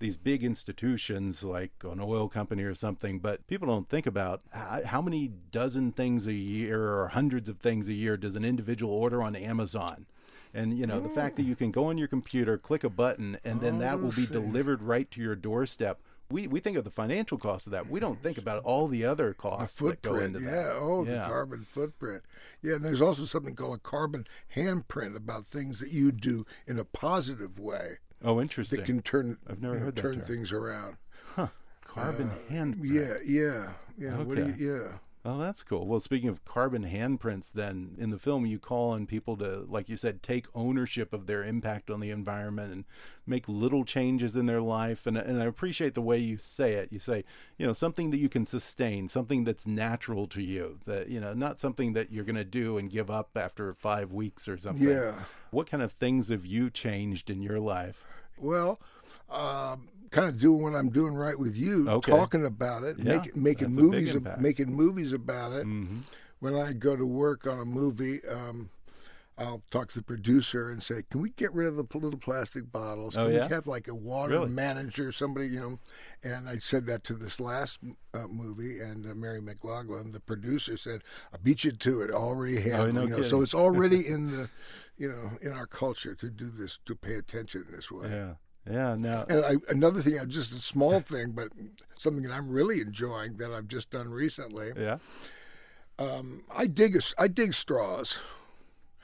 these 0.02 0.16
big 0.16 0.42
institutions 0.42 1.44
like 1.44 1.70
an 1.84 2.00
oil 2.00 2.28
company 2.28 2.64
or 2.64 2.74
something, 2.74 3.20
but 3.20 3.46
people 3.46 3.68
don't 3.68 3.88
think 3.88 4.04
about 4.04 4.42
how, 4.52 5.00
many 5.00 5.30
dozen 5.50 5.92
things 5.92 6.26
a 6.26 6.32
year 6.32 6.92
or 6.92 7.08
hundreds 7.08 7.48
of 7.48 7.58
things 7.58 7.88
a 7.88 7.92
year 7.92 8.16
does 8.16 8.34
an 8.34 8.44
individual 8.44 8.92
order 8.92 9.22
on 9.22 9.34
Amazon. 9.36 10.06
And 10.52 10.76
you 10.76 10.86
know 10.86 11.00
the 11.00 11.08
fact 11.08 11.36
that 11.36 11.44
you 11.44 11.56
can 11.56 11.70
go 11.70 11.86
on 11.86 11.96
your 11.96 12.08
computer, 12.08 12.58
click 12.58 12.84
a 12.84 12.90
button, 12.90 13.38
and 13.42 13.60
then 13.60 13.78
that 13.78 14.02
will 14.02 14.12
be 14.12 14.26
delivered 14.26 14.82
right 14.82 15.10
to 15.12 15.20
your 15.20 15.34
doorstep. 15.34 16.00
We, 16.30 16.46
we 16.46 16.60
think 16.60 16.76
of 16.76 16.84
the 16.84 16.90
financial 16.90 17.38
cost 17.38 17.66
of 17.66 17.72
that. 17.72 17.88
We 17.88 18.00
don't 18.00 18.22
think 18.22 18.38
about 18.38 18.62
all 18.64 18.86
the 18.88 19.04
other 19.04 19.28
The 19.28 19.34
costs 19.34 19.78
that 19.78 20.02
go 20.02 20.10
footprint, 20.10 20.36
into 20.36 20.46
yeah. 20.46 20.62
that. 20.62 20.72
Oh, 20.74 21.04
the 21.04 21.16
carbon 21.16 21.64
footprint. 21.64 22.22
Yeah, 22.62 22.74
and 22.74 22.84
there's 22.84 23.00
also 23.00 23.24
something 23.24 23.54
called 23.54 23.76
a 23.76 23.80
carbon 23.80 24.26
handprint 24.54 25.16
about 25.16 25.46
things 25.46 25.78
that 25.80 25.90
you 25.90 26.12
do 26.12 26.44
in 26.66 26.78
a 26.78 26.84
positive 26.84 27.58
way 27.58 27.98
Oh, 28.24 28.40
interesting. 28.40 28.78
that 28.78 28.86
can 28.86 29.02
turn 29.02 29.38
I've 29.48 29.60
never 29.60 29.74
you 29.74 29.80
know, 29.80 29.86
heard 29.86 29.96
that 29.96 30.00
turn 30.02 30.14
term. 30.16 30.24
things 30.26 30.52
around. 30.52 30.96
Huh? 31.34 31.48
Carbon 31.84 32.30
uh, 32.30 32.52
handprint. 32.52 32.80
Yeah, 32.84 33.14
yeah, 33.26 33.72
yeah. 33.98 34.16
What 34.18 34.36
do 34.36 34.42
Okay. 34.44 34.54
you, 34.58 34.72
yeah. 34.74 34.88
Oh, 35.24 35.38
that's 35.38 35.62
cool. 35.62 35.86
Well, 35.86 36.00
speaking 36.00 36.28
of 36.28 36.44
carbon 36.44 36.84
handprints, 36.84 37.52
then 37.52 37.94
in 37.96 38.10
the 38.10 38.18
film, 38.18 38.44
you 38.44 38.58
call 38.58 38.90
on 38.90 39.06
people 39.06 39.36
to, 39.36 39.64
like 39.68 39.88
you 39.88 39.96
said, 39.96 40.20
take 40.20 40.46
ownership 40.52 41.12
of 41.12 41.26
their 41.26 41.44
impact 41.44 41.90
on 41.90 42.00
the 42.00 42.10
environment 42.10 42.72
and 42.72 42.84
make 43.24 43.48
little 43.48 43.84
changes 43.84 44.34
in 44.34 44.46
their 44.46 44.60
life. 44.60 45.06
And, 45.06 45.16
and 45.16 45.40
I 45.40 45.46
appreciate 45.46 45.94
the 45.94 46.02
way 46.02 46.18
you 46.18 46.38
say 46.38 46.72
it. 46.72 46.92
You 46.92 46.98
say, 46.98 47.22
you 47.56 47.64
know, 47.64 47.72
something 47.72 48.10
that 48.10 48.18
you 48.18 48.28
can 48.28 48.48
sustain, 48.48 49.06
something 49.06 49.44
that's 49.44 49.64
natural 49.64 50.26
to 50.26 50.42
you, 50.42 50.80
that, 50.86 51.08
you 51.08 51.20
know, 51.20 51.34
not 51.34 51.60
something 51.60 51.92
that 51.92 52.10
you're 52.10 52.24
going 52.24 52.34
to 52.34 52.44
do 52.44 52.76
and 52.76 52.90
give 52.90 53.08
up 53.08 53.30
after 53.36 53.74
five 53.74 54.12
weeks 54.12 54.48
or 54.48 54.58
something. 54.58 54.88
Yeah. 54.88 55.14
What 55.52 55.70
kind 55.70 55.84
of 55.84 55.92
things 55.92 56.30
have 56.30 56.44
you 56.44 56.68
changed 56.68 57.30
in 57.30 57.42
your 57.42 57.60
life? 57.60 58.02
Well, 58.38 58.80
um, 59.30 59.88
kind 60.12 60.28
of 60.28 60.38
doing 60.38 60.62
what 60.62 60.74
I'm 60.74 60.90
doing 60.90 61.14
right 61.14 61.38
with 61.38 61.56
you, 61.56 61.88
Okay. 61.88 62.12
talking 62.12 62.44
about 62.46 62.84
it, 62.84 62.98
Yeah, 62.98 63.16
making 63.16 63.42
making 63.42 63.68
that's 63.74 63.78
a 63.78 63.82
big 63.82 63.92
movies, 63.92 64.14
ab- 64.16 64.40
making 64.40 64.72
movies 64.72 65.12
about 65.12 65.52
it. 65.52 65.66
Mm-hmm. 65.66 65.98
When 66.40 66.54
I 66.54 66.72
go 66.72 66.94
to 66.96 67.06
work 67.06 67.46
on 67.46 67.58
a 67.58 67.64
movie, 67.64 68.18
um, 68.30 68.70
I'll 69.38 69.62
talk 69.70 69.88
to 69.92 69.98
the 69.98 70.02
producer 70.04 70.70
and 70.70 70.82
say, 70.82 71.02
"Can 71.10 71.22
we 71.22 71.30
get 71.30 71.52
rid 71.54 71.66
of 71.66 71.76
the 71.76 71.84
little 71.98 72.18
plastic 72.18 72.70
bottles? 72.70 73.14
Can 73.14 73.24
Oh, 73.24 73.28
yeah? 73.28 73.46
we 73.48 73.54
have 73.54 73.66
like 73.66 73.88
a 73.88 73.94
water 73.94 74.34
Really? 74.34 74.50
manager, 74.50 75.10
somebody, 75.10 75.46
you 75.48 75.60
know?" 75.60 75.78
And 76.22 76.48
I 76.48 76.58
said 76.58 76.86
that 76.86 77.02
to 77.04 77.14
this 77.14 77.40
last 77.40 77.78
uh, 78.12 78.26
movie, 78.28 78.78
and 78.80 79.06
uh, 79.06 79.14
Mary 79.14 79.40
McLaughlin, 79.40 80.12
the 80.12 80.20
producer, 80.20 80.76
said, 80.76 81.02
"I 81.32 81.38
beat 81.42 81.64
you 81.64 81.72
to 81.72 82.02
it. 82.02 82.10
Already 82.10 82.60
handled. 82.60 82.88
Oh, 82.90 82.92
no 82.92 83.02
you 83.04 83.08
know, 83.08 83.22
so 83.22 83.40
it's 83.40 83.54
already 83.54 84.06
in 84.14 84.30
the, 84.32 84.50
you 84.98 85.08
know, 85.08 85.38
in 85.40 85.52
our 85.52 85.66
culture 85.66 86.14
to 86.16 86.28
do 86.28 86.50
this, 86.50 86.78
to 86.84 86.94
pay 86.94 87.14
attention 87.14 87.64
this 87.70 87.90
way." 87.90 88.10
Yeah. 88.10 88.34
Yeah. 88.70 88.96
Now, 88.98 89.24
And 89.28 89.44
I, 89.44 89.54
another 89.68 90.02
thing, 90.02 90.18
uh, 90.18 90.24
just 90.26 90.52
a 90.52 90.60
small 90.60 91.00
thing, 91.12 91.32
but 91.32 91.48
something 91.98 92.22
that 92.24 92.32
I'm 92.32 92.48
really 92.48 92.80
enjoying 92.80 93.36
that 93.38 93.52
I've 93.52 93.68
just 93.68 93.90
done 93.90 94.08
recently. 94.10 94.72
yeah. 94.76 94.98
Um, 95.98 96.42
I 96.54 96.66
dig 96.66 96.96
a, 96.96 97.00
I 97.18 97.28
dig 97.28 97.54
straws. 97.54 98.18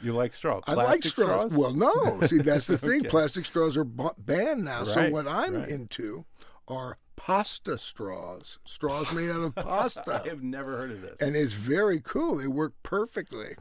You 0.00 0.12
like 0.12 0.32
straws? 0.32 0.64
I 0.66 0.74
like 0.74 0.86
Plastic 1.02 1.12
straws. 1.12 1.52
Well, 1.52 1.72
no, 1.74 2.20
see 2.26 2.38
that's 2.38 2.66
the 2.66 2.78
thing. 2.78 3.00
Okay. 3.00 3.09
Plastic 3.09 3.44
straws 3.44 3.76
are 3.76 3.84
b- 3.84 4.09
banned 4.16 4.64
now. 4.64 4.84
So 4.84 5.11
what 5.11 5.26
I'm 5.28 5.54
right. 5.56 5.68
into 5.68 6.24
are 6.66 6.98
pasta 7.16 7.76
straws. 7.78 8.59
Straws 8.64 9.12
made 9.12 9.28
out 9.30 9.42
of 9.42 9.54
pasta, 9.56 10.22
I 10.24 10.28
have 10.28 10.42
never 10.42 10.76
heard 10.78 10.92
of 10.92 11.02
this. 11.02 11.20
and 11.20 11.34
it's 11.36 11.52
very 11.52 12.00
cool. 12.00 12.36
They 12.36 12.46
work 12.46 12.72
perfectly. 12.82 13.56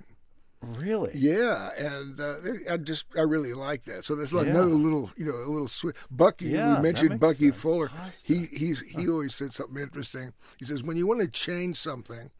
Really? 0.61 1.11
Yeah, 1.13 1.69
and 1.77 2.19
uh, 2.19 2.35
I 2.69 2.77
just 2.77 3.05
I 3.15 3.21
really 3.21 3.53
like 3.53 3.83
that. 3.85 4.03
So 4.03 4.15
there's 4.15 4.33
like 4.33 4.47
yeah. 4.47 4.53
another 4.53 4.67
little, 4.67 5.11
you 5.15 5.25
know, 5.25 5.35
a 5.35 5.51
little 5.51 5.67
sweet. 5.67 5.95
Bucky, 6.09 6.45
yeah, 6.45 6.77
we 6.77 6.81
mentioned 6.81 7.19
Bucky 7.19 7.45
sense. 7.45 7.61
Fuller. 7.61 7.89
Pasta. 7.89 8.33
He 8.33 8.45
he's 8.45 8.79
he 8.81 9.07
always 9.07 9.35
said 9.35 9.53
something 9.53 9.81
interesting. 9.81 10.33
He 10.57 10.65
says 10.65 10.83
when 10.83 10.97
you 10.97 11.05
want 11.05 11.21
to 11.21 11.27
change 11.27 11.77
something, 11.77 12.31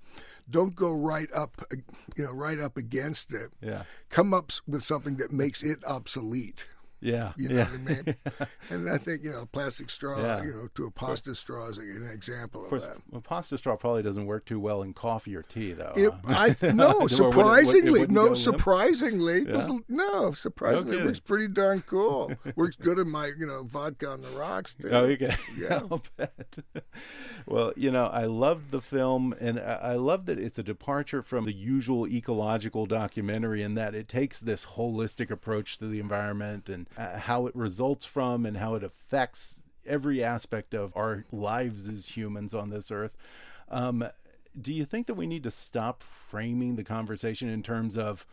don't 0.50 0.76
go 0.76 0.92
right 0.92 1.30
up, 1.34 1.62
you 2.16 2.24
know, 2.24 2.32
right 2.32 2.60
up 2.60 2.76
against 2.76 3.34
it. 3.34 3.52
Yeah. 3.62 3.84
Come 4.10 4.34
up 4.34 4.52
with 4.68 4.84
something 4.84 5.18
that 5.18 5.32
makes 5.32 5.62
it 5.62 5.84
obsolete. 5.86 6.66
Yeah. 7.08 7.32
You 7.38 7.50
know 7.50 7.56
yeah. 7.56 7.64
what 7.64 7.74
I 7.74 7.78
mean? 7.78 8.16
and 8.70 8.90
I 8.90 8.98
think, 8.98 9.24
you 9.24 9.32
know, 9.32 9.48
plastic 9.52 9.90
straw, 9.90 10.20
yeah. 10.20 10.44
you 10.44 10.52
know, 10.52 10.68
to 10.76 10.86
a 10.86 10.92
pasta 10.92 11.34
straw 11.36 11.68
is 11.68 11.78
an 11.78 12.10
example 12.12 12.66
of, 12.66 12.74
of 12.74 12.82
that. 12.82 12.98
A 13.14 13.22
pasta 13.22 13.58
straw 13.58 13.78
probably 13.78 14.04
doesn't 14.04 14.26
work 14.26 14.46
too 14.46 14.60
well 14.60 14.82
in 14.82 14.94
coffee 14.94 15.36
or 15.36 15.44
tea, 15.44 15.72
though. 15.72 15.94
It, 15.96 16.12
I, 16.28 16.54
no, 16.74 17.08
surprisingly. 17.08 18.02
It, 18.02 18.12
no, 18.12 18.34
surprisingly. 18.34 19.46
Yeah. 19.48 19.78
No, 19.88 20.34
surprisingly. 20.34 20.98
It 20.98 21.06
works 21.06 21.20
pretty 21.22 21.48
darn 21.48 21.82
cool. 21.88 22.34
works 22.56 22.76
good 22.76 23.00
in 23.00 23.10
my, 23.10 23.32
you 23.38 23.48
know, 23.48 23.64
vodka 23.64 24.10
on 24.10 24.22
the 24.22 24.30
rocks, 24.32 24.76
too. 24.76 24.90
Oh, 24.92 25.06
you 25.06 25.18
can. 25.18 25.34
Yeah. 25.58 25.82
I'll 25.90 26.04
bet. 26.18 26.58
well, 27.48 27.74
you 27.76 27.90
know, 27.90 28.06
I 28.06 28.26
loved 28.26 28.72
the 28.72 28.82
film, 28.82 29.34
and 29.40 29.60
I 29.60 29.94
love 29.94 30.26
that 30.28 30.38
it's 30.38 30.60
a 30.60 30.64
departure 30.64 31.24
from 31.24 31.46
the 31.46 31.54
usual 31.54 32.06
ecological 32.06 32.86
documentary 32.86 33.64
in 33.64 33.76
that 33.76 33.96
it 33.96 34.08
takes 34.08 34.40
this 34.40 34.66
holistic 34.66 35.32
approach 35.32 35.78
to 35.80 35.88
the 35.88 36.00
environment 36.00 36.70
and 36.70 36.88
uh, 36.98 37.18
how 37.18 37.46
it 37.48 37.56
results 37.56 38.06
from 38.06 38.46
and 38.46 38.58
how 38.58 38.74
it 38.76 38.84
affects 38.84 39.62
every 39.86 40.24
aspect 40.24 40.74
of 40.74 40.92
our 40.96 41.26
lives 41.32 41.88
as 41.88 42.08
humans 42.08 42.54
on 42.54 42.70
this 42.70 42.92
earth. 42.92 43.16
Um, 43.70 44.06
do 44.60 44.74
you 44.74 44.86
think 44.86 45.08
that 45.08 45.14
we 45.14 45.28
need 45.28 45.44
to 45.44 45.52
stop 45.52 46.02
framing 46.02 46.76
the 46.76 46.84
conversation 46.84 47.48
in 47.48 47.62
terms 47.64 47.98
of 47.98 48.26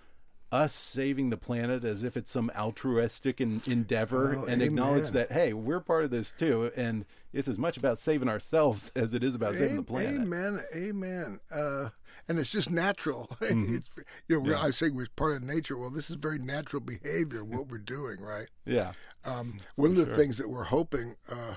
us 0.53 0.72
saving 0.72 1.30
the 1.30 1.36
planet 1.36 1.84
as 1.84 2.05
if 2.05 2.16
it's 2.16 2.30
some 2.30 2.51
altruistic 2.57 3.40
in, 3.40 3.61
endeavor 3.66 4.36
oh, 4.36 4.45
and 4.45 4.62
amen. 4.62 4.68
acknowledge 4.68 5.11
that 5.11 5.32
hey 5.32 5.53
we're 5.53 5.80
part 5.80 6.05
of 6.05 6.11
this 6.11 6.32
too 6.32 6.70
and 6.76 7.05
it's 7.32 7.49
as 7.49 7.59
much 7.59 7.76
about 7.76 7.99
saving 7.99 8.28
ourselves 8.28 8.92
as 8.97 9.14
it 9.14 9.24
is 9.24 9.34
about 9.34 9.55
saving 9.55 9.76
the 9.76 9.82
planet 9.82 10.20
amen 10.20 10.61
amen 10.74 11.40
uh, 11.53 11.88
and 12.28 12.38
it's 12.38 12.51
just 12.51 12.70
natural 12.70 13.28
mm-hmm. 13.40 13.76
it's, 13.76 13.90
you 14.28 14.40
know 14.40 14.51
yeah. 14.51 14.61
i 14.61 14.70
say 14.70 14.90
we're 14.90 15.07
part 15.16 15.34
of 15.34 15.42
nature 15.42 15.76
well 15.76 15.90
this 15.90 16.09
is 16.09 16.16
very 16.16 16.38
natural 16.38 16.80
behavior 16.80 17.42
what 17.42 17.68
we're 17.68 17.78
doing 17.78 18.20
right 18.20 18.49
yeah 18.64 18.92
um, 19.24 19.59
one 19.74 19.90
of 19.90 19.97
the 19.97 20.05
sure. 20.05 20.14
things 20.14 20.38
that 20.38 20.49
we're 20.49 20.64
hoping 20.64 21.16
uh, 21.30 21.55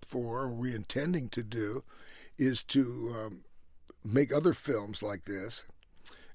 for 0.00 0.48
we 0.48 0.74
intending 0.74 1.28
to 1.28 1.42
do 1.42 1.84
is 2.36 2.62
to 2.62 3.14
um, 3.16 3.44
make 4.04 4.34
other 4.34 4.52
films 4.52 5.02
like 5.02 5.24
this 5.26 5.64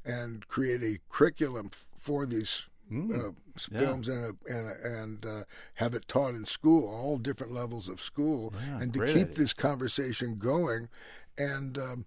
and 0.06 0.48
create 0.48 0.84
a 0.84 1.00
curriculum 1.10 1.72
for 2.06 2.28
these 2.28 2.62
mm, 2.92 3.10
uh, 3.12 3.32
yeah. 3.72 3.80
films 3.80 4.08
and 4.08 4.38
and 4.48 4.70
and 4.86 5.26
uh, 5.26 5.44
have 5.76 5.96
it 5.96 6.08
taught 6.08 6.36
in 6.36 6.46
school, 6.46 6.88
all 6.88 7.18
different 7.18 7.52
levels 7.52 7.90
of 7.90 8.00
school, 8.00 8.54
yeah, 8.68 8.80
and 8.80 8.94
to 8.94 9.00
keep 9.00 9.30
idea. 9.30 9.36
this 9.36 9.54
conversation 9.54 10.38
going, 10.38 10.88
and. 11.38 11.78
Um, 11.78 12.06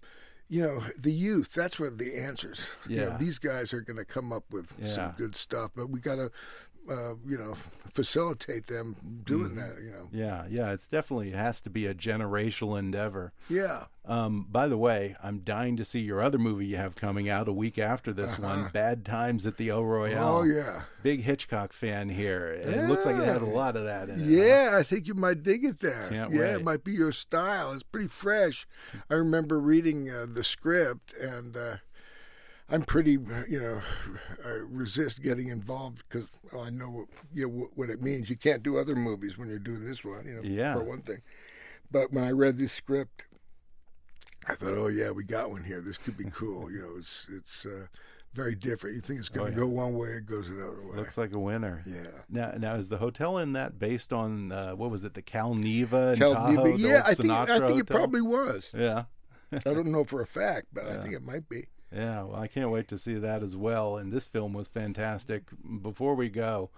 you 0.51 0.63
know 0.63 0.83
the 0.97 1.13
youth 1.13 1.53
that's 1.53 1.79
where 1.79 1.91
the 1.91 2.17
answers 2.17 2.69
yeah 2.89 3.03
you 3.03 3.11
know, 3.11 3.17
these 3.19 3.39
guys 3.39 3.75
are 3.75 3.83
going 3.83 3.99
to 3.99 4.05
come 4.07 4.33
up 4.33 4.45
with 4.51 4.75
yeah. 4.79 4.89
some 4.89 5.15
good 5.19 5.37
stuff 5.37 5.71
but 5.77 5.91
we 5.91 6.01
got 6.01 6.15
to 6.15 6.31
uh, 6.91 7.15
you 7.27 7.37
know, 7.37 7.55
facilitate 7.93 8.67
them 8.67 8.97
doing 9.25 9.51
mm-hmm. 9.51 9.61
that. 9.61 9.83
You 9.83 9.91
know. 9.91 10.09
Yeah, 10.13 10.45
yeah. 10.49 10.73
It's 10.73 10.89
definitely 10.89 11.29
it 11.31 11.37
has 11.37 11.61
to 11.63 11.71
be 11.71 11.87
a 11.87 11.95
generational 11.95 12.79
endeavor. 12.79 13.33
Yeah. 13.49 13.85
Um, 14.05 14.47
by 14.51 14.69
the 14.69 14.79
way, 14.79 15.17
I'm 15.23 15.41
dying 15.41 15.77
to 15.77 15.85
see 15.85 16.01
your 16.01 16.23
other 16.23 16.39
movie 16.39 16.67
you 16.67 16.77
have 16.77 16.97
coming 16.97 17.29
out 17.29 17.47
a 17.47 17.53
week 17.53 17.79
after 17.79 18.13
this 18.13 18.33
uh-huh. 18.33 18.43
one, 18.43 18.71
Bad 18.73 19.05
Times 19.05 19.47
at 19.47 19.59
the 19.59 19.69
El 19.69 19.85
Royale. 19.85 20.39
Oh 20.39 20.43
yeah. 20.45 20.83
Big 21.03 21.23
Hitchcock 21.23 21.73
fan 21.73 22.09
here, 22.09 22.59
yeah. 22.61 22.85
it 22.85 22.89
looks 22.89 23.05
like 23.05 23.17
it 23.17 23.25
had 23.25 23.43
a 23.43 23.47
lot 23.47 23.77
of 23.77 23.85
that 23.85 24.09
in 24.09 24.21
it. 24.21 24.27
Yeah, 24.27 24.71
huh? 24.71 24.79
I 24.79 24.83
think 24.83 25.07
you 25.07 25.15
might 25.15 25.43
dig 25.43 25.65
it 25.65 25.81
there. 25.81 26.09
Can't 26.11 26.33
yeah, 26.33 26.41
wait. 26.41 26.55
it 26.55 26.65
might 26.65 26.85
be 26.85 26.93
your 26.93 27.13
style. 27.13 27.73
It's 27.73 27.83
pretty 27.83 28.09
fresh. 28.09 28.67
I 29.11 29.15
remember 29.15 29.61
reading 29.61 30.11
uh, 30.11 30.27
the 30.29 30.45
script 30.45 31.13
and. 31.17 31.57
Uh, 31.57 31.77
I'm 32.71 32.83
pretty, 32.83 33.13
you 33.49 33.61
know, 33.61 33.81
I 34.45 34.61
resist 34.69 35.23
getting 35.23 35.49
involved 35.49 36.03
because 36.09 36.29
I 36.55 36.69
know 36.69 36.91
what, 36.91 37.07
you 37.33 37.43
know 37.43 37.49
what, 37.49 37.71
what, 37.77 37.91
it 37.91 38.03
means. 38.03 38.29
You 38.29 38.37
can't 38.37 38.63
do 38.63 38.77
other 38.77 38.95
movies 38.95 39.39
when 39.39 39.49
you're 39.49 39.59
doing 39.59 39.85
this 39.85 40.05
one, 40.05 40.27
you 40.27 40.35
know, 40.35 40.43
yeah. 40.43 40.75
for 40.75 40.85
one 40.85 41.01
thing. 41.01 41.23
But 41.91 42.13
when 42.13 42.25
I 42.25 42.31
read 42.33 42.59
this 42.59 42.73
script, 42.73 43.25
I 44.47 44.55
thought, 44.55 44.77
oh 44.77 44.89
yeah, 44.89 45.11
we 45.11 45.25
got 45.25 45.51
one 45.51 45.65
here. 45.65 45.81
This 45.81 45.97
could 45.97 46.19
be 46.19 46.25
cool. 46.31 46.71
you 46.71 46.81
know, 46.81 46.99
it's 46.99 47.27
it's 47.31 47.65
uh, 47.65 47.87
very 48.35 48.55
different. 48.55 48.97
You 48.97 49.01
think 49.01 49.21
it's 49.21 49.31
going 49.31 49.55
to 49.55 49.61
oh, 49.63 49.65
yeah. 49.65 49.73
go 49.73 49.75
one 49.75 49.95
way, 49.95 50.09
it 50.09 50.27
goes 50.27 50.51
another 50.51 50.87
way. 50.87 50.97
Looks 50.97 51.17
like 51.17 51.33
a 51.33 51.39
winner. 51.39 51.83
Yeah. 51.87 52.03
Now, 52.29 52.53
now 52.59 52.75
is 52.75 52.91
the 52.91 52.99
hotel 52.99 53.39
in 53.39 53.55
that 53.55 53.79
based 53.79 54.13
on 54.13 54.53
uh, 54.53 54.73
what 54.73 54.91
was 54.91 55.05
it, 55.05 55.15
the 55.15 55.23
Cal 55.23 55.55
Neva 55.55 56.17
Cal 56.19 56.35
Tahoe? 56.35 56.65
Neva. 56.65 56.79
Yeah, 56.79 57.03
I 57.07 57.15
think 57.15 57.31
I 57.31 57.67
think 57.67 57.81
it 57.81 57.87
probably 57.87 58.23
was. 58.23 58.75
Yeah. 58.77 59.05
I 59.53 59.73
don't 59.73 59.87
know 59.87 60.05
for 60.05 60.21
a 60.21 60.27
fact, 60.27 60.67
but 60.75 60.85
yeah. 60.85 60.99
I 60.99 61.03
think 61.03 61.15
it 61.15 61.23
might 61.23 61.49
be. 61.49 61.67
Yeah, 61.93 62.25
well, 62.25 62.41
I 62.41 62.49
can't 62.49 62.71
wait 62.71 62.89
to 62.89 62.99
see 62.99 63.15
that 63.15 63.43
as 63.43 63.57
well. 63.57 63.97
And 63.97 64.13
this 64.13 64.27
film 64.27 64.53
was 64.53 64.69
fantastic. 64.69 65.45
Before 65.83 66.15
we 66.15 66.29
go, 66.29 66.71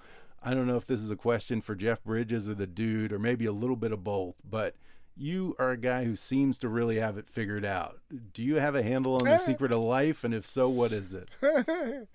I 0.42 0.54
don't 0.54 0.66
know 0.66 0.76
if 0.76 0.86
this 0.86 1.00
is 1.00 1.10
a 1.10 1.16
question 1.16 1.60
for 1.60 1.74
Jeff 1.74 2.02
Bridges 2.04 2.48
or 2.48 2.54
the 2.54 2.66
dude, 2.66 3.12
or 3.12 3.18
maybe 3.18 3.46
a 3.46 3.52
little 3.52 3.76
bit 3.76 3.92
of 3.92 4.04
both, 4.04 4.36
but 4.48 4.74
you 5.16 5.54
are 5.58 5.72
a 5.72 5.76
guy 5.76 6.04
who 6.04 6.16
seems 6.16 6.58
to 6.60 6.68
really 6.68 6.98
have 6.98 7.18
it 7.18 7.28
figured 7.28 7.64
out. 7.64 7.98
Do 8.32 8.42
you 8.42 8.56
have 8.56 8.74
a 8.74 8.82
handle 8.82 9.16
on 9.16 9.24
the 9.24 9.38
secret 9.38 9.72
of 9.72 9.80
life? 9.80 10.24
And 10.24 10.32
if 10.32 10.46
so, 10.46 10.68
what 10.68 10.92
is 10.92 11.12
it? 11.12 11.28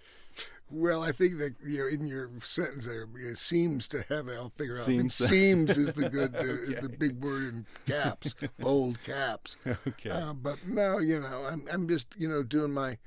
Well, 0.70 1.04
I 1.04 1.12
think 1.12 1.38
that 1.38 1.56
you 1.64 1.80
know 1.80 1.88
in 1.88 2.08
your 2.08 2.30
sentence 2.42 2.86
there 2.86 3.08
it 3.18 3.38
seems 3.38 3.88
to 3.90 4.04
have 4.10 4.28
it. 4.28 4.36
I'll 4.36 4.52
figure 4.58 4.80
out. 4.80 4.86
Seems, 4.86 5.14
seems 5.14 5.78
is 5.78 5.94
the 5.94 6.10
good 6.10 6.36
uh, 6.36 6.40
okay. 6.40 6.50
is 6.50 6.82
the 6.82 6.90
big 6.90 7.24
word 7.24 7.54
in 7.54 7.66
caps, 7.88 8.36
bold 8.60 9.02
caps. 9.04 9.58
Okay. 9.88 10.10
Uh, 10.10 10.34
but 10.34 10.68
no, 10.68 10.98
you 10.98 11.20
know, 11.20 11.48
I'm 11.50 11.64
I'm 11.72 11.88
just 11.88 12.08
you 12.18 12.28
know 12.28 12.42
doing 12.44 12.72
my 12.72 12.98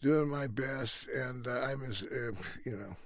doing 0.00 0.28
my 0.28 0.46
best, 0.46 1.08
and 1.08 1.46
uh, 1.46 1.60
I'm 1.62 1.82
as 1.82 2.02
uh, 2.02 2.32
you 2.64 2.76
know 2.76 2.96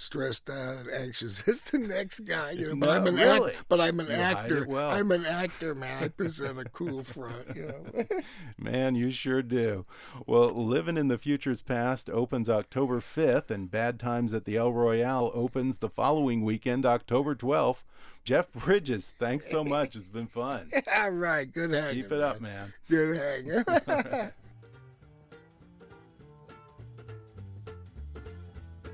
stressed 0.00 0.48
out 0.48 0.78
and 0.78 0.90
anxious 0.90 1.46
as 1.48 1.60
the 1.62 1.78
next 1.78 2.20
guy. 2.20 2.52
You 2.52 2.68
know, 2.68 2.76
but 2.76 2.86
no, 2.86 2.92
I'm 2.92 3.06
an 3.06 3.16
really? 3.16 3.52
act, 3.52 3.64
but 3.68 3.80
I'm 3.80 4.00
an 4.00 4.06
you 4.06 4.12
actor. 4.14 4.66
Well. 4.66 4.90
I'm 4.90 5.12
an 5.12 5.26
actor, 5.26 5.74
man. 5.74 6.04
I 6.04 6.08
present 6.20 6.58
a 6.58 6.64
cool 6.64 7.04
front. 7.04 7.54
You 7.54 7.66
know, 7.66 8.04
man, 8.58 8.94
you 8.94 9.10
sure 9.10 9.42
do. 9.42 9.84
Well, 10.26 10.50
Living 10.50 10.96
in 10.96 11.08
the 11.08 11.18
Future's 11.18 11.62
Past 11.62 12.08
opens 12.10 12.48
October 12.48 13.00
5th, 13.00 13.50
and 13.50 13.70
Bad 13.70 14.00
Times 14.00 14.32
at 14.32 14.44
the 14.44 14.56
El 14.56 14.72
Royale 14.72 15.30
opens 15.34 15.78
the 15.78 15.88
following 15.88 16.44
weekend, 16.44 16.86
October 16.86 17.34
12th. 17.34 17.82
Jeff 18.22 18.52
Bridges, 18.52 19.14
thanks 19.18 19.50
so 19.50 19.64
much. 19.64 19.96
It's 19.96 20.10
been 20.10 20.26
fun. 20.26 20.70
All 20.94 21.10
right, 21.10 21.50
good 21.50 21.70
hanging. 21.70 22.02
Keep 22.02 22.12
it 22.12 22.18
man. 22.18 22.22
up, 22.22 22.40
man. 22.40 22.74
Good 22.88 23.16
hanging. 23.16 24.30